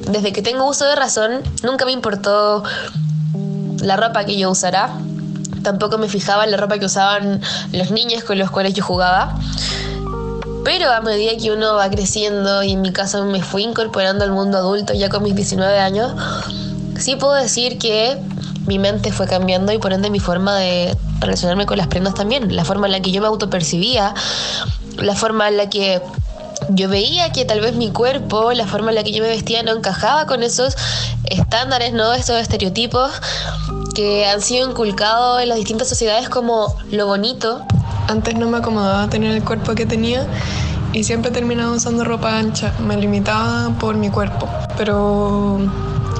desde 0.09 0.33
que 0.33 0.41
tengo 0.41 0.67
uso 0.67 0.85
de 0.85 0.95
razón 0.95 1.41
nunca 1.63 1.85
me 1.85 1.91
importó 1.91 2.63
la 3.81 3.97
ropa 3.97 4.25
que 4.25 4.37
yo 4.37 4.49
usara. 4.49 4.89
Tampoco 5.61 5.97
me 5.97 6.09
fijaba 6.09 6.43
en 6.43 6.51
la 6.51 6.57
ropa 6.57 6.77
que 6.79 6.85
usaban 6.85 7.41
los 7.71 7.91
niños 7.91 8.23
con 8.23 8.37
los 8.39 8.49
cuales 8.49 8.73
yo 8.73 8.83
jugaba. 8.83 9.37
Pero 10.63 10.91
a 10.91 11.01
medida 11.01 11.37
que 11.37 11.51
uno 11.51 11.75
va 11.75 11.89
creciendo 11.91 12.63
y 12.63 12.71
en 12.71 12.81
mi 12.81 12.91
caso 12.91 13.23
me 13.25 13.43
fui 13.43 13.63
incorporando 13.63 14.23
al 14.23 14.31
mundo 14.31 14.57
adulto 14.57 14.93
ya 14.93 15.09
con 15.09 15.21
mis 15.21 15.35
19 15.35 15.77
años, 15.77 16.13
sí 16.97 17.15
puedo 17.15 17.33
decir 17.33 17.77
que 17.77 18.17
mi 18.67 18.79
mente 18.79 19.11
fue 19.11 19.27
cambiando 19.27 19.71
y 19.71 19.77
por 19.77 19.93
ende 19.93 20.09
mi 20.09 20.19
forma 20.19 20.55
de 20.57 20.95
relacionarme 21.19 21.65
con 21.65 21.77
las 21.77 21.87
prendas 21.87 22.13
también, 22.13 22.55
la 22.55 22.65
forma 22.65 22.87
en 22.87 22.93
la 22.93 22.99
que 23.01 23.11
yo 23.11 23.21
me 23.21 23.27
autopercibía, 23.27 24.13
la 24.97 25.15
forma 25.15 25.47
en 25.47 25.57
la 25.57 25.69
que 25.69 26.01
yo 26.69 26.89
veía 26.89 27.31
que 27.31 27.45
tal 27.45 27.61
vez 27.61 27.75
mi 27.75 27.91
cuerpo, 27.91 28.53
la 28.53 28.65
forma 28.65 28.89
en 28.89 28.95
la 28.95 29.03
que 29.03 29.11
yo 29.11 29.21
me 29.21 29.29
vestía 29.29 29.61
no 29.63 29.71
encajaba 29.71 30.25
con 30.25 30.41
esos 30.43 30.75
estándares, 31.25 31.93
¿no? 31.93 32.13
Esos 32.13 32.37
estereotipos 32.41 33.11
que 33.93 34.25
han 34.25 34.41
sido 34.41 34.69
inculcados 34.69 35.41
en 35.41 35.49
las 35.49 35.57
distintas 35.57 35.87
sociedades 35.87 36.29
como 36.29 36.75
lo 36.91 37.07
bonito 37.07 37.65
antes 38.07 38.35
no 38.35 38.47
me 38.47 38.57
acomodaba 38.57 39.09
tener 39.09 39.31
el 39.31 39.43
cuerpo 39.43 39.73
que 39.73 39.85
tenía 39.85 40.25
y 40.93 41.03
siempre 41.03 41.31
terminaba 41.31 41.71
usando 41.71 42.03
ropa 42.03 42.37
ancha. 42.37 42.73
Me 42.79 42.95
limitaba 42.97 43.69
por 43.79 43.95
mi 43.95 44.09
cuerpo. 44.09 44.47
Pero 44.77 45.59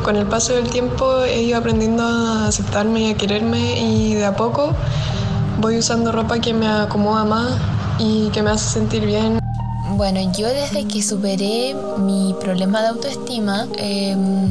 con 0.05 0.17
el 0.17 0.27
paso 0.27 0.53
del 0.53 0.69
tiempo 0.69 1.23
he 1.23 1.41
ido 1.41 1.57
aprendiendo 1.57 2.03
a 2.03 2.47
aceptarme 2.47 3.01
y 3.01 3.09
a 3.09 3.17
quererme 3.17 3.81
y 3.81 4.13
de 4.13 4.25
a 4.25 4.35
poco 4.35 4.71
voy 5.59 5.79
usando 5.79 6.11
ropa 6.11 6.37
que 6.37 6.53
me 6.53 6.67
acomoda 6.67 7.25
más 7.25 7.53
y 7.97 8.29
que 8.29 8.43
me 8.43 8.51
hace 8.51 8.69
sentir 8.69 9.03
bien. 9.03 9.39
Bueno, 9.97 10.31
yo 10.37 10.47
desde 10.47 10.85
que 10.85 11.01
superé 11.01 11.75
mi 11.97 12.35
problema 12.39 12.83
de 12.83 12.89
autoestima 12.89 13.65
em, 13.77 14.47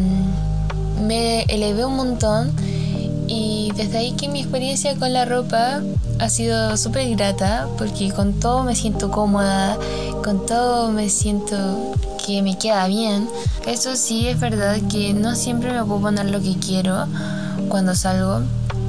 me 1.06 1.42
elevé 1.42 1.84
un 1.84 1.94
montón 1.98 2.50
y 3.28 3.70
desde 3.76 3.98
ahí 3.98 4.12
que 4.14 4.28
mi 4.28 4.40
experiencia 4.40 4.96
con 4.96 5.12
la 5.12 5.24
ropa 5.24 5.82
ha 6.18 6.28
sido 6.30 6.76
súper 6.76 7.14
grata 7.14 7.68
porque 7.78 8.10
con 8.10 8.32
todo 8.40 8.64
me 8.64 8.74
siento 8.74 9.12
cómoda, 9.12 9.78
con 10.24 10.46
todo 10.46 10.90
me 10.90 11.08
siento 11.08 11.94
que 12.24 12.42
me 12.42 12.56
queda 12.58 12.86
bien. 12.86 13.28
Eso 13.66 13.96
sí 13.96 14.28
es 14.28 14.40
verdad 14.40 14.76
que 14.90 15.12
no 15.12 15.34
siempre 15.34 15.72
me 15.72 15.84
puedo 15.84 16.00
poner 16.00 16.26
lo 16.26 16.40
que 16.40 16.56
quiero 16.58 17.06
cuando 17.68 17.94
salgo 17.94 18.40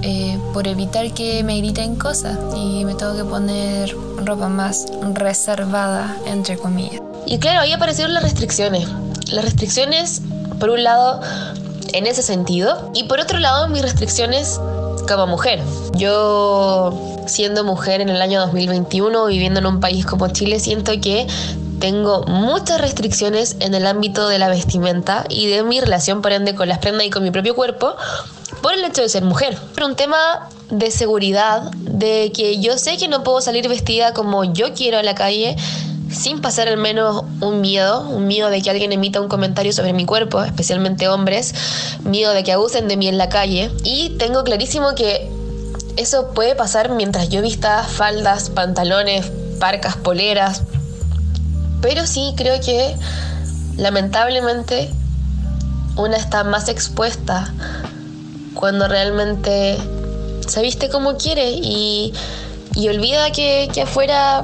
eh, 0.02 0.38
por 0.54 0.68
evitar 0.68 1.14
que 1.14 1.44
me 1.44 1.58
griten 1.58 1.96
cosas 1.96 2.38
y 2.56 2.86
me 2.86 2.94
tengo 2.96 3.16
que 3.16 3.24
poner 3.24 3.96
ropa 4.24 4.50
más 4.50 4.86
reservada, 5.14 6.16
entre 6.26 6.58
comillas. 6.58 7.02
Y 7.26 7.40
claro, 7.40 7.62
ahí 7.62 7.74
aparecieron 7.74 8.14
las 8.14 8.24
restricciones. 8.24 8.88
Las 9.32 9.44
restricciones, 9.44 10.22
por 10.60 10.70
un 10.70 10.84
lado, 10.84 11.22
en 11.94 12.06
ese 12.06 12.22
sentido, 12.22 12.92
y 12.94 13.04
por 13.04 13.20
otro 13.20 13.40
lado, 13.40 13.68
mis 13.68 13.82
restricciones 13.82 14.60
como 15.08 15.28
mujer. 15.28 15.62
Yo, 15.96 17.18
siendo 17.26 17.64
mujer 17.64 18.02
en 18.02 18.10
el 18.10 18.22
año 18.22 18.42
2021, 18.42 19.26
viviendo 19.26 19.60
en 19.60 19.66
un 19.66 19.80
país 19.80 20.06
como 20.06 20.28
Chile, 20.28 20.60
siento 20.60 20.92
que 21.02 21.26
tengo 21.80 22.24
muchas 22.26 22.82
restricciones 22.82 23.58
en 23.60 23.74
el 23.74 23.86
ámbito 23.86 24.28
de 24.28 24.40
la 24.40 24.48
vestimenta 24.48 25.26
y 25.30 25.48
de 25.48 25.64
mi 25.64 25.80
relación, 25.80 26.22
por 26.22 26.32
ende, 26.32 26.56
con 26.56 26.68
las 26.68 26.80
prendas 26.80 27.06
y 27.06 27.10
con 27.10 27.24
mi 27.24 27.32
propio 27.32 27.56
cuerpo, 27.56 27.96
por 28.62 28.74
el 28.74 28.84
hecho 28.84 29.02
de 29.02 29.10
ser 29.10 29.24
mujer. 29.24 29.58
Pero 29.74 29.88
un 29.88 29.96
tema 29.96 30.50
de 30.70 30.92
seguridad, 30.92 31.72
de 31.82 32.32
que 32.34 32.60
yo 32.60 32.78
sé 32.78 32.98
que 32.98 33.08
no 33.08 33.24
puedo 33.24 33.42
salir 33.42 33.68
vestida 33.68 34.14
como 34.14 34.44
yo 34.44 34.74
quiero 34.74 34.98
a 34.98 35.04
la 35.04 35.16
calle, 35.16 35.56
sin 36.10 36.42
pasar 36.42 36.68
al 36.68 36.78
menos 36.78 37.24
un 37.42 37.62
miedo, 37.62 38.08
un 38.08 38.28
miedo 38.28 38.50
de 38.50 38.62
que 38.62 38.70
alguien 38.70 38.92
emita 38.92 39.22
un 39.22 39.28
comentario 39.28 39.74
sobre 39.74 39.94
mi 39.94 40.06
cuerpo, 40.06 40.44
especialmente 40.44 41.08
hombres, 41.08 41.54
miedo 42.04 42.34
de 42.34 42.44
que 42.44 42.52
abusen 42.52 42.88
de 42.88 42.98
mí 42.98 43.08
en 43.08 43.18
la 43.18 43.30
calle. 43.30 43.72
Y 43.84 44.12
tengo 44.12 44.44
clarísimo 44.44 44.96
que 44.96 45.30
eso 45.98 46.32
puede 46.34 46.56
pasar 46.56 46.90
mientras 46.90 47.30
yo 47.30 47.42
vista 47.42 47.84
faldas, 47.84 48.50
pantalones, 48.50 49.32
parcas, 49.60 49.96
poleras. 49.98 50.64
Pero 51.86 52.08
sí 52.08 52.34
creo 52.36 52.60
que 52.62 52.96
lamentablemente 53.78 54.90
una 55.98 56.18
está 56.18 56.44
más 56.44 56.68
expuesta 56.68 57.54
cuando 58.56 58.88
realmente 58.88 59.78
se 60.48 60.64
viste 60.64 60.90
como 60.90 61.16
quiere 61.16 61.52
y, 61.52 62.12
y 62.74 62.90
olvida 62.90 63.30
que, 63.32 63.70
que 63.72 63.84
afuera 63.84 64.44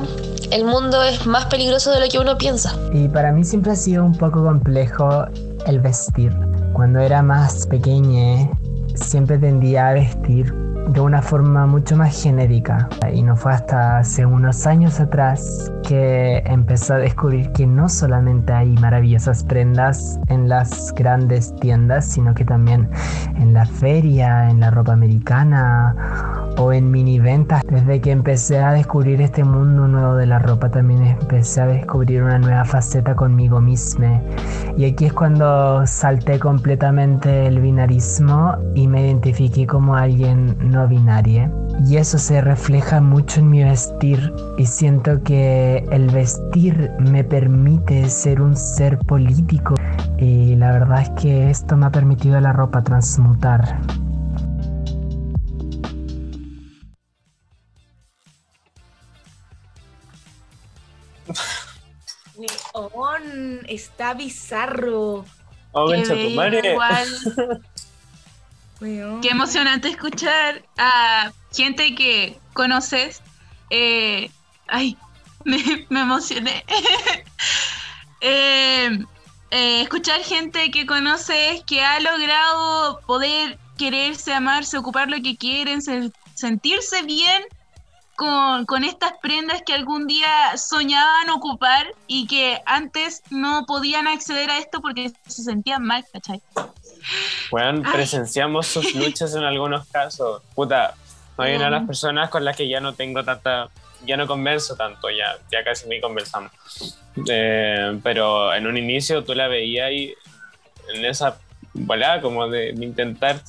el 0.51 0.65
mundo 0.65 1.01
es 1.01 1.25
más 1.25 1.47
peligroso 1.47 1.89
de 1.89 2.01
lo 2.01 2.09
que 2.09 2.19
uno 2.19 2.37
piensa. 2.37 2.75
Y 2.93 3.07
para 3.07 3.31
mí 3.31 3.43
siempre 3.43 3.71
ha 3.71 3.75
sido 3.75 4.05
un 4.05 4.15
poco 4.15 4.43
complejo 4.43 5.25
el 5.65 5.79
vestir. 5.79 6.31
Cuando 6.73 6.99
era 6.99 7.23
más 7.23 7.65
pequeña, 7.65 8.51
siempre 8.93 9.39
tendía 9.39 9.87
a 9.87 9.93
vestir 9.93 10.53
de 10.89 11.01
una 11.01 11.21
forma 11.21 11.65
mucho 11.65 11.95
más 11.95 12.21
genérica. 12.21 12.89
Y 13.13 13.23
no 13.23 13.35
fue 13.35 13.53
hasta 13.53 13.99
hace 13.99 14.25
unos 14.25 14.65
años 14.65 14.99
atrás 14.99 15.71
que 15.87 16.39
empezó 16.45 16.95
a 16.95 16.97
descubrir 16.97 17.51
que 17.51 17.67
no 17.67 17.89
solamente 17.89 18.53
hay 18.53 18.73
maravillosas 18.75 19.43
prendas 19.43 20.19
en 20.27 20.49
las 20.49 20.93
grandes 20.95 21.55
tiendas, 21.57 22.05
sino 22.05 22.33
que 22.33 22.45
también 22.45 22.89
en 23.37 23.53
la 23.53 23.65
feria, 23.65 24.49
en 24.49 24.59
la 24.59 24.71
ropa 24.71 24.93
americana 24.93 25.95
o 26.57 26.73
en 26.73 26.91
mini 26.91 27.19
ventas. 27.19 27.61
Desde 27.69 28.01
que 28.01 28.11
empecé 28.11 28.59
a 28.59 28.73
descubrir 28.73 29.21
este 29.21 29.43
mundo 29.43 29.87
nuevo 29.87 30.15
de 30.15 30.25
la 30.25 30.39
ropa, 30.39 30.69
también 30.69 31.03
empecé 31.03 31.61
a 31.61 31.67
descubrir 31.67 32.23
una 32.23 32.39
nueva 32.39 32.65
faceta 32.65 33.15
conmigo 33.15 33.59
misma. 33.59 34.21
Y 34.77 34.85
aquí 34.85 35.05
es 35.05 35.13
cuando 35.13 35.85
salté 35.85 36.39
completamente 36.39 37.47
el 37.47 37.59
binarismo 37.59 38.55
y 38.75 38.87
me 38.87 39.05
identifiqué 39.05 39.67
como 39.67 39.95
alguien 39.95 40.55
no 40.59 40.87
binario. 40.87 41.51
Y 41.87 41.97
eso 41.97 42.17
se 42.17 42.41
refleja 42.41 43.01
mucho 43.01 43.39
en 43.39 43.49
mi 43.49 43.63
vestir 43.63 44.33
y 44.57 44.65
siento 44.65 45.21
que 45.23 45.85
el 45.91 46.09
vestir 46.09 46.91
me 46.99 47.23
permite 47.23 48.07
ser 48.09 48.41
un 48.41 48.55
ser 48.55 48.97
político 48.99 49.75
y 50.17 50.55
la 50.55 50.71
verdad 50.71 51.01
es 51.01 51.09
que 51.11 51.49
esto 51.49 51.75
me 51.75 51.87
ha 51.87 51.91
permitido 51.91 52.39
la 52.39 52.53
ropa 52.53 52.83
transmutar. 52.83 53.79
Está 63.67 64.13
bizarro. 64.13 65.25
Oh, 65.71 65.93
igual. 65.93 67.07
Qué 69.21 69.29
emocionante 69.29 69.89
escuchar 69.89 70.63
a 70.77 71.31
gente 71.53 71.93
que 71.93 72.39
conoces. 72.53 73.21
Eh, 73.69 74.29
ay, 74.67 74.97
me, 75.45 75.85
me 75.89 76.01
emocioné. 76.01 76.65
Eh, 78.23 79.03
eh, 79.49 79.81
escuchar 79.81 80.21
gente 80.21 80.69
que 80.69 80.85
conoces 80.85 81.63
que 81.65 81.81
ha 81.81 81.99
logrado 81.99 82.99
poder 83.07 83.57
quererse, 83.79 84.31
amarse, 84.31 84.77
ocupar 84.77 85.09
lo 85.09 85.19
que 85.23 85.35
quieren, 85.37 85.81
se- 85.81 86.11
sentirse 86.35 87.01
bien 87.01 87.41
con, 88.21 88.67
con 88.67 88.83
estas 88.83 89.13
prendas 89.19 89.63
que 89.63 89.73
algún 89.73 90.05
día 90.05 90.55
soñaban 90.55 91.31
ocupar 91.31 91.87
y 92.05 92.27
que 92.27 92.61
antes 92.67 93.23
no 93.31 93.65
podían 93.65 94.07
acceder 94.07 94.51
a 94.51 94.59
esto 94.59 94.79
porque 94.79 95.11
se 95.25 95.41
sentían 95.41 95.83
mal, 95.83 96.05
¿cachai? 96.13 96.39
Ay. 97.51 97.81
presenciamos 97.91 98.67
sus 98.67 98.93
luchas 99.01 99.33
en 99.33 99.43
algunos 99.43 99.87
casos. 99.87 100.43
Puta, 100.53 100.93
hay 101.35 101.55
una 101.55 101.65
de 101.65 101.71
las 101.71 101.87
personas 101.87 102.29
con 102.29 102.45
las 102.45 102.55
que 102.55 102.69
ya 102.69 102.79
no 102.79 102.93
tengo 102.93 103.23
tanta, 103.23 103.69
ya 104.05 104.17
no 104.17 104.27
converso 104.27 104.75
tanto, 104.75 105.09
ya, 105.09 105.39
ya 105.51 105.63
casi 105.63 105.89
ni 105.89 105.99
conversamos. 105.99 106.51
Eh, 107.27 107.99
pero 108.03 108.53
en 108.53 108.67
un 108.67 108.77
inicio 108.77 109.23
tú 109.23 109.33
la 109.33 109.47
veías 109.47 109.91
y 109.91 110.13
en 110.93 111.05
esa 111.05 111.39
volada 111.73 112.21
como 112.21 112.47
de, 112.47 112.73
de 112.73 112.85
intentar 112.85 113.41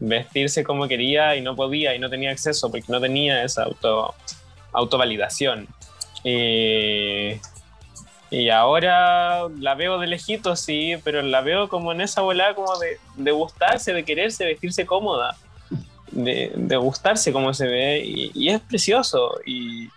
vestirse 0.00 0.64
como 0.64 0.88
quería 0.88 1.36
y 1.36 1.40
no 1.40 1.56
podía 1.56 1.94
y 1.94 1.98
no 1.98 2.10
tenía 2.10 2.30
acceso 2.30 2.70
porque 2.70 2.86
no 2.88 3.00
tenía 3.00 3.42
esa 3.42 3.64
auto, 3.64 4.14
autovalidación. 4.72 5.66
Y, 6.24 7.40
y 8.30 8.50
ahora 8.50 9.48
la 9.58 9.74
veo 9.74 9.98
de 9.98 10.06
lejito, 10.06 10.56
sí, 10.56 10.94
pero 11.04 11.22
la 11.22 11.40
veo 11.40 11.68
como 11.68 11.92
en 11.92 12.00
esa 12.00 12.22
volada 12.22 12.54
como 12.54 12.76
de, 12.78 12.98
de 13.16 13.30
gustarse, 13.32 13.92
de 13.92 14.04
quererse, 14.04 14.44
vestirse 14.44 14.86
cómoda, 14.86 15.36
de, 16.10 16.52
de 16.54 16.76
gustarse 16.76 17.32
como 17.32 17.54
se 17.54 17.66
ve 17.66 18.02
y, 18.04 18.30
y 18.34 18.48
es 18.48 18.60
precioso. 18.60 19.38
Y, 19.46 19.88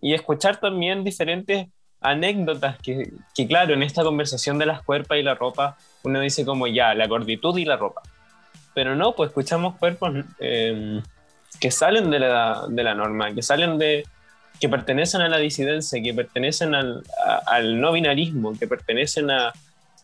y 0.00 0.14
escuchar 0.14 0.58
también 0.58 1.04
diferentes 1.04 1.68
anécdotas 2.00 2.76
que, 2.80 3.12
que, 3.34 3.46
claro, 3.46 3.72
en 3.72 3.84
esta 3.84 4.02
conversación 4.02 4.58
de 4.58 4.66
las 4.66 4.82
cuerpas 4.82 5.18
y 5.18 5.22
la 5.22 5.36
ropa, 5.36 5.78
uno 6.02 6.18
dice 6.20 6.44
como 6.44 6.66
ya, 6.66 6.92
la 6.94 7.06
gorditud 7.06 7.56
y 7.56 7.64
la 7.64 7.76
ropa. 7.76 8.02
Pero 8.74 8.96
no, 8.96 9.12
pues 9.14 9.28
escuchamos 9.28 9.76
cuerpos 9.76 10.12
eh, 10.38 11.00
que 11.60 11.70
salen 11.70 12.10
de 12.10 12.18
la, 12.20 12.64
de 12.68 12.82
la 12.82 12.94
norma, 12.94 13.32
que 13.34 13.42
salen 13.42 13.78
de, 13.78 14.06
que 14.60 14.68
pertenecen 14.68 15.20
a 15.20 15.28
la 15.28 15.38
disidencia, 15.38 16.02
que 16.02 16.14
pertenecen 16.14 16.74
al, 16.74 17.02
a- 17.26 17.42
al 17.46 17.80
no 17.80 17.92
binarismo, 17.92 18.52
que 18.58 18.66
pertenecen 18.66 19.30
a, 19.30 19.52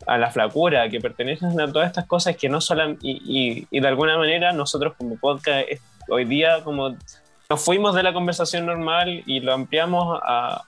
a 0.07 0.19
la 0.19 0.31
flacura, 0.31 0.89
que 0.91 1.01
pertenecen 1.01 1.59
a 1.61 1.73
todas 1.73 1.89
estas 1.89 2.07
cosas 2.07 2.37
que 2.37 2.49
no 2.49 2.61
solo... 2.61 2.91
Y, 3.01 3.21
y- 3.25 3.66
y 3.71 3.81
de 3.81 3.89
alguna 3.89 4.19
manera 4.19 4.53
nosotros 4.53 4.95
como 4.99 5.16
podcast 5.16 5.66
hoy 6.11 6.25
día 6.25 6.62
como 6.64 6.97
nos 7.51 7.64
fuimos 7.64 7.95
de 7.95 8.03
la 8.03 8.12
conversación 8.12 8.66
normal 8.66 9.23
y 9.27 9.41
lo 9.41 9.55
ampliamos 9.55 10.21
a, 10.23 10.62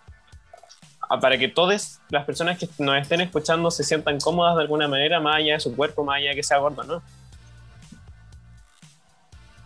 a- 1.08 1.20
para 1.20 1.36
que 1.36 1.48
todas 1.48 2.00
las 2.08 2.24
personas 2.24 2.58
que 2.58 2.68
nos 2.78 2.96
estén 2.96 3.20
escuchando 3.20 3.70
se 3.70 3.84
sientan 3.84 4.18
cómodas 4.20 4.56
de 4.56 4.62
alguna 4.62 4.88
manera, 4.88 5.20
más 5.20 5.36
allá 5.36 5.54
de 5.54 5.60
su 5.60 5.76
cuerpo, 5.76 6.04
más 6.04 6.16
allá 6.18 6.30
de 6.30 6.36
que 6.36 6.42
sea 6.42 6.58
gordo, 6.58 6.82
¿no? 6.84 7.02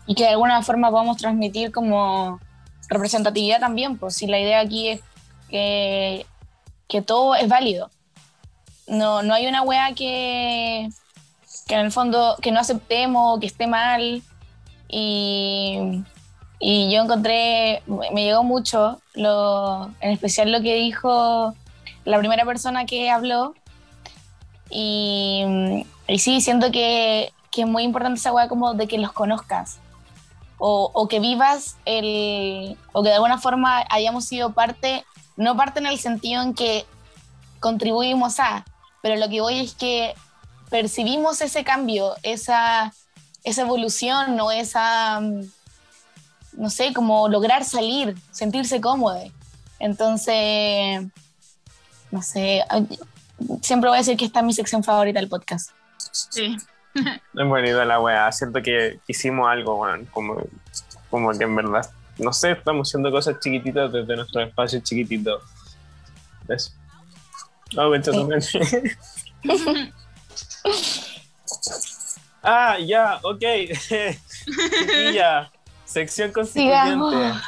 Y 0.07 0.15
que 0.15 0.25
de 0.25 0.31
alguna 0.31 0.63
forma 0.63 0.91
podamos 0.91 1.17
transmitir 1.17 1.73
como 1.73 2.41
representatividad 2.89 3.61
también, 3.61 3.99
pues 3.99 4.15
si 4.17 4.27
la 4.27 4.39
idea 4.39 4.61
aquí 4.61 4.89
es 4.89 5.01
que, 5.49 6.27
que 6.89 7.03
todo 7.03 7.35
es 7.35 7.49
válido. 7.49 7.91
No, 8.87 9.23
no 9.23 9.35
hay 9.35 9.47
una 9.47 9.63
wea 9.63 9.95
que, 9.95 10.89
que 11.67 11.75
en 11.75 11.81
el 11.81 11.93
fondo 11.93 12.37
que 12.43 12.53
no 12.53 12.61
aceptemos, 12.61 13.41
que 13.41 13.47
esté 13.47 13.67
mal. 13.67 14.23
Y, 14.89 16.03
y 16.61 16.93
yo 16.93 17.03
encontré, 17.03 17.83
me 17.87 18.25
llegó 18.25 18.43
mucho, 18.45 19.01
lo, 19.15 19.87
en 20.01 20.11
especial 20.11 20.53
lo 20.53 20.61
que 20.61 20.75
dijo 20.75 21.55
la 22.05 22.19
primera 22.19 22.45
persona 22.45 22.85
que 22.85 23.11
habló. 23.11 23.55
Y, 24.71 25.85
Y 26.07 26.19
sí, 26.19 26.41
siento 26.41 26.71
que, 26.71 27.33
que 27.51 27.63
es 27.63 27.69
muy 27.69 27.83
importante 27.83 28.19
esa 28.19 28.33
weá 28.33 28.49
como 28.49 28.75
de 28.75 28.87
que 28.87 28.99
los 28.99 29.13
conozcas. 29.13 29.79
O, 30.59 31.09
que 31.09 31.21
vivas 31.21 31.77
el. 31.85 32.79
o 32.93 33.03
que 33.03 33.09
de 33.11 33.17
alguna 33.17 33.39
forma 33.39 33.85
hayamos 33.91 34.25
sido 34.25 34.53
parte, 34.53 35.05
no 35.37 35.57
parte 35.57 35.81
en 35.81 35.87
el 35.87 35.99
sentido 35.99 36.43
en 36.43 36.55
que 36.55 36.87
contribuimos 37.61 38.41
a, 38.41 38.65
pero 39.03 39.17
lo 39.17 39.29
que 39.29 39.41
voy 39.41 39.59
es 39.59 39.75
que 39.75 40.15
percibimos 40.71 41.41
ese 41.41 41.65
cambio, 41.65 42.15
esa, 42.23 42.93
esa 43.43 43.63
evolución 43.63 44.39
o 44.41 44.51
esa, 44.51 45.21
mm, 45.21 45.43
no 46.55 46.71
sé, 46.71 46.93
como 46.93 47.29
lograr 47.29 47.65
salir, 47.65 48.17
sentirse 48.31 48.81
cómodo. 48.81 49.21
Entonces, 49.79 51.05
no 52.11 52.23
sé, 52.23 52.65
siempre 53.61 53.89
voy 53.89 53.97
a 53.97 54.01
decir 54.01 54.17
que 54.17 54.25
esta 54.25 54.41
es 54.41 54.47
mi 54.47 54.53
sección 54.53 54.83
favorita 54.83 55.21
del 55.21 55.29
podcast. 55.29 55.71
Sí. 56.13 56.57
Es 57.35 57.47
bonita 57.47 57.85
la 57.85 58.01
weá. 58.01 58.31
Siento 58.33 58.63
que 58.63 59.01
hicimos 59.07 59.49
algo, 59.51 59.81
weón. 59.81 60.07
Como, 60.07 60.43
como 61.11 61.33
que 61.33 61.45
en 61.45 61.57
verdad, 61.57 61.91
no 62.19 62.33
sé, 62.33 62.53
estamos 62.53 62.89
haciendo 62.89 63.11
cosas 63.11 63.39
chiquititas 63.41 63.93
desde 63.93 64.17
nuestro 64.17 64.43
espacio 64.43 64.81
chiquitito. 64.81 65.41
Eso. 66.49 66.73
Ah, 67.77 67.87
bueno, 67.87 68.05
también. 68.05 68.41
ah, 72.43 72.79
ya, 72.79 73.19
ok. 73.23 73.43
Chiquilla, 74.79 75.51
sección 75.85 76.31
constituyente. 76.31 76.81
Sigamos. 76.81 77.43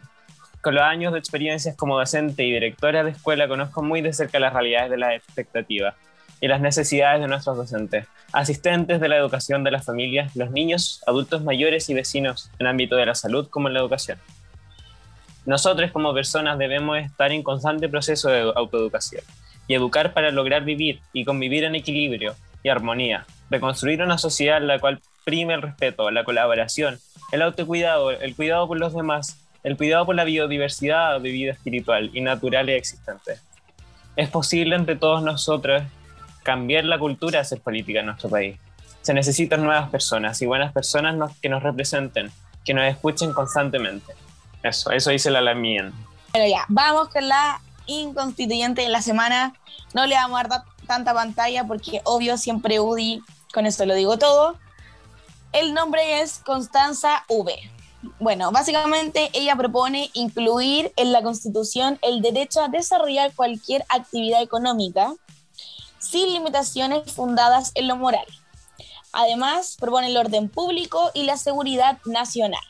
Con 0.61 0.75
los 0.75 0.85
años 0.85 1.13
de 1.13 1.19
experiencias 1.19 1.77
como 1.77 1.97
docente 1.97 2.45
y 2.45 2.53
directora 2.53 3.03
de 3.03 3.13
escuela 3.13 3.49
conozco 3.49 3.83
muy 3.83 4.03
de 4.03 4.13
cerca 4.13 4.39
las 4.39 4.53
realidades 4.53 4.91
de 4.91 4.99
las 4.99 5.15
expectativas 5.15 5.95
y 6.41 6.49
las 6.49 6.61
necesidades 6.61 7.21
de 7.21 7.29
nuestros 7.29 7.57
docentes, 7.57 8.07
asistentes 8.33 9.01
de 9.01 9.09
la 9.09 9.17
educación 9.17 9.65
de 9.65 9.71
las 9.71 9.87
familias, 9.87 10.37
los 10.37 10.51
niños, 10.51 11.03
adultos 11.07 11.43
mayores 11.43 11.89
y 11.89 11.95
vecinos 11.95 12.51
en 12.59 12.67
el 12.67 12.71
ámbito 12.71 12.97
de 12.97 13.07
la 13.07 13.15
salud 13.15 13.49
como 13.49 13.69
en 13.69 13.75
la 13.75 13.81
educación. 13.81 14.19
Nosotros 15.47 15.91
como 15.93 16.13
personas 16.13 16.59
debemos 16.59 16.99
estar 16.99 17.33
en 17.33 17.43
constante 17.43 17.89
proceso 17.89 18.29
de 18.29 18.53
autoeducación 18.55 19.23
y 19.69 19.75
educar 19.75 20.15
para 20.15 20.33
lograr 20.33 20.65
vivir 20.65 21.01
y 21.13 21.25
convivir 21.25 21.63
en 21.63 21.77
equilibrio 21.77 22.35
y 22.65 22.71
armonía, 22.71 23.27
reconstruir 23.51 24.03
una 24.03 24.19
sociedad 24.19 24.57
en 24.57 24.67
la 24.67 24.81
cual 24.81 25.01
prime 25.25 25.55
el 25.55 25.63
respeto, 25.63 26.11
la 26.11 26.25
colaboración, 26.25 26.99
el 27.31 27.43
autocuidado, 27.43 28.11
el 28.11 28.35
cuidado 28.35 28.67
por 28.67 28.79
los 28.79 28.95
demás, 28.95 29.39
el 29.63 29.77
cuidado 29.77 30.07
por 30.07 30.15
la 30.15 30.25
biodiversidad 30.25 31.21
de 31.21 31.31
vida 31.31 31.53
espiritual 31.53 32.11
y 32.15 32.23
natural 32.23 32.69
y 32.71 32.73
existente. 32.73 33.39
Es 34.17 34.31
posible 34.31 34.75
entre 34.75 34.97
todos 34.97 35.23
nosotros 35.23 35.83
cambiar 36.43 36.85
la 36.85 36.99
cultura 36.99 37.41
hacer 37.41 37.61
política 37.61 38.01
en 38.01 38.07
nuestro 38.07 38.31
país. 38.31 38.59
Se 39.03 39.13
necesitan 39.13 39.63
nuevas 39.63 39.91
personas 39.91 40.41
y 40.41 40.47
buenas 40.47 40.73
personas 40.73 41.33
que 41.41 41.49
nos 41.49 41.63
representen, 41.63 42.31
que 42.65 42.75
nos 42.75 42.85
escuchen 42.85 43.33
constantemente. 43.33 44.15
Eso, 44.63 44.91
eso 44.91 45.11
dice 45.11 45.31
la 45.31 45.41
Lamien. 45.41 45.93
Pero 46.33 46.47
ya, 46.47 46.65
vamos 46.69 47.09
con 47.11 47.29
la 47.29 47.61
inconstituyente 47.89 48.83
de 48.83 48.89
la 48.89 49.03
semana. 49.03 49.55
No 49.95 50.07
le 50.07 50.15
vamos 50.15 50.39
a 50.39 50.45
dar 50.45 50.49
ta- 50.63 50.65
tanta 50.87 51.13
pantalla 51.13 51.65
porque 51.67 52.01
obvio 52.05 52.39
siempre 52.39 52.79
UDI, 52.79 53.21
con 53.53 53.67
esto 53.67 53.85
lo 53.85 53.95
digo 53.95 54.17
todo. 54.19 54.57
El 55.53 55.75
nombre 55.75 56.21
es 56.21 56.39
Constanza 56.39 57.25
V. 57.29 57.53
Bueno, 58.21 58.53
básicamente 58.53 59.31
ella 59.33 59.57
propone 59.57 60.11
incluir 60.13 60.93
en 60.97 61.11
la 61.11 61.23
Constitución 61.23 61.99
el 62.03 62.23
derecho 62.23 62.63
a 62.63 62.69
desarrollar 62.69 63.35
cualquier 63.35 63.85
actividad 63.89 64.41
económica 64.41 65.13
sin 65.99 66.33
limitaciones 66.33 67.11
fundadas 67.13 67.73
en 67.75 67.89
lo 67.89 67.97
moral. 67.97 68.25
Además, 69.13 69.77
propone 69.81 70.07
el 70.09 70.17
orden 70.17 70.49
público 70.49 71.11
y 71.13 71.25
la 71.25 71.37
seguridad 71.37 71.99
nacional. 72.05 72.63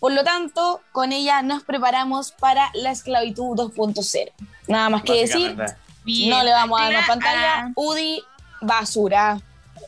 Por 0.00 0.12
lo 0.12 0.22
tanto, 0.24 0.80
con 0.92 1.12
ella 1.12 1.42
nos 1.42 1.62
preparamos 1.64 2.32
para 2.32 2.70
la 2.74 2.90
esclavitud 2.92 3.56
2.0. 3.56 4.30
Nada 4.68 4.88
más 4.90 5.02
que 5.02 5.14
decir, 5.14 5.56
no 5.56 6.42
le 6.44 6.50
vamos 6.52 6.80
a 6.80 6.84
dar 6.84 6.92
más 6.94 7.06
pantalla. 7.08 7.72
UDI, 7.74 8.22
basura. 8.60 9.40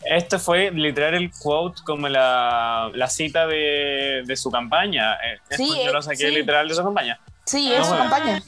Esto 0.05 0.39
fue 0.39 0.71
literal 0.71 1.15
el 1.15 1.31
quote 1.31 1.83
como 1.85 2.09
la, 2.09 2.91
la 2.95 3.09
cita 3.09 3.47
de, 3.47 4.23
de 4.25 4.37
su 4.37 4.51
campaña. 4.51 5.15
Eh, 5.15 5.39
Sí, 5.57 5.65
esto 5.71 5.85
yo 5.85 5.93
lo 5.93 5.99
eh, 5.99 6.03
saqué 6.03 6.17
sí. 6.29 6.35
literal 6.35 6.67
de 6.69 6.75
su 6.75 6.83
campaña. 6.83 7.19
Sí, 7.45 7.71
es 7.73 7.87
su 7.87 7.93
bueno. 7.95 8.11
campaña. 8.11 8.43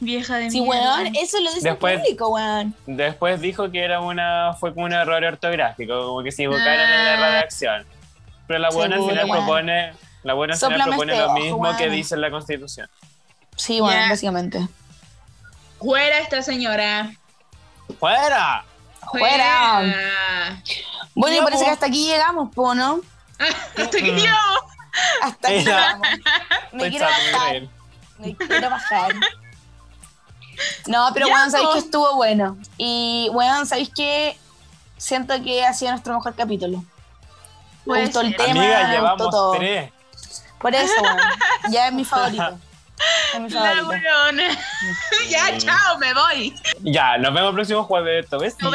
Vieja 0.00 0.36
de 0.36 0.50
Sí, 0.50 0.60
mierda. 0.60 0.96
weón, 0.98 1.14
eso 1.16 1.40
lo 1.40 1.52
dice 1.54 1.68
Después- 1.70 1.94
el 1.94 2.00
público, 2.00 2.28
weón. 2.30 2.74
Después 2.86 3.40
dijo 3.40 3.70
que 3.70 3.82
era 3.84 4.00
una 4.00 4.54
fue 4.58 4.72
como 4.74 4.86
un 4.86 4.92
error 4.92 5.22
ortográfico, 5.24 6.06
como 6.06 6.22
que 6.22 6.32
se 6.32 6.42
equivocaron 6.44 6.80
en 6.80 7.04
la 7.04 7.12
Ah. 7.14 7.30
redacción. 7.30 7.84
Pero 8.46 8.58
la 8.60 8.70
buena 8.70 8.96
al 8.96 9.02
final 9.02 9.24
weón. 9.30 9.36
propone, 9.44 9.92
la 10.22 10.34
buena 10.34 10.56
Sóplame 10.56 10.84
propone 10.84 11.12
este 11.12 11.24
lo 11.24 11.30
ojo, 11.32 11.38
mismo 11.40 11.76
que 11.76 11.90
dice 11.90 12.14
en 12.14 12.20
la 12.20 12.30
Constitución. 12.30 12.88
Sí, 13.56 13.78
Ya. 13.78 14.08
básicamente. 14.08 14.66
Fuera 15.78 16.18
esta 16.18 16.42
señora. 16.42 17.12
¡Fuera! 17.98 18.64
Fuera. 19.10 20.62
Bueno, 21.14 21.36
y 21.36 21.40
parece 21.44 21.64
que 21.64 21.70
hasta 21.70 21.86
aquí 21.86 22.06
llegamos, 22.06 22.54
po, 22.54 22.74
¿no? 22.74 23.00
Hasta 23.76 23.98
yo. 23.98 24.32
Hasta 25.22 25.48
aquí 25.48 25.64
Ya. 25.64 25.70
llegamos. 25.80 26.08
Me 26.72 26.86
Estoy 26.86 26.90
quiero 26.90 27.06
chato, 27.08 27.22
me 27.24 27.32
bajar. 27.32 27.50
reí. 27.52 27.70
Me 28.18 28.36
quiero 28.36 28.70
bajar. 28.70 29.12
No, 30.86 31.08
pero 31.12 31.26
weón, 31.26 31.50
sabéis 31.50 31.70
que 31.72 31.78
estuvo 31.80 32.14
bueno. 32.14 32.56
Y 32.78 33.28
weón, 33.32 33.66
sabéis 33.66 33.90
que 33.90 34.36
siento 34.96 35.34
que 35.42 35.64
ha 35.64 35.72
sido 35.74 35.90
nuestro 35.92 36.14
mejor 36.14 36.34
capítulo. 36.34 36.84
Me 37.84 38.02
gustó 38.02 38.20
el 38.20 38.36
tema, 38.36 38.60
Amiga, 38.60 38.88
me 38.88 39.00
gustó 39.00 39.30
todo. 39.30 39.52
tres. 39.58 39.92
Por 40.62 40.74
eso, 40.74 41.02
weón. 41.02 41.18
Ya 41.70 41.88
es 41.88 41.92
mi 41.92 42.04
favorito. 42.04 42.58
Es 43.34 43.40
mi 43.40 43.50
favorito. 43.50 43.90
ya, 45.28 45.58
chao, 45.58 45.98
me 45.98 46.14
voy. 46.14 46.54
Ya, 46.80 47.18
nos 47.18 47.34
vemos 47.34 47.50
el 47.50 47.54
próximo 47.56 47.84
jueves. 47.84 48.24
¿Esto 48.24 48.38
ves? 48.38 48.56
No 48.60 48.70